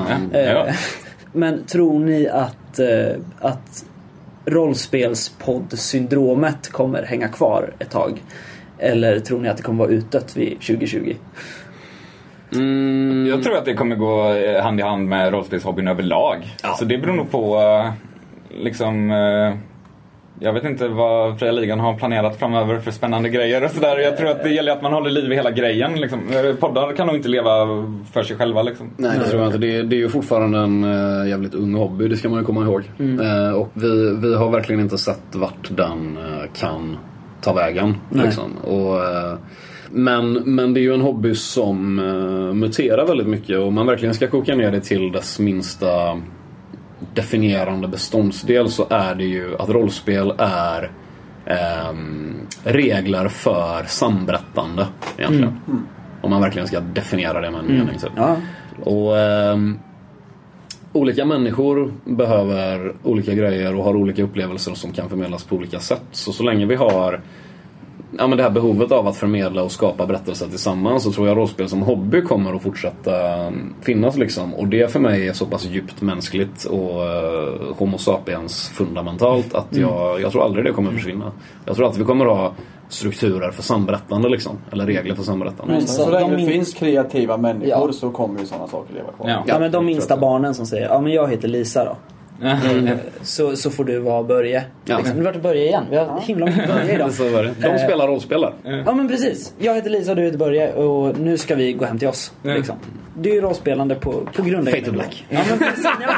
[0.41, 0.67] Eh, Ja.
[1.33, 2.87] Men tror ni att, eh,
[3.41, 3.85] att
[4.47, 8.23] rollspelspodd-syndromet kommer hänga kvar ett tag?
[8.79, 11.15] Eller tror ni att det kommer vara utdött vid 2020?
[12.55, 16.39] Mm, Jag tror att det kommer gå eh, hand i hand med rollspelshobbyn överlag.
[16.79, 17.93] Så det beror nog på eh,
[18.65, 19.57] liksom eh,
[20.41, 23.99] jag vet inte vad Fria Ligan har planerat framöver för spännande grejer och sådär.
[23.99, 26.01] Jag tror att det gäller att man håller liv i hela grejen.
[26.01, 26.21] Liksom.
[26.61, 27.67] Poddar kan nog inte leva
[28.13, 28.63] för sig själva.
[28.63, 28.91] Liksom.
[28.97, 29.59] Nej, det tror jag inte.
[29.59, 32.45] Det är, det är ju fortfarande en äh, jävligt ung hobby, det ska man ju
[32.45, 32.83] komma ihåg.
[32.99, 36.19] Eh, och vi, vi har verkligen inte sett vart den
[36.55, 36.97] kan
[37.41, 37.95] ta vägen.
[38.09, 38.25] Nej.
[38.27, 38.57] Liksom.
[38.57, 39.01] Och,
[39.93, 44.15] men, men det är ju en hobby som eh, muterar väldigt mycket och man verkligen
[44.15, 46.21] ska koka ner det till dess minsta
[47.15, 50.91] definierande beståndsdel så är det ju att rollspel är
[51.47, 52.35] ehm,
[52.65, 54.87] regler för samberättande
[55.19, 55.61] egentligen.
[56.21, 57.99] Om man verkligen ska definiera det med en mening.
[57.99, 58.13] Typ.
[58.17, 58.37] Ja.
[58.85, 59.79] Och ehm,
[60.95, 66.03] Olika människor behöver olika grejer och har olika upplevelser som kan förmedlas på olika sätt.
[66.11, 67.21] Så så länge vi har
[68.19, 71.37] ja, men det här behovet av att förmedla och skapa berättelser tillsammans så tror jag
[71.37, 74.17] rollspel som hobby kommer att fortsätta um, finnas.
[74.17, 74.55] Liksom.
[74.55, 79.77] Och det för mig är så pass djupt mänskligt och uh, Homo sapiens fundamentalt att
[79.77, 81.33] jag, jag tror aldrig det kommer försvinna.
[81.65, 82.53] Jag tror att vi kommer att ha
[82.89, 84.59] strukturer för samberättande liksom.
[84.73, 85.73] Eller regler för samberättande.
[85.73, 87.93] Men- Så, Så länge de det min- finns kreativa människor Ja.
[87.93, 89.29] så kommer ju sådana saker leva kvar.
[89.29, 89.43] Ja.
[89.47, 91.97] Ja, men de minsta barnen som säger ja men jag heter Lisa då.
[93.23, 94.65] Så, så får du vara Börje.
[94.85, 94.97] Ja.
[94.99, 95.17] Liksom.
[95.17, 95.85] Nu vart det Börje igen.
[95.91, 97.13] Vi har himla mycket Börje idag.
[97.15, 97.55] Så var det.
[97.61, 98.83] De Eh, spelar rollspel där.
[98.87, 99.55] Ja men precis.
[99.59, 102.33] Jag heter Lisa och du heter Börje och nu ska vi gå hem till oss.
[102.43, 102.77] Liksom.
[103.17, 104.93] Det är ju rollspelande på, på grundläggande Fate nivå.
[104.93, 105.27] Black.
[105.29, 105.85] Ja men precis.
[106.01, 106.15] Ja.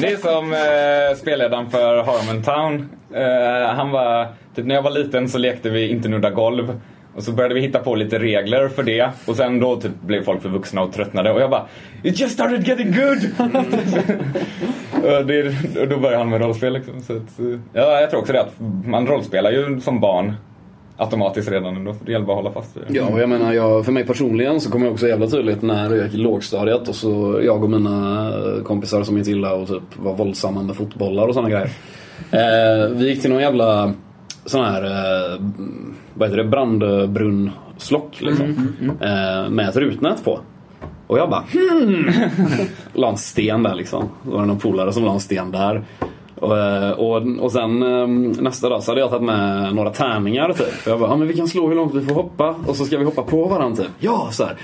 [0.00, 2.88] Det är som eh, spelledaren för Harmontown.
[3.14, 4.26] Eh, han var,
[4.56, 6.80] typ när jag var liten så lekte vi inte nudda golv.
[7.14, 9.10] Och så började vi hitta på lite regler för det.
[9.26, 11.32] Och sen då typ blev folk för vuxna och tröttnade.
[11.32, 11.66] Och jag bara
[12.02, 13.18] It just started getting good!
[15.04, 17.02] och, det, och då började han med rollspel liksom.
[17.02, 18.54] Så att, eh, ja, jag tror också det att
[18.84, 20.34] man rollspelar ju som barn
[20.96, 21.94] automatiskt redan ändå.
[22.04, 22.94] Det gäller bara att hålla fast vid det.
[22.94, 25.94] Ja, och jag menar, jag, för mig personligen så kommer jag också jävla tydligt när
[25.94, 28.32] jag gick i lågstadiet och så jag och mina
[28.64, 31.70] kompisar som inte gillade och typ var våldsamma med fotbollar och sådana grejer.
[32.30, 33.92] Eh, vi gick till någon jävla
[34.44, 35.40] sån här, eh,
[36.14, 38.68] vad heter det, brandbrunnslock liksom.
[39.00, 40.40] Eh, med ett rutnät på.
[41.06, 42.12] Och jag bara hmm.
[42.92, 44.08] La en sten där liksom.
[44.22, 45.82] Då var det någon polare som la en sten där.
[46.42, 50.52] Och, eh, och, och sen ehm, nästa dag så hade jag tagit med några tärningar
[50.52, 50.66] typ.
[50.66, 52.54] För jag bara, ja men vi kan slå hur långt vi får hoppa.
[52.66, 53.92] Och så ska vi hoppa på varandra typ.
[53.98, 54.56] Ja, så här.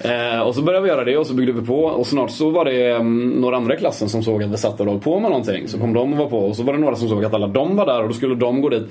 [0.00, 1.84] Eh, och så började vi göra det och så byggde vi på.
[1.84, 4.80] Och snart så var det um, några andra i klassen som såg att vi satt
[4.80, 5.68] och höll på med någonting.
[5.68, 6.38] Så kom de och var på.
[6.38, 8.34] Och så var det några som såg att alla de var där och då skulle
[8.34, 8.88] de gå dit.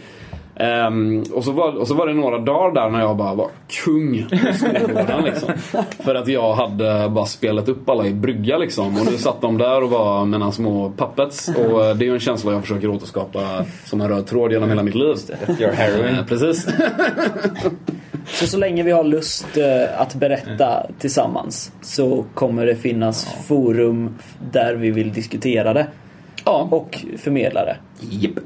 [0.59, 3.47] Ehm, och, så var, och så var det några dagar där när jag bara var
[3.85, 5.49] kung på skolgården liksom.
[6.03, 8.87] För att jag hade bara spelat upp alla i brygga liksom.
[8.99, 11.47] Och nu satt de där och var mina små puppets.
[11.49, 14.69] Och eh, det är ju en känsla jag försöker återskapa som en röd tråd genom
[14.69, 15.15] hela mitt liv.
[15.59, 16.15] Your heroin.
[16.15, 16.67] Eh, Precis.
[18.25, 24.15] Så så länge vi har lust eh, att berätta tillsammans så kommer det finnas forum
[24.51, 25.87] där vi vill diskutera det.
[26.45, 26.67] Ja.
[26.71, 27.77] Och förmedla det.
[27.99, 28.39] Japp.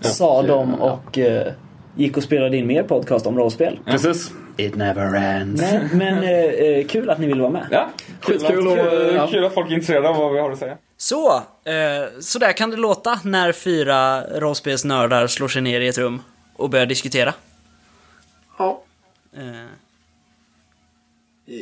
[0.00, 1.52] Sa de och eh,
[1.96, 3.78] gick och spelade in mer podcast om rollspel.
[3.86, 4.30] Precis.
[4.56, 5.62] It never ends.
[5.62, 7.66] Men, men eh, eh, kul att ni vill vara med.
[7.70, 7.88] Ja,
[8.20, 8.78] Skitkul och...
[9.14, 9.26] Ja.
[9.30, 10.76] Kul att folk är intresserade av vad vi har att säga.
[10.96, 15.98] Så, eh, så där kan det låta när fyra rollspelsnördar slår sig ner i ett
[15.98, 16.22] rum
[16.56, 17.34] och börjar diskutera.
[18.58, 18.82] Ja.
[19.36, 19.42] Eh,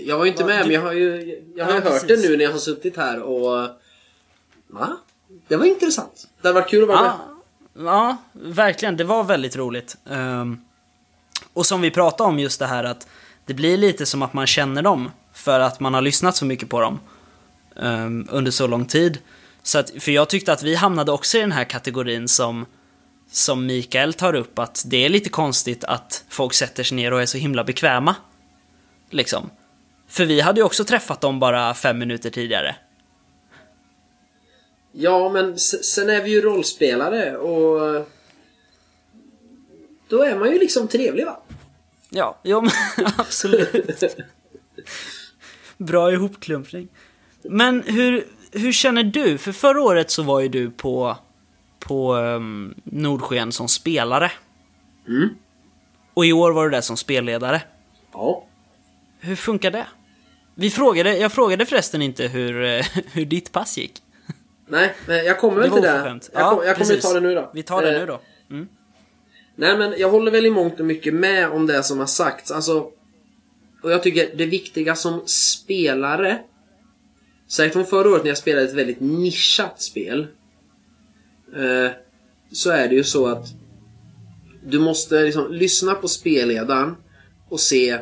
[0.06, 2.08] Jag var ju inte med men jag har ju, jag har Ja, hört precis.
[2.22, 3.68] det nu när jag har suttit här och...
[4.68, 4.96] Va?
[5.48, 6.28] Det var intressant.
[6.42, 7.10] Det hade varit kul att vara med.
[7.10, 7.37] ja,
[7.78, 8.96] ja, verkligen.
[8.96, 9.96] Det var väldigt roligt.
[10.10, 10.60] Ehm,
[11.52, 13.06] och som vi pratade om just det här att
[13.44, 16.68] det blir lite som att man känner dem för att man har lyssnat så mycket
[16.68, 17.00] på dem
[17.76, 19.18] ehm, under så lång tid.
[19.62, 22.66] Så att, för jag tyckte att vi hamnade också i den här kategorin som,
[23.30, 27.22] som Mikael tar upp, att det är lite konstigt att folk sätter sig ner och
[27.22, 28.14] är så himla bekväma.
[29.10, 29.50] Liksom.
[30.08, 32.76] För vi hade ju också träffat dem bara fem minuter tidigare.
[34.92, 38.06] Ja, men sen är vi ju rollspelare och...
[40.08, 41.40] Då är man ju liksom trevlig va?
[42.10, 44.02] Ja, jo, men absolut.
[45.76, 46.88] Bra ihopklumpning.
[47.42, 49.38] Men hur, hur känner du?
[49.38, 51.16] För förra året så var ju du på,
[51.78, 54.30] på um, Nordsken som spelare.
[55.08, 55.28] Mm.
[56.14, 57.62] Och i år var du där som spelledare.
[58.12, 58.44] Ja.
[59.20, 59.86] Hur funkar det?
[60.54, 62.82] Vi frågade, jag frågade förresten inte hur,
[63.12, 64.02] hur ditt pass gick.
[64.68, 65.94] Nej, men jag kommer väl till det.
[65.94, 66.30] oförskämt.
[66.32, 67.50] Jag, Ja, jag kommer ta det nu då.
[67.54, 68.20] Vi tar det Eh, nu då.
[68.50, 68.68] Mm.
[69.56, 72.50] Nej men jag håller väl i mångt och mycket med om det som har sagts.
[72.50, 72.90] Alltså,
[73.82, 76.38] och jag tycker det viktiga som spelare,
[77.48, 80.26] säkert från förra året när jag spelade ett väldigt nischat spel,
[81.56, 81.90] eh,
[82.52, 83.46] så är det ju så att
[84.64, 86.96] du måste liksom lyssna på spelledaren
[87.48, 87.98] och se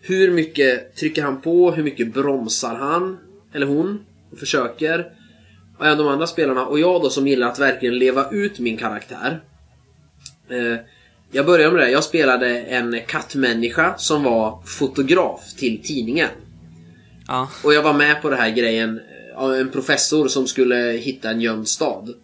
[0.00, 3.18] hur mycket trycker han på, hur mycket bromsar han
[3.52, 5.12] eller hon och försöker.
[5.78, 8.76] Och även de andra spelarna och jag då som gillar att verkligen leva ut min
[8.76, 9.40] karaktär.
[10.48, 10.76] Eh,
[11.32, 11.90] jag började med det.
[11.90, 16.28] Jag spelade en kattmänniska som var fotograf till tidningen.
[17.28, 17.48] Ja.
[17.64, 19.00] Och jag var med på den här grejen.
[19.38, 22.14] eh, En professor som skulle hitta en gömd stad.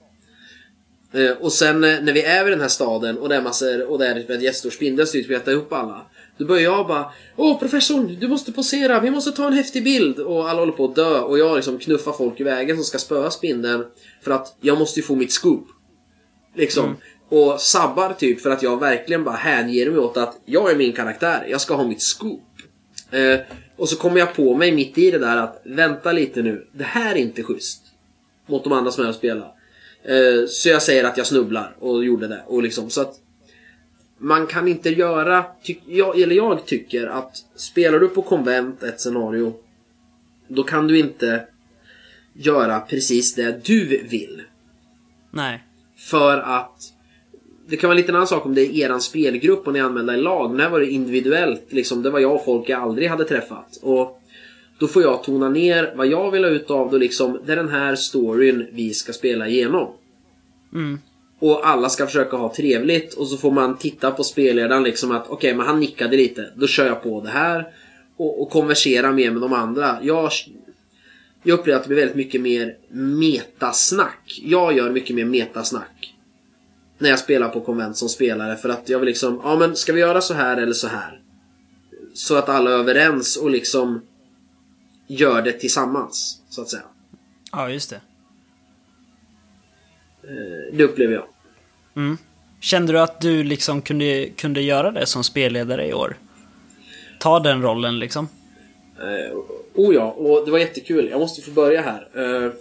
[1.12, 3.90] Eh, Och sen eh, när vi är i den här staden och det är massor
[3.90, 6.06] och det är ett jättestor spindel ska äta upp alla.
[6.39, 10.19] Då börjar jag bara Åh professorn, du måste posera, vi måste ta en häftig bild.
[10.19, 12.98] Och alla håller på att dö och jag liksom knuffar folk i vägen som ska
[12.98, 13.85] spöa spindeln.
[14.23, 15.69] För att jag måste ju få mitt scoop.
[16.55, 16.97] Liksom.
[17.28, 20.93] Och sabbar typ för att jag verkligen bara hänger mig åt att jag är min
[20.93, 22.44] karaktär, jag ska ha mitt scoop.
[23.10, 23.40] Eh,
[23.77, 26.85] och så kommer jag på mig mitt i det där att vänta lite nu, det
[26.85, 27.82] här är inte schysst.
[28.47, 29.52] Mot de andra som jag spelar.
[30.05, 32.43] Eh, så jag säger att jag snubblar och gjorde det.
[32.47, 33.15] Och liksom, så att
[34.18, 39.00] man kan inte göra, ty- jag, eller jag tycker att spelar du på konvent ett
[39.00, 39.54] scenario
[40.48, 41.44] då kan du inte
[42.32, 44.42] göra precis det du vill.
[45.30, 45.64] Nej.
[45.96, 46.92] För att
[47.66, 50.14] det kan vara en annan sak om det är eran spelgrupp och ni är anmälda
[50.14, 50.50] i lag.
[50.50, 51.66] Men här var det individuellt.
[51.68, 53.78] Liksom, det var jag och folk jag aldrig hade träffat.
[53.82, 54.22] Och
[54.78, 56.98] då får jag tona ner vad jag vill ha ut av det.
[56.98, 59.92] Liksom, det är den här storyn vi ska spela igenom.
[60.74, 61.00] Mm.
[61.39, 65.28] Och alla ska försöka ha trevligt och så får man titta på spelledaren liksom att
[65.28, 66.52] okej, men han nickade lite.
[66.55, 67.69] Då kör jag på det här.
[68.16, 69.98] Och, och konversera mer med de andra.
[70.02, 70.31] Jag,
[71.43, 74.40] jag upplever att det blir väldigt mycket mer metasnack.
[74.43, 76.15] Jag gör mycket mer metasnack.
[76.98, 79.93] När jag spelar på konvent som spelare för att jag vill liksom, ja men ska
[79.93, 81.20] vi göra så här eller så här?
[82.15, 84.01] Så att alla är överens och liksom
[85.06, 86.82] gör det tillsammans, så att säga.
[87.52, 88.01] Ja, just det.
[90.72, 91.24] Det upplever jag.
[91.96, 92.18] Mm.
[92.60, 96.16] Kände du att du liksom kunde, kunde göra det som spelledare i år?
[97.20, 98.28] Ta den rollen liksom?
[98.98, 99.38] Eh,
[99.74, 101.09] oh ja, och det var jättekul.
[101.10, 102.09] Jag måste få börja här.
[102.14, 102.52] Eh,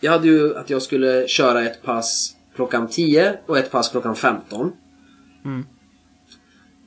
[0.00, 4.16] jag hade ju att jag skulle köra ett pass klockan 10 och ett pass klockan
[4.16, 4.72] 15.
[5.44, 5.66] Mm.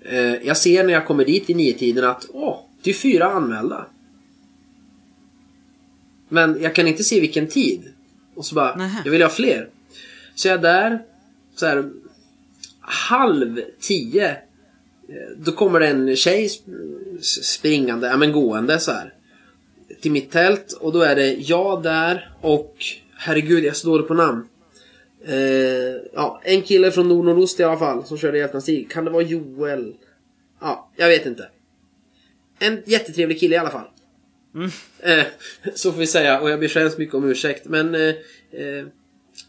[0.05, 3.85] Eh, jag ser när jag kommer dit i nio-tiden att åh, det är fyra anmälda.
[6.29, 7.93] Men jag kan inte se vilken tid.
[8.35, 9.01] Och så bara, Nähä.
[9.05, 9.69] jag vill ha fler.
[10.39, 10.99] Så jag är där,
[11.55, 11.89] så här,
[12.81, 14.29] halv tio.
[14.29, 14.37] Eh,
[15.37, 19.13] Då kommer det en tjej sp- springande, ja men gående så här.
[20.01, 22.75] Till mitt tält och då är det jag där och
[23.17, 24.47] herregud jag står på namn.
[25.25, 25.37] Eh,
[26.13, 28.91] ja, en kille från nord nordost i alla fall som körde Hjältarnas stig.
[28.91, 29.93] Kan det vara Joel?
[30.61, 31.49] Ja, jag vet inte.
[32.59, 33.87] En jättetrevlig kille i alla fall.
[34.99, 35.23] Eh,
[35.75, 38.01] så får vi säga och jag ber så hemskt mycket om ursäkt men eh,
[38.51, 38.85] eh,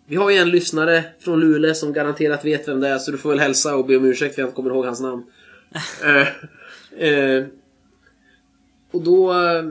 [0.06, 3.18] Vi har ju en lyssnare från Luleå som garanterat vet vem det är så du
[3.18, 5.22] får väl hälsa och be om ursäkt för jag inte kommer ihåg hans namn.
[6.04, 7.44] eh, eh,
[8.90, 9.62] och då eh,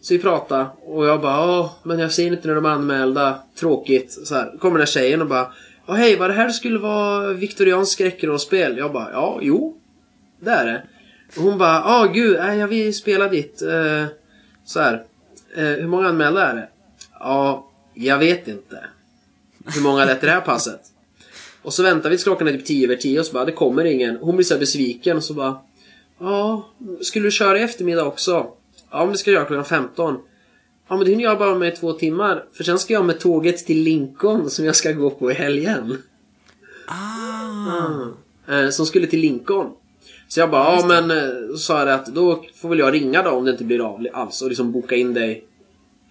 [0.00, 3.38] så vi pratade och jag bara Åh, men jag ser inte när de är anmälda.
[3.58, 4.12] Tråkigt.
[4.24, 4.58] Så här.
[4.58, 5.52] kommer den här tjejen och bara
[5.86, 8.78] Åh hej, vad det här skulle vara viktorianskt skräckrollspel?
[8.78, 9.78] Jag bara ja, jo.
[10.40, 10.82] Det är det.
[11.36, 13.62] Och hon bara, ah gud, nej, jag vill spela ditt.
[13.62, 14.06] Eh,
[14.64, 15.04] så här.
[15.56, 16.68] eh, hur många anmälda är det?
[17.18, 18.84] Ja, jag vet inte.
[19.66, 20.80] Hur många är det här passet?
[21.62, 23.52] Och så väntar vi tills klockan är typ 10 över 10 och så bara, det
[23.52, 24.16] kommer ingen.
[24.16, 25.58] Hon blir så besviken och så bara,
[26.20, 26.68] ja,
[27.00, 28.46] skulle du köra i eftermiddag också?
[28.90, 30.18] Ja, men det ska jag göra klockan 15.
[30.88, 32.44] Ja, men det hinner jag bara med i två timmar.
[32.52, 36.02] För sen ska jag med tåget till Lincoln som jag ska gå på i helgen.
[36.86, 38.52] Ah.
[38.52, 39.70] Eh, som skulle till Lincoln.
[40.28, 43.22] Så jag bara, ja men eh, så sa jag att då får väl jag ringa
[43.22, 45.44] då om det inte blir av alls och liksom boka in dig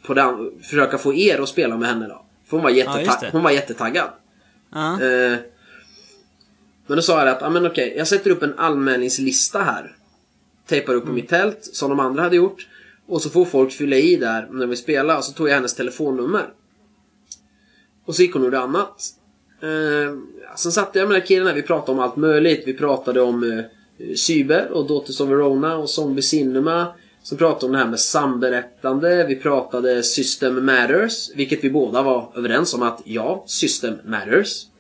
[0.06, 2.21] på den, försöka få er att spela med henne då.
[2.52, 3.30] För hon var, Ja, jätteta- det.
[3.32, 4.10] hon var jättetaggad.
[4.74, 5.02] Ja.
[5.02, 5.38] Eh,
[6.88, 9.96] men då sa jag att, ja men okej, jag sätter upp en anmälningslista här.
[10.68, 12.68] Tejpar upp på mitt tält, som de andra hade gjort.
[13.08, 15.18] Och så får folk fylla i där när vi spelar.
[15.18, 16.50] Och så tog jag hennes telefonnummer.
[18.06, 19.04] Och så gick hon och gjorde annat.
[19.62, 20.16] Eh,
[20.56, 22.64] sen satte jag med den här här, vi pratade om allt möjligt.
[22.66, 23.44] Vi pratade om
[24.00, 26.94] eh, Cyber och Daughters of Verona och Zombie Cinema.
[27.24, 29.26] Så pratade om det här med samberättande.
[29.28, 31.30] Vi pratade System Matters.
[31.36, 34.66] Vilket vi båda var överens om att ja, System Matters.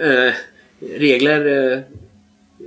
[0.00, 0.32] Eh,
[0.80, 1.80] regler eh,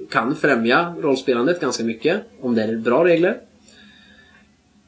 [0.10, 2.22] kan främja rollspelandet ganska mycket.
[2.42, 3.42] Om det är bra regler.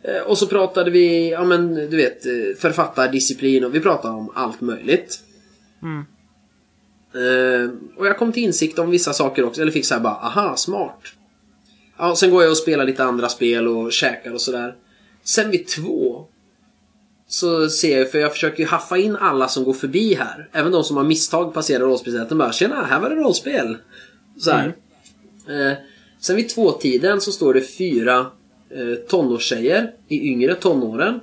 [0.03, 4.31] Eh, och så pratade vi, ja men du vet, eh, författardisciplin och vi pratade om
[4.35, 5.19] allt möjligt.
[5.81, 6.06] Mm.
[7.14, 10.14] Eh, och jag kom till insikt om vissa saker också, eller fick så här bara,
[10.15, 10.99] aha, smart.
[12.04, 14.76] Ja, sen går jag och spelar lite andra spel och käkar och sådär.
[15.24, 16.26] Sen vid två
[17.28, 20.50] så ser jag, för jag försöker ju haffa in alla som går förbi här.
[20.52, 23.78] Även de som har misstag passerar rollspelsrätten bara Tjena, här var det rollspel!
[24.38, 24.76] Så här.
[25.48, 25.78] Eh,
[26.20, 28.20] sen vid tvåtiden så står det fyra
[28.70, 31.20] eh, tonårstjejer i yngre tonåren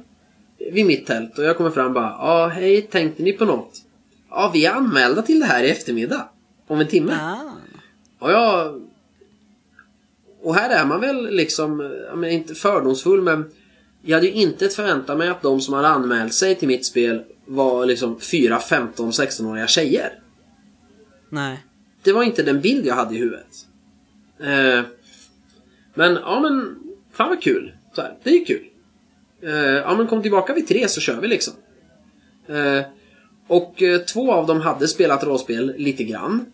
[0.72, 3.72] vid mitt tält och jag kommer fram och bara Ja, hej, tänkte ni på något?
[4.30, 6.28] Ja, vi är anmälda till det här i eftermiddag.
[6.66, 7.18] Om en timme.
[7.20, 7.50] Ah.
[8.18, 8.79] Och jag...
[10.42, 13.50] Och här är man väl liksom, menar, inte fördomsfull men
[14.02, 17.22] jag hade ju inte förväntat mig att de som hade anmält sig till mitt spel
[17.46, 20.18] var liksom 4, 15, 16-åriga tjejer.
[21.28, 21.64] Nej.
[22.02, 23.66] Det var inte den bild jag hade i huvudet.
[24.40, 24.82] Eh,
[25.94, 26.78] men, ja men,
[27.12, 27.72] fan vad kul.
[27.94, 28.66] Så här, det är ju kul.
[29.42, 31.54] Eh, ja men kom tillbaka vid tre så kör vi liksom.
[32.46, 32.82] Eh,
[33.46, 36.52] och eh, två av dem hade spelat rollspel lite grann.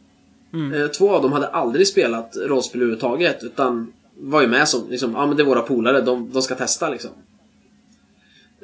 [0.75, 5.13] Eh, två av dem hade aldrig spelat rollspel överhuvudtaget utan var ju med som, liksom,
[5.13, 7.11] ja men det är våra polare, de, de ska testa liksom.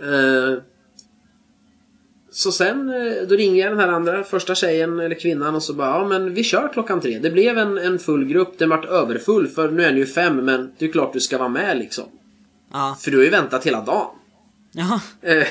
[0.02, 0.62] Eh,
[2.30, 5.74] så sen, eh, då ringer jag den här andra, första tjejen eller kvinnan och så
[5.74, 7.18] bara, ja men vi kör klockan tre.
[7.18, 10.36] Det blev en, en full grupp, den vart överfull för nu är ni ju fem
[10.36, 12.04] men det är klart du ska vara med liksom.
[12.72, 12.96] Ja.
[13.00, 14.08] För du har ju väntat hela dagen.
[14.72, 15.00] Ja.
[15.22, 15.46] Eh,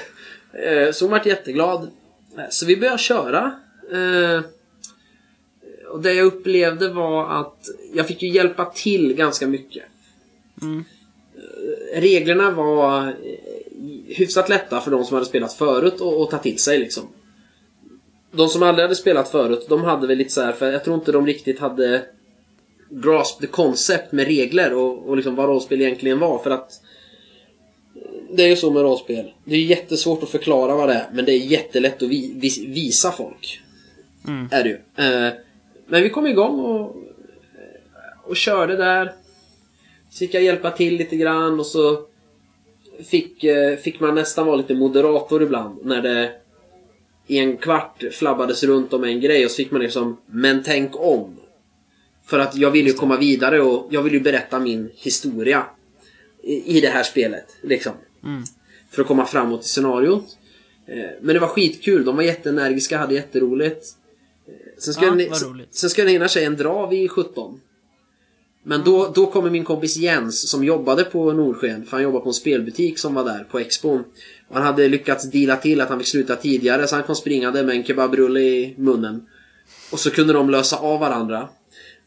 [0.64, 1.90] eh, så hon vart jätteglad.
[2.50, 3.52] Så vi började köra.
[5.92, 9.84] Eh, och det jag upplevde var att jag fick ju hjälpa till ganska mycket.
[10.62, 13.14] Eh, Reglerna var eh,
[14.08, 17.04] hyfsat lätta för de som hade spelat förut och, och ta till sig liksom.
[18.32, 20.96] De som aldrig hade spelat förut, de hade väl lite så här, för jag tror
[20.96, 22.02] inte de riktigt hade
[22.90, 26.82] grasp the concept med regler och, och liksom vad rollspel egentligen var för att
[28.34, 29.32] det är ju så med rollspel.
[29.46, 32.58] Det är jättesvårt att förklara vad det är, men det är jättelätt att vi, vis,
[32.58, 33.62] visa folk.
[34.52, 35.06] Är det ju.
[35.06, 35.34] Eh,
[35.92, 36.96] men vi kom igång och,
[38.24, 39.14] och körde där.
[40.10, 42.06] Så fick jag hjälpa till lite grann och så
[43.04, 46.32] fick, eh, fick man nästan vara lite moderator ibland när det
[47.28, 50.96] i en kvart flabbades runt om en grej och så fick man liksom Men tänk
[50.96, 51.38] om!
[52.26, 55.66] För att jag vill ju komma vidare och jag vill ju berätta min historia
[56.44, 57.46] i, i det här spelet.
[57.62, 57.94] Liksom.
[58.90, 60.38] För att komma framåt i scenariot.
[60.88, 63.98] Eh, Men det var skitkul, de var jätteenergiska, hade jätteroligt.
[64.82, 65.76] Sen ska, Ja, den, roligt.
[65.76, 67.62] sen ska den ena tjejen dra vid 17.
[68.64, 72.30] Men då, då kommer min kompis Jens som jobbade på Nordsken, för han jobbade på
[72.30, 74.04] en spelbutik som var där på Expon.
[74.48, 77.64] Och han hade lyckats deala till att han fick sluta tidigare så han kom springande
[77.64, 79.26] med en kebabrulle i munnen.
[79.92, 81.50] Och så kunde de lösa av varandra.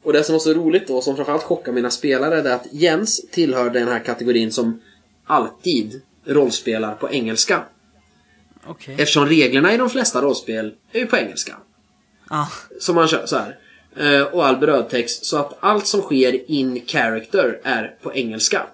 [0.03, 3.21] Och det som var så roligt då, som framförallt chockade mina spelare, är att Jens
[3.31, 4.81] tillhör den här kategorin som
[5.25, 7.65] alltid rollspelar på engelska.
[8.67, 8.95] Okej.
[8.99, 11.57] Eftersom reglerna i de flesta rollspel är ju på engelska.
[12.31, 12.49] Ja.
[12.81, 13.59] Som man kör så här.
[13.97, 15.25] Eh, Och all brödtext.
[15.25, 18.67] Så att allt som sker in character är på engelska.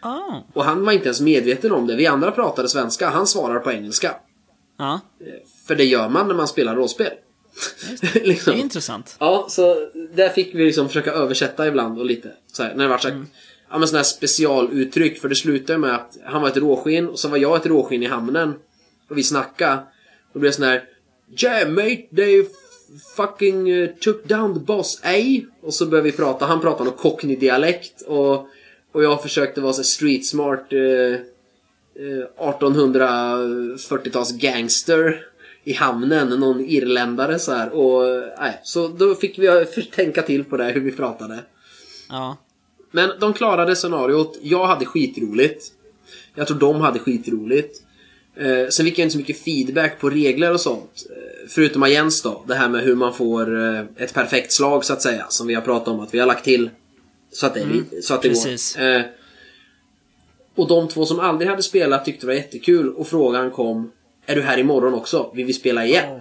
[0.00, 0.36] Ah.
[0.52, 1.96] Och han var inte ens medveten om det.
[1.96, 3.08] Vi andra pratade svenska.
[3.08, 4.14] Han svarar på engelska.
[4.78, 5.00] Ja.
[5.66, 7.12] För det gör man när man spelar rollspel.
[8.14, 8.52] liksom.
[8.52, 9.16] Det är intressant.
[9.18, 12.32] Ja, så där fick vi liksom försöka översätta ibland och lite.
[12.52, 13.24] Så här, när det var så här,
[13.70, 15.20] ja, men sådana här specialuttryck.
[15.20, 18.02] För det slutade med att han var ett råskinn och så var jag ett råskinn
[18.02, 18.54] i hamnen.
[19.10, 19.82] Och vi snackade.
[20.32, 20.84] Blev det sån här
[21.42, 22.44] Yeah mate, they
[23.16, 25.46] fucking uh, took down the boss, ej?
[25.62, 26.46] Och så började vi prata.
[26.46, 28.46] Han pratade någon cockney-dialekt och,
[28.92, 30.72] och jag försökte vara så street smart.
[30.72, 31.14] Uh,
[31.94, 35.26] eh, 1840-tals gangster
[35.64, 37.70] i hamnen, någon irländare så här.
[37.70, 38.02] Och,
[38.38, 39.62] nej, så då fick vi eh,
[39.94, 41.38] tänka till på det, hur vi pratade.
[42.08, 42.36] Ja.
[42.90, 44.38] Men de klarade scenariot.
[44.42, 45.72] Jag hade skitroligt.
[46.34, 47.82] Jag tror de hade skitroligt.
[48.36, 51.06] Eh, sen fick jag inte så mycket feedback på regler och sånt.
[51.10, 52.44] Eh, förutom av Jens då.
[52.48, 55.26] Det här med hur man får eh, ett perfekt slag så att säga.
[55.28, 56.70] Som vi har pratat om att vi har lagt till.
[57.32, 57.66] Så att det,
[58.02, 58.76] så att det precis.
[58.76, 58.84] går.
[58.84, 59.02] Eh,
[60.54, 62.94] och de två som aldrig hade spelat tyckte det var jättekul.
[62.94, 63.92] Och frågan kom.
[64.26, 65.30] Är du här imorgon också?
[65.34, 66.20] Vill vi spela igen?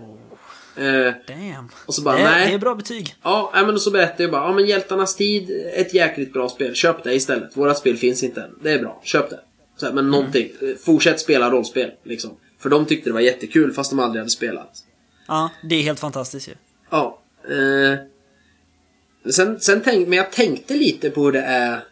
[0.75, 1.69] Eh, Damn.
[1.85, 2.47] och så bara det, nej.
[2.47, 3.15] det är bra betyg.
[3.23, 6.75] Ja, men och så berättade jag bara, ja men Hjältarnas tid, ett jäkligt bra spel.
[6.75, 7.57] Köp det istället.
[7.57, 8.55] Vårat spel finns inte än.
[8.61, 9.39] Det är bra, köp det.
[9.79, 10.51] Så här, men någonting.
[10.61, 12.37] Eh, Fortsätt spela rollspel, liksom.
[12.57, 14.85] För de tyckte det var jättekul fast de aldrig hade spelat.
[15.27, 16.53] Ja, det är helt fantastiskt ju.
[16.89, 17.19] Ja.
[17.49, 17.99] Eh,
[19.31, 21.83] sen, sen tänk, men jag tänkte lite på hur det är...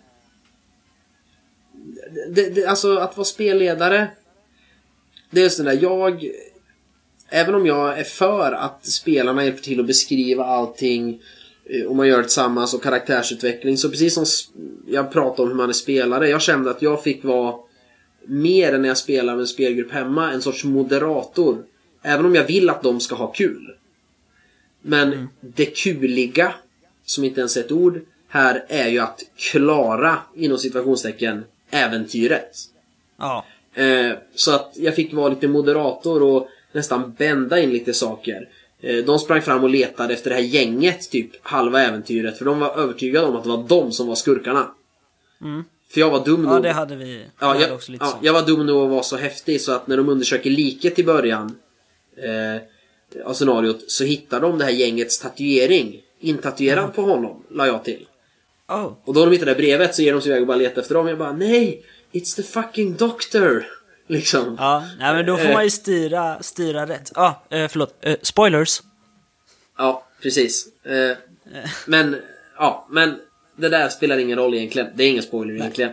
[2.29, 4.07] Det, det, alltså att vara spelledare.
[5.29, 6.31] Det är sådär, jag...
[7.29, 11.21] Även om jag är för att spelarna hjälper till att beskriva allting
[11.65, 13.77] eh, och man gör det tillsammans och karaktärsutveckling.
[13.77, 14.25] Så precis som
[14.87, 16.29] jag pratade om hur man är spelare.
[16.29, 17.66] Jag kände att jag fick vara
[18.27, 21.63] mer än när jag spelar med en spelgrupp hemma, en sorts moderator.
[22.01, 23.75] Även om jag vill att de ska ha kul.
[24.81, 26.53] Men det kuliga,
[27.05, 32.57] som inte ens är ett ord, här är ju att klara, inom situationstecken, äventyret.
[33.17, 33.45] Ja.
[33.73, 38.49] Eh, så att jag fick vara lite moderator och nästan bända in lite saker.
[38.81, 42.37] Eh, de sprang fram och letade efter det här gänget, typ halva äventyret.
[42.37, 44.71] För de var övertygade om att det var de som var skurkarna.
[45.89, 46.63] För jag var dum Ja, nog.
[46.63, 47.25] det hade vi.
[47.39, 48.23] Ja, hade jag, också lite ja, sånt.
[48.23, 51.03] jag var dum nog att vara så häftig så att när de undersöker liket i
[51.03, 51.57] början
[52.17, 52.61] eh,
[53.25, 58.05] av scenariot så hittar de det här gängets tatuering intatuerad på honom, la jag till.
[58.67, 58.93] Oh.
[59.05, 60.81] Och då de hittar det här brevet så ger de sig iväg och bara letar
[60.81, 61.07] efter dem.
[61.07, 61.85] Jag bara nej!
[62.11, 63.65] It's the fucking doctor!
[64.09, 64.55] Liksom.
[64.59, 65.53] Ja, nej, men då får Eh.
[65.53, 67.11] man ju styra, styra rätt.
[67.15, 67.95] Ja, eh, förlåt.
[68.01, 68.81] Eh, spoilers.
[69.77, 70.67] Ja, precis.
[70.85, 71.17] Eh,
[71.85, 72.15] men,
[72.57, 73.19] ja, men
[73.57, 74.87] det där spelar ingen roll egentligen.
[74.95, 75.91] Det är ingen spoiler egentligen.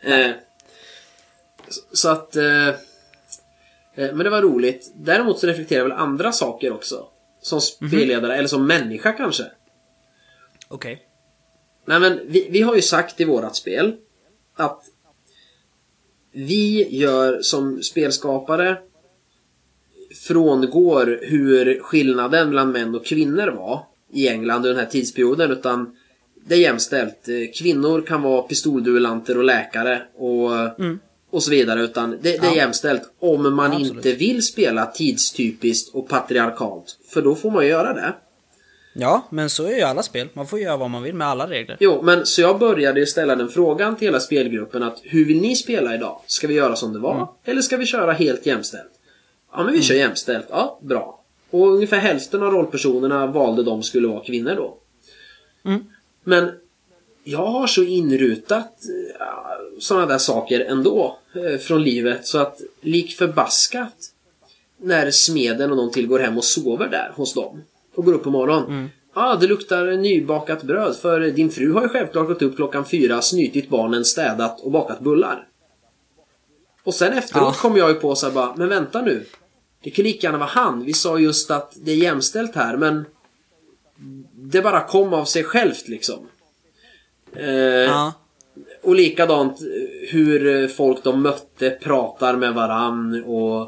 [0.00, 0.30] Eh,
[1.92, 2.36] så- att...
[2.36, 2.74] Eh, eh,
[3.94, 4.92] men det var roligt.
[4.94, 7.06] Däremot så reflekterar jag väl andra saker också.
[7.42, 9.44] Som spelledare, eller som människa kanske.
[10.68, 11.02] Okej.
[11.84, 13.96] Nej men vi, vi har ju sagt i vårat spel
[14.54, 14.82] att
[16.32, 18.78] vi gör som spelskapare
[20.26, 25.96] frångår hur skillnaden mellan män och kvinnor var i England under den här tidsperioden utan
[26.46, 27.28] det är jämställt.
[27.28, 30.50] Eh, Kvinnor kan vara pistolduellanter och läkare och,
[31.30, 32.50] och så vidare utan det, det är Mm.
[32.50, 32.56] Ja.
[32.56, 33.92] jämställt om man Absolut.
[33.92, 36.98] inte vill spela tidstypiskt och patriarkalt.
[37.08, 38.14] För då får man ju göra det.
[38.94, 40.28] Ja, men så är ju alla spel.
[40.32, 41.76] Man får göra vad man vill med alla regler.
[41.80, 45.56] Jo, men så jag började ställa den frågan till hela spelgruppen att hur vill ni
[45.56, 46.20] spela idag?
[46.26, 47.28] Ska vi göra som det var?
[47.44, 48.90] Eller ska vi köra helt jämställt?
[49.52, 50.46] Ja, men vi kör jämställt.
[50.50, 51.20] Ja, bra.
[51.50, 54.76] Och ungefär hälften av rollpersonerna valde de skulle vara kvinnor då.
[55.64, 55.84] Mm.
[56.24, 56.50] Men
[57.24, 58.72] jag har så inrutat
[59.78, 63.94] sådana där saker ändå eh, från livet så att lik förbaskat
[64.78, 67.62] när smeden och någon till går hem och sover där hos dem
[67.94, 68.90] och går upp på morgonen.
[69.14, 72.84] Ja, ah, det luktar nybakat bröd för din fru har ju självklart gått upp klockan
[72.84, 75.46] fyra, snytit barnen, städat och bakat bullar.
[76.84, 77.60] Och sen efteråt Ja.
[77.62, 79.24] kom jag ju på så här bara, men vänta nu.
[79.82, 80.84] Det kan lika gärna vara han.
[80.84, 83.04] Vi sa just att det är jämställt här, men
[84.50, 86.28] det bara kom av sig självt liksom.
[87.36, 88.12] Eh, Ja.
[88.82, 89.66] och likadant eh,
[90.10, 93.60] hur eh, folk de mötte pratar med varann och,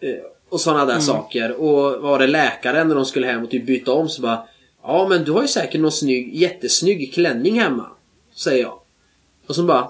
[0.00, 0.14] eh,
[0.48, 1.52] och sådana där saker.
[1.52, 4.46] Och var det läkaren när de skulle hem och typ byta om så bara
[4.82, 7.86] Ja men du har ju säkert någon snygg, jättesnygg klänning hemma.
[8.34, 8.78] Säger jag.
[9.46, 9.88] Och så bara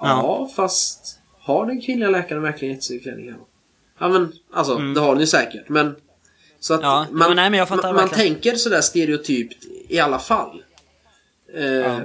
[0.00, 3.44] Ja, fast har den kvinnliga läkaren verkligen jättesnygg klänning hemma?
[4.00, 5.96] Ja men alltså det har den ju säkert men
[6.60, 10.18] så att Ja, man, nej, men jag fattar man, man tänker sådär stereotypt i alla
[10.18, 10.62] fall.
[11.54, 11.98] Eh,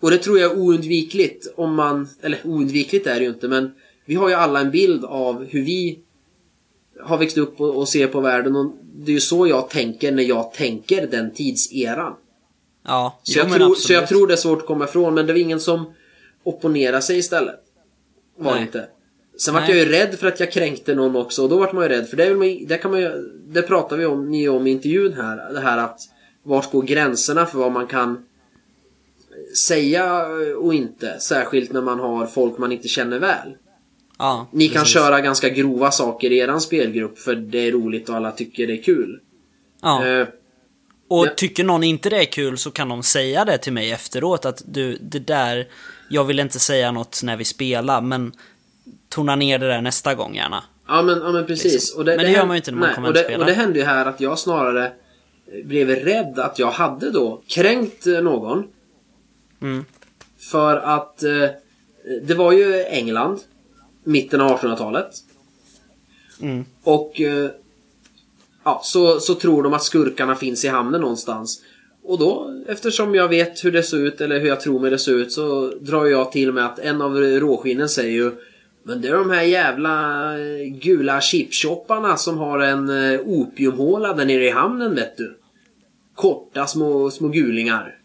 [0.00, 3.74] och det tror jag är oundvikligt om man, eller oundvikligt är det ju inte men
[4.04, 5.98] vi har ju alla en bild av hur vi
[7.00, 10.12] har växt upp och, och ser på världen och det är ju så jag tänker
[10.12, 12.14] när jag tänker den tidseran.
[12.86, 15.26] Ja, Så, jo, jag, tror, så jag tror det är svårt att komma ifrån men
[15.26, 15.92] det var ingen som
[16.42, 17.60] opponerade sig istället.
[18.36, 18.62] Var Nej.
[18.62, 18.88] inte.
[19.40, 21.82] Sen vart jag ju rädd för att jag kränkte någon också och då vart man
[21.82, 23.10] ju rädd för det, vill man, det kan man ju,
[23.46, 25.52] det pratar vi om, ni om i intervjun här.
[25.52, 26.00] Det här att
[26.42, 28.24] vart går gränserna för vad man kan
[29.56, 30.26] säga
[30.58, 31.20] och inte.
[31.20, 33.54] Särskilt när man har folk man inte känner väl.
[34.18, 34.94] Ja, Ni kan precis.
[34.94, 38.72] köra ganska grova saker i eran spelgrupp för det är roligt och alla tycker det
[38.78, 39.20] är kul.
[39.82, 40.06] Ja.
[40.06, 40.26] Eh,
[41.08, 41.30] Och Ja.
[41.36, 44.62] tycker någon inte det är kul så kan de säga det till mig efteråt att
[44.66, 45.68] du, det där,
[46.08, 48.32] jag vill inte säga något när vi spelar men
[49.10, 50.64] tona ner det där nästa gång gärna.
[50.88, 51.72] Ja men, ja, men precis.
[51.72, 52.04] Liksom.
[52.04, 53.38] Det, Men det gör hän- man ju inte när man nej, kommer och det, spela.
[53.38, 54.92] och det hände ju här att jag snarare
[55.64, 58.64] blev rädd att jag hade då kränkt eh, någon.
[59.62, 59.84] Mm.
[60.38, 61.48] För att eh,
[62.22, 63.40] det var ju England,
[64.04, 65.10] mitten av 1800-talet.
[66.42, 66.64] Mm.
[66.82, 67.50] Och eh,
[68.64, 71.62] ja, så, så tror de att skurkarna finns i hamnen någonstans.
[72.02, 74.98] Och då, eftersom jag vet hur det ser ut, eller hur jag tror mig det
[74.98, 78.32] ser ut, så drar jag till med att en av råskinnen säger ju
[78.82, 84.24] Men det är de här jävla eh, gula chipshopparna som har en eh, opiumhåla där
[84.24, 85.38] nere i hamnen vet du.
[86.14, 87.98] Korta små, små gulingar.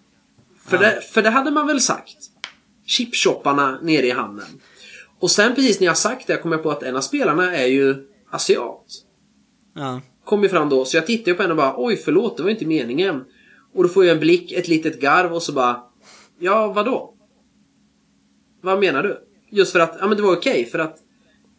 [0.65, 2.17] För, det, för det hade man väl sagt?
[2.85, 4.61] Chipshopparna nere i hamnen.
[5.19, 7.67] Och sen precis när jag sagt det kom jag på att en av spelarna är
[7.67, 8.85] ju asiat.
[9.75, 10.01] Ja.
[10.23, 12.49] Kom ju fram då, så jag tittade på henne och bara oj förlåt, det var
[12.49, 13.23] inte meningen.
[13.73, 15.83] Och då får jag en blick, ett litet garv och så bara
[16.39, 17.13] Ja, vadå?
[18.61, 19.21] Vad menar du?
[19.55, 20.97] Just för att, ja men det var okej för att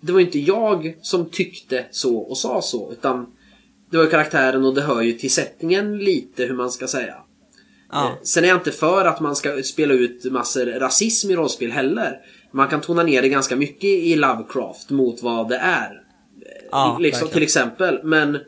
[0.01, 3.27] det var inte jag som tyckte så och sa så utan
[3.91, 7.15] det var ju karaktären och det hör ju till sättningen lite hur man ska säga.
[7.93, 8.05] Ja.
[8.07, 11.71] Eh, Sen är jag inte för att man ska spela ut massor rasism i rollspel
[11.71, 12.21] heller.
[12.51, 16.03] Man kan tona ner det ganska mycket i Lovecraft mot vad det är.
[16.71, 18.01] Ja, liksom, till exempel.
[18.05, 18.39] Men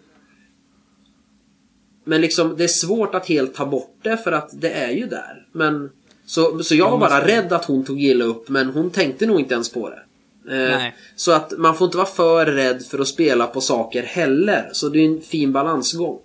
[2.05, 5.07] Men liksom det är svårt att helt ta bort det för att det är ju
[5.07, 5.47] där.
[5.53, 5.91] Men
[6.29, 9.41] Så, så jag var bara rädd att hon tog illa upp men hon tänkte nog
[9.41, 10.03] inte ens på det.
[10.51, 10.93] Eh.
[11.17, 14.71] Så att man får inte vara för rädd för att spela på saker heller.
[14.73, 16.19] Så det är en fin balansgång.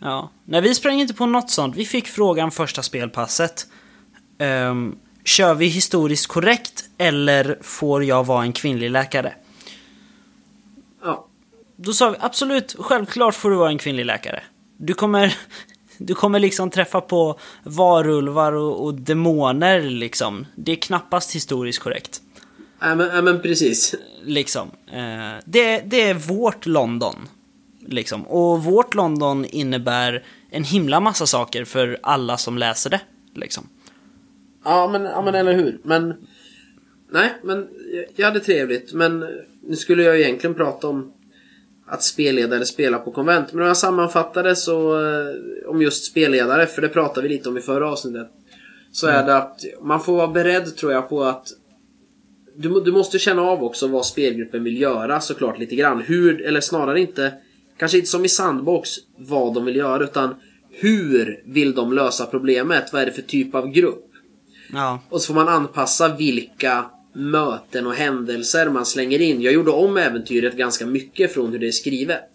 [0.00, 0.30] Ja.
[0.44, 1.76] Nej, vi sprang inte på något sånt.
[1.76, 3.66] Vi fick frågan första spelpasset.
[4.38, 9.34] Ehm, kör vi historiskt korrekt eller får jag vara en kvinnlig läkare?
[11.02, 11.26] Ja.
[11.76, 14.42] Då sa vi absolut, självklart får du vara en kvinnlig läkare.
[14.76, 15.36] Du kommer,
[15.98, 20.46] du kommer liksom träffa på varulvar och, och demoner liksom.
[20.54, 22.22] Det är knappast historiskt korrekt.
[22.80, 23.94] Nej men, nej, men precis.
[24.22, 24.70] Liksom.
[24.92, 27.14] Eh, det, det är vårt London.
[27.86, 28.26] Liksom.
[28.26, 33.00] Och vårt London innebär en himla massa saker för alla som läser det.
[33.34, 33.68] Liksom.
[34.64, 35.80] Ja men, ja men eller hur.
[35.82, 36.14] Men...
[37.10, 37.68] Nej men
[38.16, 38.92] jag hade trevligt.
[38.92, 39.24] Men
[39.62, 41.12] nu skulle jag egentligen prata om
[41.88, 43.52] att spelledare spelar på konvent.
[43.52, 45.34] Men om jag sammanfattar det så eh,
[45.66, 48.28] om just spelledare, för det pratade vi lite om i förra avsnittet.
[48.92, 51.48] Så är det att man får vara beredd tror jag på att
[52.56, 56.00] du, du måste känna av också vad spelgruppen vill göra såklart lite grann.
[56.00, 57.32] Hur, eller snarare inte,
[57.78, 60.34] kanske inte som i Sandbox, vad de vill göra utan
[60.70, 62.92] hur vill de lösa problemet?
[62.92, 64.04] Vad är det för typ av grupp?
[64.72, 66.84] Ja, Och så får man anpassa vilka
[67.18, 69.42] möten och händelser man slänger in.
[69.42, 72.30] Jag gjorde om äventyret ganska mycket från hur det är skrivet.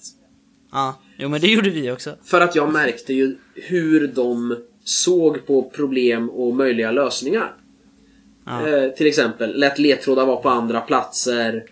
[0.71, 0.99] ja.
[1.17, 2.15] Jo men det gjorde vi också.
[2.23, 7.53] För att jag märkte ju hur de såg på problem och möjliga lösningar.
[8.45, 8.67] Ja.
[8.67, 11.63] Eh, till exempel, lät ledtrådar vara på andra platser.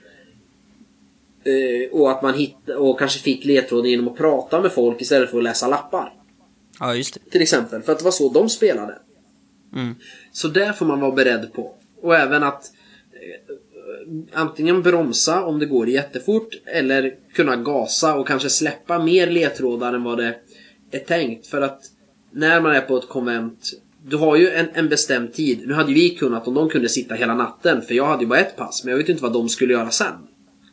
[1.43, 5.29] Eh, och att man hittade, och kanske fick ledtråden genom att prata med folk istället
[5.29, 6.13] för att läsa lappar.
[6.79, 7.31] Ja, just det.
[7.31, 8.97] Till exempel, för att det var så de spelade.
[9.75, 9.95] Mm.
[10.31, 11.75] Så det får man vara beredd på.
[12.01, 12.71] Och även att
[14.33, 20.03] antingen bromsa om det går jättefort eller kunna gasa och kanske släppa mer ledtrådar än
[20.03, 20.35] vad det
[20.91, 21.47] är tänkt.
[21.47, 21.81] För att
[22.31, 23.71] när man är på ett konvent
[24.05, 25.67] du har ju en, en bestämd tid.
[25.67, 28.27] Nu hade ju vi kunnat om de kunde sitta hela natten för jag hade ju
[28.27, 30.13] bara ett pass men jag vet ju inte vad de skulle göra sen.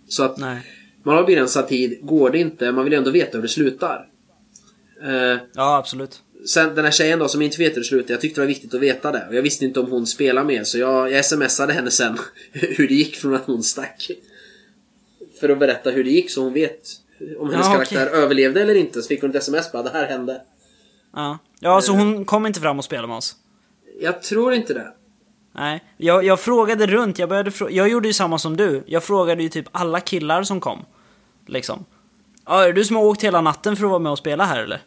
[0.09, 0.62] Så att Nej.
[1.02, 1.98] man har begränsad tid.
[2.02, 4.09] Går det inte, man vill ju ändå veta hur det slutar.
[5.02, 6.22] Eh, Ja, absolut.
[6.47, 8.48] Sen den här tjejen då som inte vet hur det slutar, jag tyckte det var
[8.48, 9.27] viktigt att veta det.
[9.28, 12.19] Och jag visste inte om hon spelar med så jag, jag smsade henne sen
[12.52, 14.10] hur det gick från att hon stack.
[15.40, 16.81] För att berätta hur det gick så hon vet
[17.39, 18.20] om hennes Ja, karaktär okej.
[18.23, 19.02] överlevde eller inte.
[19.02, 20.43] Så fick hon ett sms bara det här hände.
[21.15, 21.39] Ja.
[21.60, 23.36] Ja, så hon kom inte fram och spelade med oss.
[24.01, 24.93] Jag tror inte det.
[25.55, 28.82] Nej, jag, jag frågade runt, jag började frå- Jag gjorde ju samma som du.
[28.86, 30.85] Jag frågade ju typ alla killar som kom.
[31.47, 31.85] Liksom.
[32.47, 34.44] Ja, är det du som har åkt hela natten för att vara med och spela
[34.44, 34.82] här eller?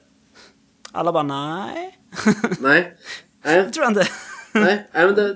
[0.92, 1.98] Alla bara nej.
[2.60, 2.98] Nej.
[3.46, 4.08] Nej, det tror jag inte.
[4.54, 5.34] nej, nej men det,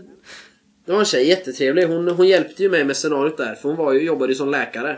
[0.85, 1.87] det var en tjej, jättetrevlig.
[1.87, 4.49] Hon, hon hjälpte ju mig med scenariot där för hon var ju, jobbade ju som
[4.51, 4.97] läkare.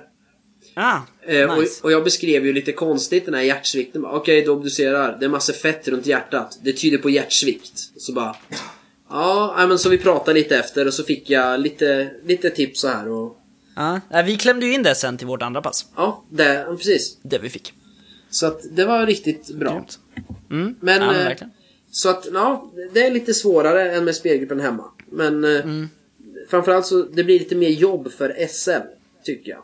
[0.73, 1.79] Ah, Eh, nice.
[1.79, 4.05] och, och jag beskrev ju lite konstigt den här hjärtsvikten.
[4.05, 5.17] Okej, du obducerar.
[5.19, 6.59] Det är massa fett runt hjärtat.
[6.61, 7.73] Det tyder på hjärtsvikt.
[7.97, 8.35] Så bara...
[9.09, 12.87] Ja, men så vi pratade lite efter och så fick jag lite, lite tips så
[12.87, 13.37] här och...
[13.75, 15.85] Ja, nej, vi klämde ju in det sen till vårt andra pass.
[15.95, 17.17] Ja, det, ja, precis.
[17.21, 17.73] Det vi fick.
[18.29, 19.71] Så att det var riktigt bra.
[19.71, 19.99] Grymt.
[20.51, 20.75] Mm.
[20.79, 21.01] Men...
[21.01, 21.37] ja, eh,
[21.91, 24.83] så att, ja, det är lite svårare än med spelgruppen hemma.
[25.11, 25.43] Men...
[25.43, 25.87] eh, Mm.
[26.49, 28.87] Framförallt så, det blir lite mer jobb för SM,
[29.23, 29.61] tycker jag.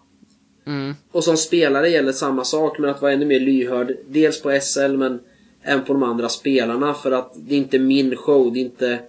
[0.65, 0.93] Mm.
[1.11, 3.97] Och som spelare gäller samma sak, men att vara ännu mer lyhörd.
[4.07, 5.19] Dels på SL, men
[5.63, 6.93] även på de andra spelarna.
[6.93, 8.53] För att det är inte min show.
[8.53, 8.99] Det är inte...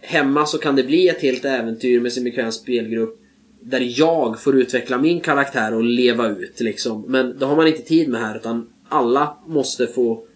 [0.00, 3.20] Hemma så kan det bli ett helt äventyr med sin bekväm spelgrupp.
[3.60, 7.04] där jag får utveckla min karaktär och leva ut liksom.
[7.08, 10.26] Men det har man inte tid med här utan alla måste få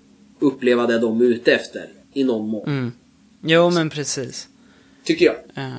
[0.41, 2.69] uppleva det de är ute efter i någon mån.
[2.69, 2.93] Mm.
[3.43, 4.49] Jo, men precis.
[5.05, 5.65] Tycker jag.
[5.65, 5.73] Eh,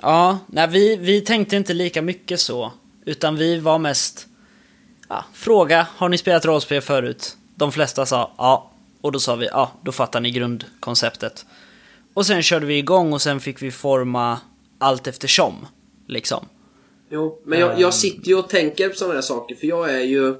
[0.00, 2.72] ja, nej, vi, vi tänkte inte lika mycket så.
[3.04, 4.26] Utan vi var mest...
[5.08, 7.36] Ja, fråga, har ni spelat rollspel förut?
[7.54, 8.70] De flesta sa ja.
[9.00, 11.46] Och då sa vi ja, då fattar ni grundkonceptet.
[12.14, 14.40] Och sen körde vi igång och sen fick vi forma
[14.78, 15.66] allt eftersom.
[16.06, 16.46] Liksom.
[17.10, 20.00] Jo, men jag, jag sitter ju och tänker på sådana här saker för jag är
[20.00, 20.34] ju...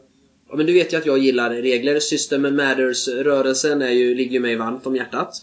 [0.53, 2.01] Ja, men du vet ju att jag gillar regler.
[2.01, 5.35] System Matters-rörelsen är ju, ligger ju mig varmt om hjärtat.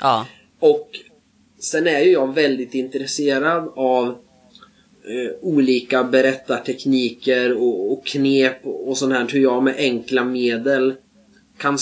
[0.00, 0.26] Ja.
[0.58, 0.90] Och
[1.60, 9.12] sen är ju jag väldigt intresserad av eh, olika berättartekniker och, och knep och sånt
[9.12, 9.28] här.
[9.28, 10.94] Hur jag med enkla medel
[11.58, 11.78] kan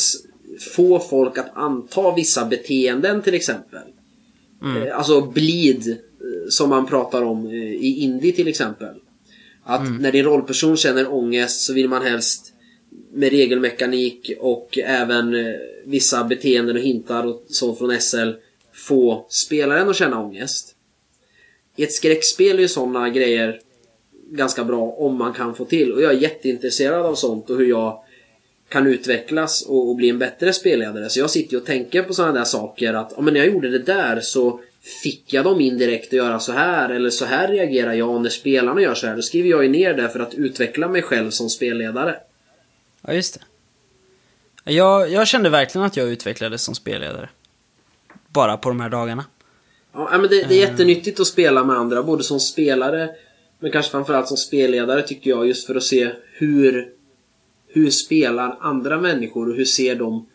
[0.75, 3.83] få folk att anta vissa beteenden till exempel.
[4.63, 5.97] Eh, alltså bleed, eh,
[6.49, 8.95] som man pratar om eh, i indie till exempel.
[9.65, 12.54] Att när din rollperson känner ångest så vill man helst
[13.13, 15.55] med regelmekanik och även eh,
[15.85, 18.31] vissa beteenden och hintar och så från SL
[18.73, 20.75] få spelaren att känna ångest.
[21.77, 23.61] I ett skräckspel är ju sådana grejer
[24.31, 27.67] ganska bra om man kan få till och jag är jätteintresserad av sånt och hur
[27.67, 28.05] jag
[28.69, 31.09] kan utvecklas och, och bli en bättre spelledare.
[31.09, 33.53] Så jag sitter ju och tänker på sådana där saker att ja, men när jag
[33.53, 34.61] gjorde det där så
[35.03, 38.83] fick jag dem indirekt att göra så här eller så här reagerar jag när spelarna
[38.83, 39.17] gör så här.
[39.17, 42.17] Då skriver jag ju ner det för att utveckla mig själv som spelledare.
[43.07, 43.35] Ja, just
[44.65, 44.73] det.
[44.73, 47.29] Jag, jag kände verkligen att jag utvecklades som spelledare.
[48.29, 49.25] Bara på de här dagarna.
[49.93, 53.11] Ja, men det, det är jättenyttigt att spela med andra, både som spelare
[53.59, 56.95] men kanske framförallt som spelledare tycker jag, just för att se hur
[57.75, 60.27] hur spelar andra människor och hur ser de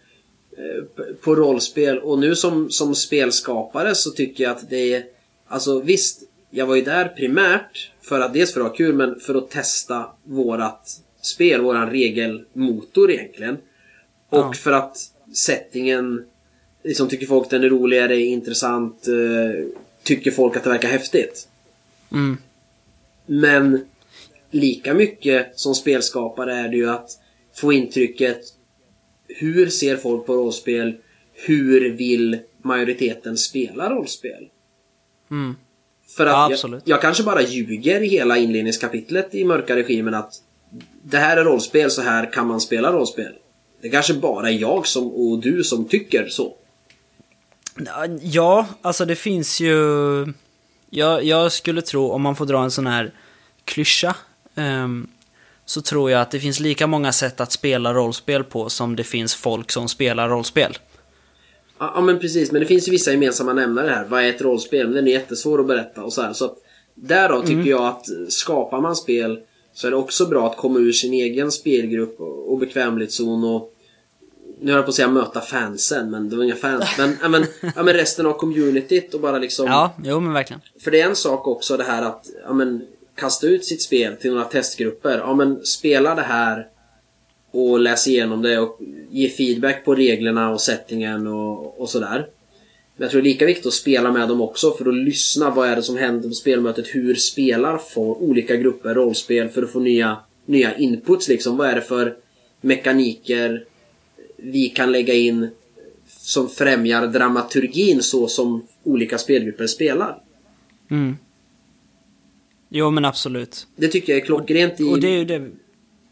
[0.58, 0.84] eh,
[1.22, 2.00] på rollspel.
[2.00, 5.04] Och nu som, som spelskapare så tycker jag att det är...
[5.48, 9.20] Alltså visst, jag var ju där primärt för att dels för att ha kul men
[9.20, 10.90] för att testa vårat
[11.22, 13.58] spel, våran regelmotor egentligen.
[14.30, 14.54] Och Ja.
[14.54, 14.98] för att
[15.34, 16.26] settingen,
[16.84, 19.66] liksom tycker folk den är roligare, intressant, eh,
[20.04, 21.48] tycker folk att det verkar häftigt.
[22.12, 22.38] Mm.
[23.26, 23.86] Men
[24.52, 27.10] lika mycket som spelskapare är det ju att
[27.54, 28.42] få intrycket
[29.28, 30.96] hur ser folk på rollspel?
[31.34, 34.50] Hur vill majoriteten spela rollspel?
[35.32, 35.56] Mm.
[36.08, 40.34] För att Ja, jag, jag kanske bara ljuger i hela inledningskapitlet i Mörka Regimen att
[41.10, 43.34] det här är rollspel, så här kan man spela rollspel.
[43.82, 46.56] Det kanske bara är jag som, och du som tycker så.
[48.22, 49.74] Ja, alltså det finns ju...
[50.90, 53.12] Jag, jag skulle tro, om man får dra en sån här
[53.66, 54.16] klyscha,
[54.56, 55.08] ehm,
[55.66, 59.04] så tror jag att det finns lika många sätt att spela rollspel på som det
[59.04, 60.78] finns folk som spelar rollspel.
[61.80, 64.06] Ja, men precis, men det finns ju vissa gemensamma nämnare här.
[64.06, 64.88] Vad är ett rollspel?
[64.88, 66.34] Men den är jättesvår att berätta och så här.
[66.34, 66.56] Så att
[66.96, 69.40] därav tycker jag att skapar man spel
[69.80, 73.74] så är det också bra att komma ur sin egen spelgrupp och, och bekvämlighetszon och
[74.62, 76.86] nu höll jag på att säga möta fansen, men det var inga fans.
[76.98, 77.46] Men, ja, men,
[77.76, 79.66] ja, men resten av communityt och bara liksom...
[79.66, 80.62] Ja, jo men verkligen.
[80.80, 82.82] För det är en sak också det här att ja, men,
[83.16, 85.18] kasta ut sitt spel till några testgrupper.
[85.18, 86.68] Ja men spela det här
[87.52, 88.80] och läs igenom det och
[89.10, 92.28] ge feedback på reglerna och settingen och, och sådär.
[93.00, 95.50] Men jag tror det är lika viktigt att spela med dem också för att lyssna.
[95.50, 96.88] Vad är det som händer på spelmötet?
[96.88, 101.58] Hur spelar får olika grupper rollspel för att få nya, nya inputs liksom?
[101.58, 102.18] Vad är det för
[102.62, 103.66] mekaniker
[104.38, 105.50] vi kan lägga in
[106.08, 110.22] som främjar dramaturgin så som olika spelgrupper spelar?
[110.92, 111.18] Mm.
[112.70, 113.68] Jo men absolut.
[113.76, 115.50] Det tycker jag är klockrent i, Och det är ju det...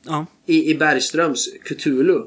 [0.05, 0.25] Ja.
[0.45, 2.21] i, i Bergströms Cthulhu.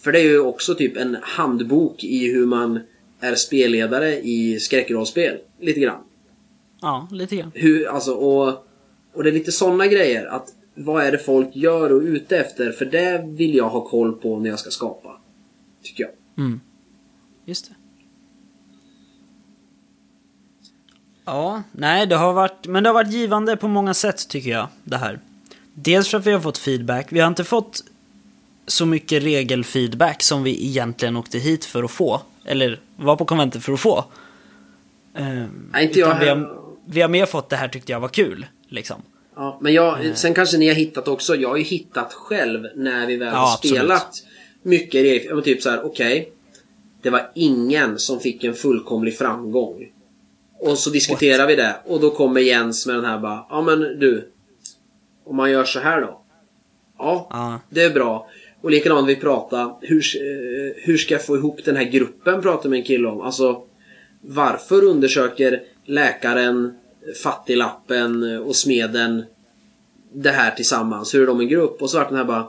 [0.00, 2.80] För det är ju också typ en handbok i hur man
[3.20, 5.38] är spelledare i skräckrollspel.
[5.60, 6.00] Lite grann.
[6.80, 7.52] Ja, lite grann.
[7.54, 8.48] Hur, alltså, och,
[9.14, 10.26] och det är lite sådana grejer.
[10.26, 12.72] Att vad är det folk gör och är ute efter?
[12.72, 15.20] För det vill jag ha koll på när jag ska skapa.
[15.82, 16.12] Tycker jag.
[16.44, 16.60] Mm.
[17.44, 17.74] Just det.
[21.24, 24.68] Ja, nej det har varit, men det har varit givande på många sätt tycker jag,
[24.84, 25.20] det här.
[25.74, 27.84] Dels för att vi har fått feedback, vi har inte fått
[28.66, 32.22] så mycket regelfeedback som vi egentligen åkte hit för att få.
[32.44, 34.04] Eller var på konventet för att få.
[35.14, 38.08] Ehm, Nej, inte jag vi, har, vi har mer fått det här tyckte jag var
[38.08, 38.46] kul.
[38.68, 39.02] Liksom.
[39.36, 41.36] Ja, men jag, sen kanske ni har hittat också.
[41.36, 43.76] Jag har ju hittat själv när vi väl Ja, har absolut.
[43.78, 44.22] spelat
[44.62, 45.40] mycket regler.
[45.40, 46.32] Typ så här, okej.
[47.02, 49.86] det var ingen som fick en fullkomlig framgång.
[50.58, 51.76] Och så diskuterar vi det.
[51.86, 54.30] Och då kommer Jens med den här bara, ja men du.
[55.24, 56.20] Om man gör så här då?
[56.98, 57.60] Ja, Ja.
[57.70, 58.28] det är bra.
[58.62, 62.68] Och likadant vi pratar, hur, eh, hur ska jag få ihop den här gruppen pratar
[62.68, 63.20] med en kille om.
[63.20, 63.62] Alltså,
[64.20, 66.74] varför undersöker läkaren
[67.22, 69.24] Fattiglappen och Smeden
[70.12, 71.14] det här tillsammans.
[71.14, 71.82] Hur är de en grupp?
[71.82, 72.48] Och så vart den här bara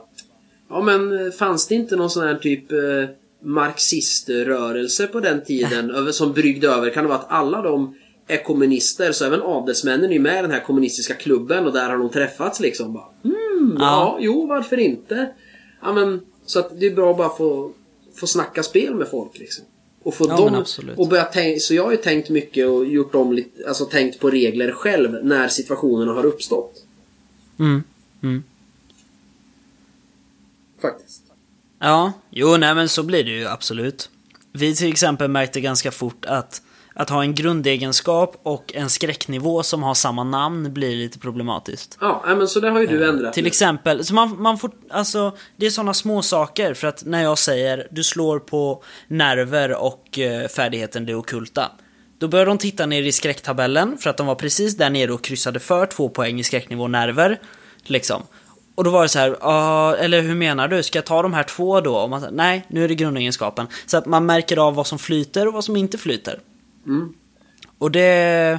[0.68, 2.78] Ja men fanns det inte någon sån här typ eh,
[3.42, 6.90] marxiströrelse på den tiden som bryggde över?
[6.90, 7.94] Kan det vara att alla de
[8.26, 11.90] är kommunister så även adelsmännen är ju med i den här kommunistiska klubben och där
[11.90, 12.92] har de träffats liksom.
[12.92, 13.84] Bara, mm, ja.
[13.84, 14.18] Ja.
[14.20, 15.32] jo varför inte?
[15.82, 17.72] Ja men så att det är bra att bara få,
[18.14, 19.64] få snacka spel med folk liksom.
[20.02, 20.64] Och få Ja, dem
[20.96, 24.20] och börja tänka, så jag har ju tänkt mycket och gjort om lite, alltså tänkt
[24.20, 26.84] på regler själv när situationerna har uppstått.
[27.58, 27.82] Mm.
[28.22, 28.42] Mm.
[30.80, 31.22] Faktiskt.
[31.78, 34.10] Ja, jo nej men så blir det ju absolut.
[34.52, 36.62] Vi till exempel märkte ganska fort att
[36.94, 41.98] att ha en grundegenskap och en skräcknivå som har samma namn blir lite problematiskt.
[42.00, 43.32] Ja, men så det har ju du ändrat.
[43.32, 47.22] Till exempel, så man, man får, alltså, det är sådana små saker för att när
[47.22, 51.70] jag säger du slår på nerver och eh, färdigheten det ockulta.
[52.18, 55.24] Då börjar de titta ner i skräcktabellen för att de var precis där nere och
[55.24, 57.40] kryssade för två poäng i skräcknivå nerver.
[57.84, 58.22] Liksom.
[58.74, 60.82] Och då var det så här, "Ah, eller hur menar du?
[60.82, 61.96] Ska jag ta de här två då?
[61.96, 63.66] Och man, Nej, nu är det grundegenskapen.
[63.86, 66.40] Så att man märker av vad som flyter och vad som inte flyter.
[66.86, 67.14] Mm.
[67.78, 68.58] Och det,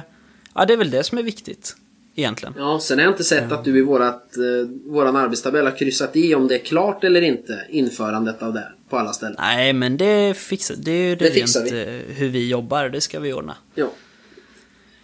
[0.54, 1.76] ja det är väl det som är viktigt.
[2.16, 2.54] Egentligen.
[2.58, 6.16] Ja, sen har jag inte sett att du i vårat, eh, våran arbetstabell har kryssat
[6.16, 9.36] i om det är klart eller inte införandet av det på alla ställen.
[9.38, 11.80] Nej, men det fixar Det är ju det, Det fixar rent vi.
[11.82, 12.88] eh, hur vi jobbar.
[12.88, 13.56] Det ska vi ordna.
[13.74, 13.90] Ja.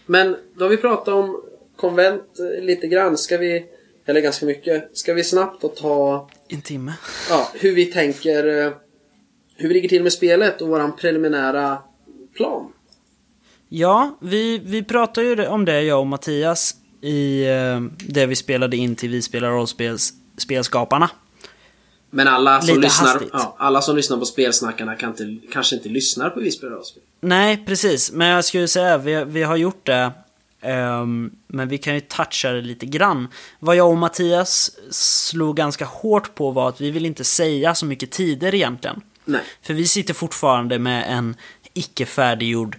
[0.06, 1.42] Men då har vi pratat om
[1.76, 3.18] konvent eh, lite grann.
[3.18, 3.66] Ska vi,
[4.06, 6.92] eller ganska mycket, ska vi snabbt och ta En timme.
[7.30, 8.72] ja, hur vi tänker, eh,
[9.56, 11.78] hur vi ligger till med spelet och våran preliminära
[12.36, 12.72] plan.
[13.72, 18.76] Ja, vi, vi pratade ju om det, jag och Mattias, i eh, det vi spelade
[18.76, 21.10] in till Vi spelar rollspelsskaparna.
[22.10, 25.88] Men alla som, Lite lyssnar, ja, alla som lyssnar på spelsnackarna kan inte, kanske inte
[25.88, 27.02] lyssnar på Vi spelar rollspel.
[27.20, 28.12] Nej, precis.
[28.12, 30.12] Men jag skulle säga, vi, vi har gjort det.
[30.60, 33.28] ehm, men vi kan ju toucha det lite grann.
[33.59, 37.86] Vad jag och Mattias slog ganska hårt på var att vi vill inte säga så
[37.86, 39.01] mycket tider egentligen.
[39.24, 39.40] Nej.
[39.62, 41.36] För vi sitter fortfarande med en
[41.74, 42.76] icke färdiggjord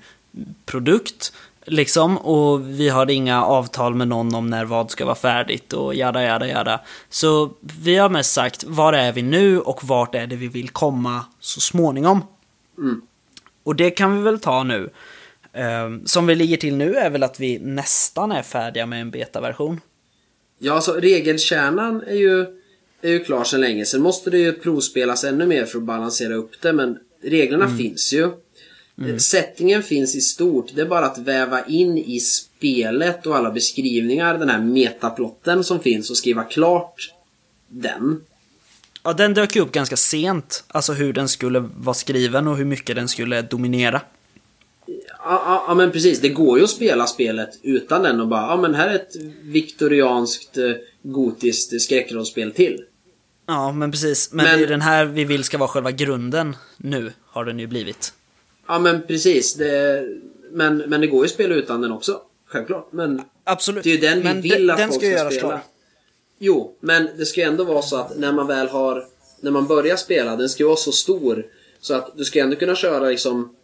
[0.65, 1.33] produkt.
[1.65, 5.95] Liksom, och vi har inga avtal med någon om när vad ska vara färdigt och
[5.95, 6.81] jada jada jada.
[7.09, 7.51] Så
[7.83, 11.25] vi har mest sagt, var är vi nu och vart är det vi vill komma
[11.39, 12.23] så småningom?
[12.77, 13.01] Mm.
[13.63, 14.89] Och det kan vi väl ta nu.
[15.53, 19.11] Ehm, som vi ligger till nu är väl att vi nästan är färdiga med en
[19.11, 19.81] betaversion.
[20.59, 22.41] Ja, alltså regelkärnan är ju,
[23.01, 23.85] är ju klar sedan länge.
[23.85, 26.73] Sen måste det ju provspelas ännu mer för att balansera upp det.
[26.73, 28.31] Men reglerna finns ju.
[29.09, 30.75] Eh, Settingen finns i stort.
[30.75, 35.79] Det är bara att väva in i spelet och alla beskrivningar den här metaplotten som
[35.79, 37.13] finns och skriva klart
[37.67, 38.21] den.
[39.03, 40.63] Ja, den dök ju upp ganska sent.
[40.67, 44.01] Alltså hur den skulle vara skriven och hur mycket den skulle dominera.
[44.85, 44.93] Ja,
[45.45, 46.19] ja, ja men precis.
[46.21, 49.15] Det går ju att spela spelet utan den och bara ja men här är ett
[49.43, 50.71] viktorianskt eh,
[51.03, 52.83] gotiskt skräckrollspel till.
[53.45, 54.31] Ja, men precis.
[54.31, 57.59] Men, Men- det är den här vi vill ska vara själva grunden nu, har den
[57.59, 58.13] ju blivit.
[58.71, 59.53] Ja men precis.
[59.53, 60.03] Det,
[60.51, 62.21] men, men det går ju att spela utan den också.
[62.45, 62.87] Självklart.
[62.91, 63.83] Men Absolut.
[63.83, 65.39] det är ju den vi men vill att den folk ska ska, spela.
[65.39, 65.59] klar.
[66.39, 69.05] Jo, men det ska ju ändå vara så att när man väl har...
[69.41, 71.45] När man börjar spela, den ska ju vara så stor.
[71.79, 73.55] Så att du ska ändå kunna köra liksom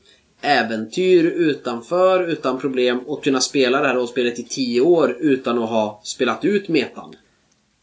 [0.42, 5.70] äventyr utanför utan problem och kunna spela det här rollspelet i 10 år utan att
[5.70, 7.16] ha spelat ut metan.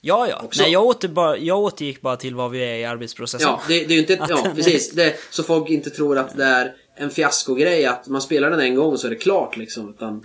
[0.01, 0.41] Ja, ja.
[0.45, 0.63] Också.
[0.63, 3.49] Nej, jag, åter bara, jag återgick bara till vad vi är i arbetsprocessen.
[3.49, 4.15] Ja, det, det är ju inte...
[4.29, 4.91] Ja, precis.
[4.91, 8.75] Det, så folk inte tror att det är en fiaskogrej att man spelar den en
[8.75, 9.91] gång och så är det klart liksom.
[9.91, 10.25] Utan,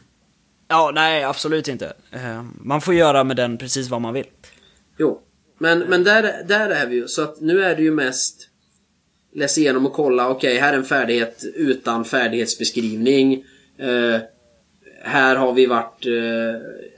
[0.67, 1.93] Ja, nej, absolut inte.
[2.11, 4.25] Eh, Man får göra med den precis vad man vill.
[4.97, 5.21] jo.
[5.61, 7.07] Men, men där, där är vi ju.
[7.07, 8.47] Så att nu är det ju mest
[9.35, 10.29] läsa igenom och kolla.
[10.29, 13.33] Okej, här är en färdighet utan färdighetsbeskrivning.
[13.77, 14.21] Eh,
[15.03, 16.05] här har vi varit...
[16.05, 16.11] Eh,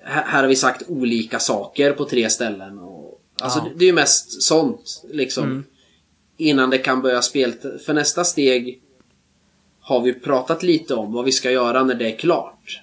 [0.03, 2.79] här, här har vi sagt olika saker på tre ställen.
[2.79, 3.63] Och, alltså Ja.
[3.63, 5.63] det, det är ju mest sånt liksom.
[6.37, 7.53] Innan det kan börja spel.
[7.85, 8.81] För nästa steg
[9.91, 12.81] har vi pratat lite om vad vi ska göra när det är klart.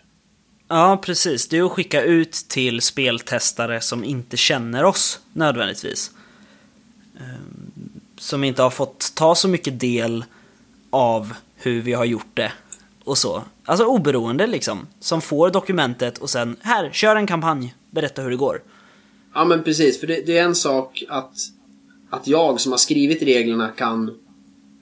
[0.68, 1.48] Ja, precis.
[1.48, 6.10] Det är att skicka ut till speltestare som inte känner oss nödvändigtvis.
[7.20, 7.72] Ehm,
[8.18, 10.24] Som inte har fått ta så mycket del
[10.90, 12.52] av hur vi har gjort det
[13.04, 13.42] och så.
[13.64, 14.86] Alltså oberoende liksom.
[15.00, 17.74] Som får dokumentet och sen, här, kör en kampanj.
[17.90, 18.62] Berätta hur det går.
[19.34, 21.34] Ja men precis, för det, det är en sak att,
[22.10, 24.14] att jag som har skrivit reglerna kan,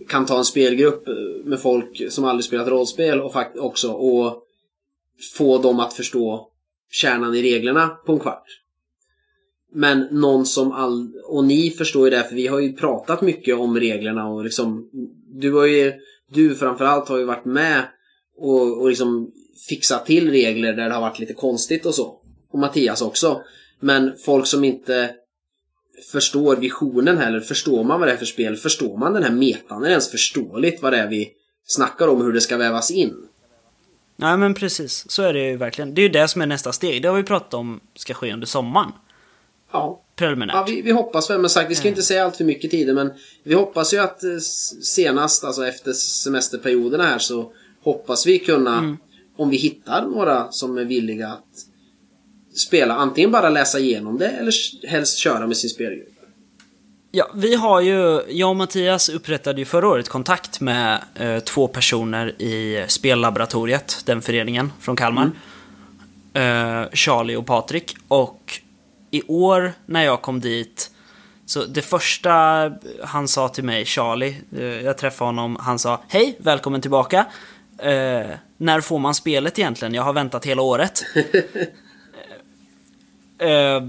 [0.09, 1.15] kan ta en spelgrupp eh,
[1.45, 4.43] med folk som aldrig spelat rollspel och fakt också och
[5.37, 6.51] få dem att förstå
[6.91, 8.63] kärnan i reglerna på en kvart.
[9.73, 11.13] Men någon som all...
[11.25, 14.91] Och ni förstår ju det, för vi har ju pratat mycket om reglerna och liksom...
[15.29, 15.93] Du har ju...
[16.31, 17.85] Du framförallt har ju varit med
[18.37, 19.33] och, och liksom
[19.69, 22.21] fixat till regler där det har varit lite konstigt och så.
[22.51, 23.41] Och Mattias också.
[23.81, 25.11] Men folk som inte
[26.13, 27.41] förstår visionen heller.
[27.41, 28.57] Förstår man vad det är för spel?
[28.57, 29.83] Förstår man den här metan?
[29.83, 31.31] Är det ens förståeligt vad det är vi
[31.67, 32.23] snackar om?
[32.23, 33.15] Hur det ska vävas in?
[34.17, 35.95] Nej men precis, så är det ju verkligen.
[35.95, 37.03] Det är ju det som är nästa steg.
[37.03, 38.93] Det har vi pratat om ska ske under sommaren.
[39.73, 40.03] Ja.
[40.17, 40.55] Preliminärt.
[40.55, 42.95] Ja, vi, vi hoppas väl, men sagt, vi ska inte säga allt för mycket tider,
[42.95, 43.13] men
[43.43, 44.39] vi hoppas ju att eh,
[44.83, 47.53] senast, alltså efter semesterperioderna här, så
[47.83, 48.97] hoppas vi kunna,
[49.37, 51.45] om vi hittar några som är villiga att
[52.59, 54.53] spela, antingen bara läsa igenom det eller
[54.89, 56.09] helst köra med sin spelgrupp.
[57.11, 61.69] Ja, vi har ju, jag och Mattias upprättade ju förra året kontakt med eh, två
[61.69, 65.31] personer i spellaboratoriet, den föreningen från Kalmar.
[66.33, 67.97] Eh, Charlie och Patrik.
[68.09, 68.61] Och
[69.11, 70.91] i år när jag kom dit,
[71.47, 72.33] så det första
[73.03, 77.27] han sa till mig, Charlie, eh, jag träffade honom, han sa Hej, välkommen tillbaka.
[77.79, 78.27] Eh,
[78.57, 79.95] när får man spelet egentligen?
[79.95, 81.03] Jag har väntat hela året.
[83.39, 83.83] Eh,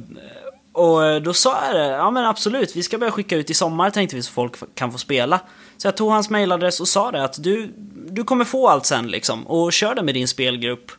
[0.71, 3.89] och då sa jag det, ja men absolut, vi ska börja skicka ut i sommar
[3.89, 5.39] tänkte vi så folk kan få spela.
[5.77, 7.73] Så jag tog hans mailadress och sa det att du,
[8.09, 9.47] du kommer få allt sen liksom.
[9.47, 10.91] Och kör det med din spelgrupp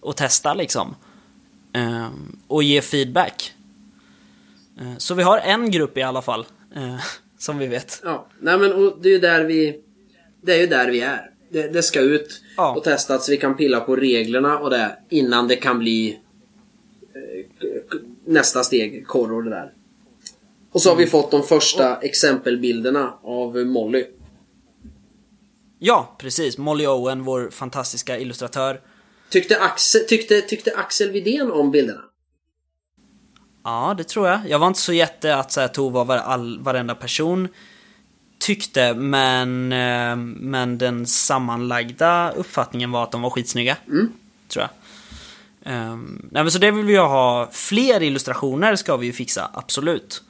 [0.00, 0.94] och testa liksom.
[1.72, 2.08] Eh,
[2.46, 3.52] och ge feedback.
[4.80, 6.46] Eh, så vi har en grupp i alla fall,
[7.38, 8.00] som vi vet.
[8.04, 9.80] Ja, nej men och det är ju där vi...
[10.42, 11.30] Det är ju där vi är.
[11.50, 12.74] Det, det ska ut Ja.
[12.74, 16.18] och testas vi kan pilla på reglerna och det innan det kan bli
[18.26, 19.72] nästa steg, korr och det där.
[20.72, 24.06] Och så har vi fått de första exempelbilderna av Molly.
[25.78, 26.58] Ja, precis.
[26.58, 28.80] Molly Owen, vår fantastiska illustratör.
[29.28, 32.00] Tyckte Axel, tyckte, tyckte Axel Widén om bilderna?
[33.64, 34.40] Ja, det tror jag.
[34.48, 37.48] Jag var inte så jätte att så här, tog vad var, all, varenda person
[38.38, 43.76] tyckte, men, eh, men den sammanlagda uppfattningen var att de var skitsnygga.
[44.48, 44.68] Tror jag.
[45.66, 47.48] Um, nej, men så det vill vi ju ha.
[47.52, 50.22] Fler illustrationer ska vi ju fixa, absolut.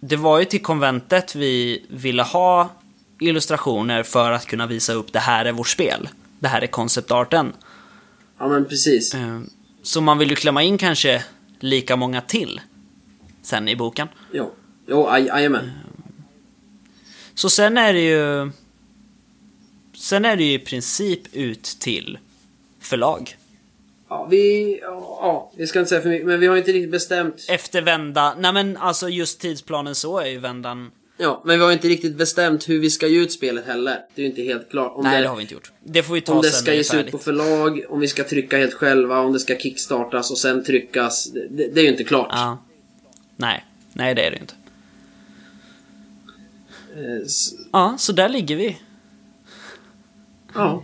[0.00, 2.70] Det var ju till konventet vi ville ha
[3.20, 6.08] illustrationer för att kunna visa upp det här är vårt spel.
[6.40, 7.52] Det här är konceptarten.
[8.38, 9.14] Ja men precis.
[9.14, 9.50] Ehm,
[9.82, 11.24] Så man vill ju klämma in kanske
[11.60, 12.60] lika många till
[13.42, 14.08] sen i boken.
[14.32, 14.52] Jo,
[14.86, 15.70] jo aj- jajamän.
[17.34, 18.50] Så sen är det ju...
[19.96, 22.18] Sen är det ju i princip ut till
[22.80, 23.36] förlag.
[24.08, 27.46] Ja, vi, ja, vi ska inte säga för mycket, men vi har inte riktigt bestämt.
[27.48, 28.34] Efter vända...
[28.38, 30.90] Nej men alltså just tidsplanen så är ju vändan...
[31.16, 33.98] Ja, men vi har inte riktigt bestämt hur vi ska ge ut spelet heller.
[34.14, 34.92] Det är ju inte helt klart.
[34.96, 35.72] Om Nej det, det har vi inte gjort.
[35.84, 38.24] Det får vi ta Om det sen ska ges ut på förlag, om vi ska
[38.24, 41.24] trycka helt själva, om det ska kickstartas och sen tryckas.
[41.32, 42.28] Det, det, det är ju inte klart.
[42.30, 42.64] Ja.
[43.36, 43.64] Nej.
[43.92, 44.54] Nej det är det ju inte.
[46.96, 48.78] Eh, s- Ja, så där ligger vi.
[50.54, 50.82] Ja,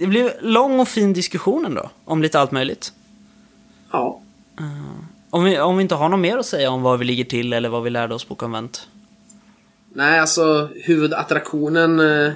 [0.00, 1.90] Det blev lång och fin diskussion ändå.
[2.04, 2.92] Om lite allt möjligt.
[3.92, 4.20] ja.
[5.30, 7.52] Om vi, om vi inte har något mer att säga om var vi ligger till
[7.52, 8.88] eller vad vi lärde oss på konvent.
[9.94, 12.32] Nej, alltså huvudattraktionen eh,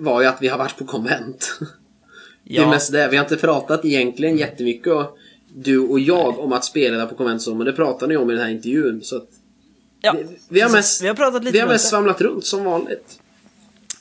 [0.00, 1.58] var ju att vi har varit på konvent.
[2.44, 2.70] Det är Ja.
[2.70, 3.08] mest det.
[3.08, 5.18] Vi har inte pratat egentligen jättemycket, och,
[5.54, 8.30] du och jag, om att spela där på konvent så, men det pratade ni om
[8.30, 9.00] i den här intervjun.
[9.02, 9.28] Så att
[10.00, 11.88] Ja, vi, vi, har mest, vi har pratat lite vi har mest det.
[11.88, 13.20] svamlat runt som vanligt.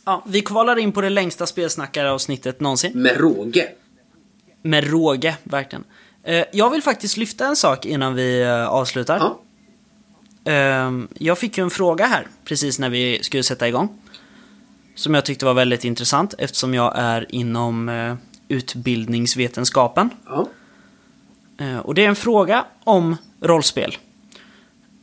[0.06, 2.92] Ja, vi kvalar in på det längsta spelsnackaravsnittet någonsin.
[3.02, 3.70] Med råge.
[4.62, 5.84] Med råge, verkligen.
[6.24, 9.18] Eh, Jag vill faktiskt lyfta en sak innan vi eh, avslutar.
[9.18, 9.40] Ja.
[10.52, 13.90] Ehm, Jag fick ju en fråga här precis när vi skulle sätta igång.
[14.96, 18.16] Som jag tyckte var väldigt intressant eftersom jag är inom eh,
[18.48, 20.10] utbildningsvetenskapen.
[20.26, 20.48] Ja.
[21.84, 23.98] Och det är en fråga om rollspel.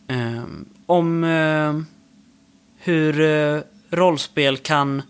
[0.08, 1.24] Ehm, Om
[2.78, 3.20] hur
[3.92, 5.02] rollspel kan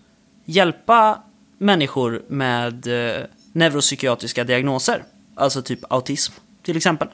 [0.45, 1.23] hjälpa
[1.59, 5.05] människor med eh, neuropsykiatriska diagnoser.
[5.35, 6.33] Alltså typ autism
[6.63, 7.09] till exempel.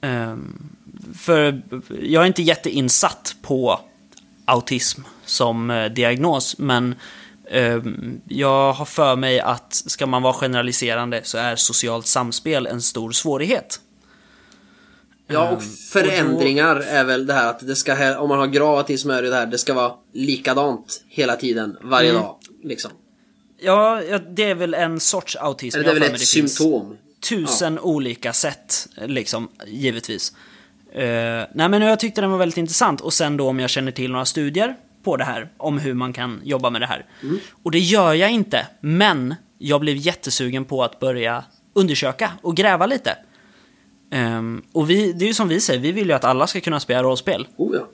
[0.00, 0.68] Ehm,
[1.14, 1.62] För
[2.02, 3.80] jag är inte jätteinsatt på
[4.44, 6.94] autism som eh, diagnos, men
[7.50, 12.82] ehm, jag har för mig att ska man vara generaliserande så är socialt samspel en
[12.82, 13.80] stor svårighet.
[15.26, 19.10] Ja, och förändringar är väl det här att det ska, om man har grav autism
[19.10, 22.22] är det det här, det ska vara likadant hela tiden, varje Mm.
[22.22, 22.36] dag.
[22.64, 22.90] Liksom.
[23.60, 25.78] Ja, ja, det är väl en sorts autism.
[25.78, 26.96] Eller det är väl ett finns symptom.
[27.28, 30.32] Tusen olika sätt, liksom, givetvis.
[30.96, 31.00] Uh,
[31.54, 33.00] nej, men jag tyckte den var väldigt intressant.
[33.00, 36.12] Och sen då om jag känner till några studier på det här, om hur man
[36.12, 37.06] kan jobba med det här.
[37.22, 37.38] Mm.
[37.62, 41.44] Och det gör jag inte, men jag blev jättesugen på att börja
[41.74, 43.16] undersöka och gräva lite.
[44.10, 46.60] Ehm, och vi, det är ju som vi säger, vi vill ju att alla ska
[46.60, 47.88] kunna spela rollspel Oh ja.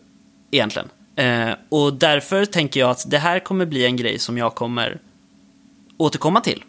[0.50, 0.88] egentligen.
[1.16, 5.00] Eh, och därför tänker jag att det här kommer bli en grej som jag kommer
[5.96, 6.64] återkomma till.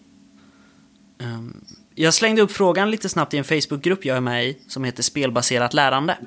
[1.20, 1.66] Ehm,
[1.96, 5.04] jag slängde upp frågan lite snabbt i en Facebookgrupp jag är med i som heter
[5.04, 6.18] Spelbaserat lärande.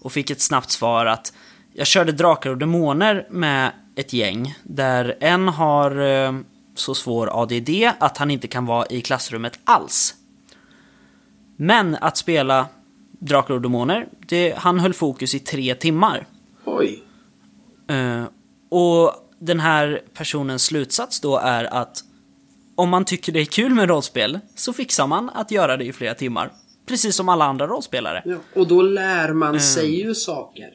[0.00, 1.32] Och fick ett snabbt svar att
[1.72, 6.32] jag körde Drakar och Demoner med ett gäng där en har eh,
[6.74, 10.14] så svår ADD att han inte kan vara i klassrummet alls.
[11.62, 12.68] Men att spela
[13.18, 16.26] Drakar och Demoner, det, han höll fokus i tre timmar.
[16.64, 17.02] Oj.
[17.88, 18.24] Eh,
[18.68, 22.04] och den här personens slutsats då är att
[22.74, 25.92] om man tycker det är kul med rollspel så fixar man att göra det i
[25.92, 26.52] flera timmar.
[26.86, 28.22] Precis som alla andra rollspelare.
[28.24, 30.70] Ja, och då lär man sig ju saker.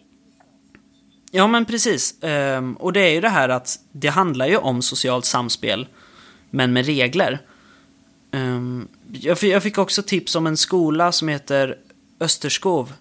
[1.31, 2.23] Ja, men precis.
[2.23, 5.87] Ehm, och det är ju det här att det handlar ju om socialt samspel,
[6.49, 7.41] men med regler.
[8.31, 11.77] Ehm, jag, fick, jag fick också tips om en skola som heter
[12.19, 12.93] Österskov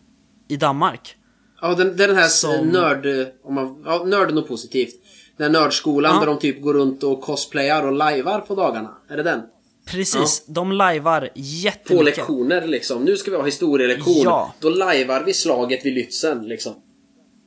[0.49, 1.17] i Danmark.
[1.61, 3.07] Ja, den, den här Som- nörd...
[3.45, 4.95] Om man, ja, nörd är nog positivt.
[5.37, 6.21] Den här nördskolan Ja.
[6.21, 8.95] där de typ går runt och cosplayar och lajvar på dagarna.
[9.09, 9.41] Är det den?
[9.87, 12.07] Precis, de lajvar På jättemycket.
[12.17, 13.05] lektioner liksom.
[13.05, 14.23] Nu ska vi ha historielektion.
[14.25, 14.55] Ja.
[14.61, 16.73] Då lajvar vi slaget vid Lützen liksom.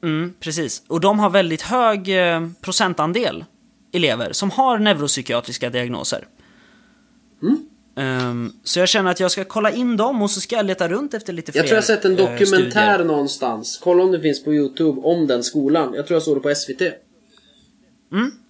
[0.03, 0.83] Mm, precis.
[0.87, 3.45] Och de har väldigt hög eh, procentandel
[3.93, 6.27] elever som har neuropsykiatriska diagnoser.
[7.97, 10.87] Ehm, så jag känner att jag ska kolla in dem och så ska jag leta
[10.87, 13.03] runt efter lite fler Jag tror jag har sett en eh, dokumentär studier.
[13.03, 13.79] någonstans.
[13.83, 15.93] Kolla om det finns på Youtube om den skolan.
[15.95, 16.81] Jag tror jag såg det på SVT.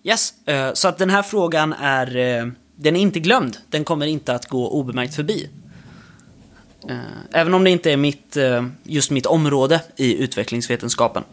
[0.03, 3.57] Yes, eh, så att den här frågan är, eh, den är inte glömd.
[3.69, 5.49] Den kommer inte att gå obemärkt förbi.
[6.89, 6.95] Eh,
[7.31, 8.37] Även om det inte är mitt,
[8.83, 11.23] just mitt område i utvecklingsvetenskapen.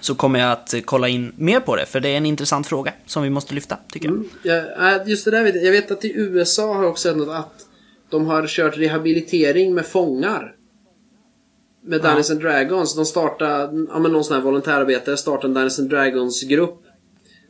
[0.00, 2.92] Så kommer jag att kolla in mer på det, för det är en intressant fråga
[3.06, 4.24] som vi måste lyfta, tycker jag.
[4.42, 5.64] Ja, äh, just det där vet jag.
[5.64, 7.66] Jag vet att i USA har jag också något att
[8.10, 10.54] de har kört rehabilitering med fångar.
[11.84, 12.96] Med Dungeons and Dragons.
[12.96, 16.82] De startade, ja men någon sån här volontärarbetare startade en Dungeons and Dragons-grupp.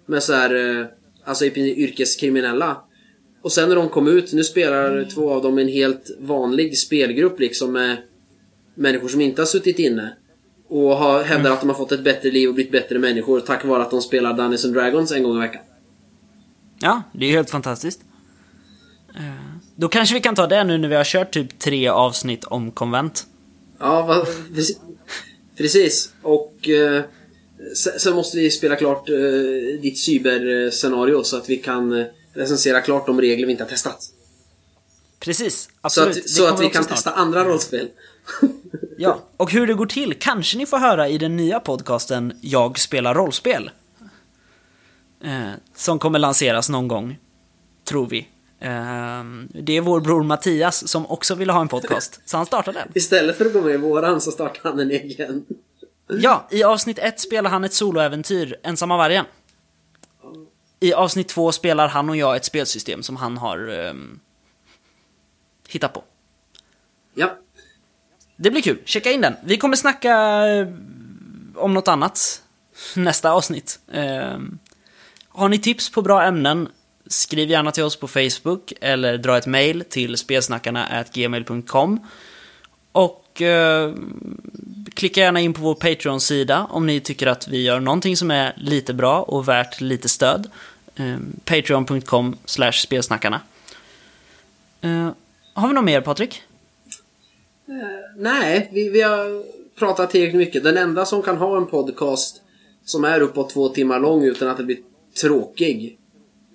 [0.06, 0.86] Med så här, eh,
[1.24, 2.76] alltså i princip yrkeskriminella.
[3.42, 7.40] Och sen när de kom ut, nu spelar två av dem en helt vanlig spelgrupp
[7.40, 7.96] liksom med
[8.74, 10.16] människor som inte har suttit inne.
[10.68, 13.64] Och har, hävdar att de har fått ett bättre liv och blivit bättre människor tack
[13.64, 15.62] vare att de spelar Dungeons and Dragons en gång i veckan.
[16.80, 18.00] Ja, det är helt fantastiskt.
[19.16, 19.22] Eh,
[19.76, 22.70] Då kanske vi kan ta det nu när vi har kört typ tre avsnitt om
[22.72, 23.26] konvent.
[23.78, 24.26] Ja, va,
[25.56, 26.12] precis.
[26.22, 27.02] Och eh,
[27.98, 29.14] sen, måste vi spela klart eh,
[29.82, 33.98] ditt cyberscenario så att vi kan eh, recensera klart de regler vi inte har testat.
[35.20, 36.16] Precis, Så absolut.
[36.16, 36.96] att, Det så att vi kan snart.
[36.96, 37.88] testa andra rollspel.
[39.00, 42.78] Ja, och hur det går till kanske ni får höra i den nya podcasten Jag
[42.78, 43.70] spelar rollspel.
[45.20, 47.18] Eh, som kommer lanseras någon gång,
[47.84, 48.18] tror vi.
[48.60, 52.78] Eh, det är vår bror Mattias som också ville ha en podcast, så han startade
[52.78, 52.88] den.
[52.94, 55.44] Istället för att gå med i våran så startar han en egen.
[56.06, 59.24] Ja, i avsnitt ett spelar han ett soloäventyr, Ensamma vargen.
[60.80, 64.20] I avsnitt två spelar han och jag ett spelsystem som han har ehm,
[65.68, 66.04] hittat på.
[67.14, 67.36] Ja.
[68.40, 69.34] Det blir kul, checka in den.
[69.44, 70.68] Vi kommer snacka eh,
[71.54, 72.42] om något annat
[72.96, 73.78] nästa avsnitt.
[73.92, 74.58] Ehm,
[75.28, 76.68] har ni tips på bra ämnen,
[77.06, 82.06] skriv gärna till oss på Facebook eller dra ett mail till spelsnackarna.gmail.com.
[82.92, 83.94] Och eh,
[84.94, 88.54] klicka gärna in på vår Patreon-sida om ni tycker att vi gör någonting som är
[88.56, 90.50] lite bra och värt lite stöd.
[90.96, 93.40] Eh, Patreon.com slash spelsnackarna.
[94.80, 95.10] Eh,
[95.54, 96.42] har vi något mer, Patrik?
[98.16, 99.42] Nej, vi, vi har
[99.78, 100.64] pratat tillräckligt mycket.
[100.64, 102.42] Den enda som kan ha en podcast
[102.84, 104.78] som är uppåt två timmar lång utan att det blir
[105.20, 105.98] tråkig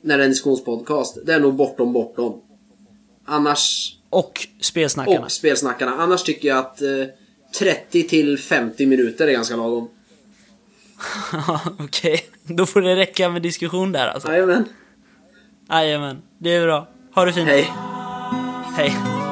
[0.03, 2.41] när det är en diskussionspodcast, det är nog Bortom Bortom.
[3.25, 3.95] Annars...
[4.09, 5.25] Och spelsnackarna.
[5.25, 5.91] Och Spelsnackarna.
[5.91, 6.89] Annars tycker jag att eh,
[7.59, 9.89] 30 till 50 minuter är ganska lagom.
[11.79, 14.31] Okej, då får det räcka med diskussion där alltså.
[14.31, 14.65] Jajamän.
[15.69, 16.87] Jajamän, det är bra.
[17.15, 17.47] Ha det fint.
[17.47, 17.71] Hej.
[18.75, 19.22] Hej.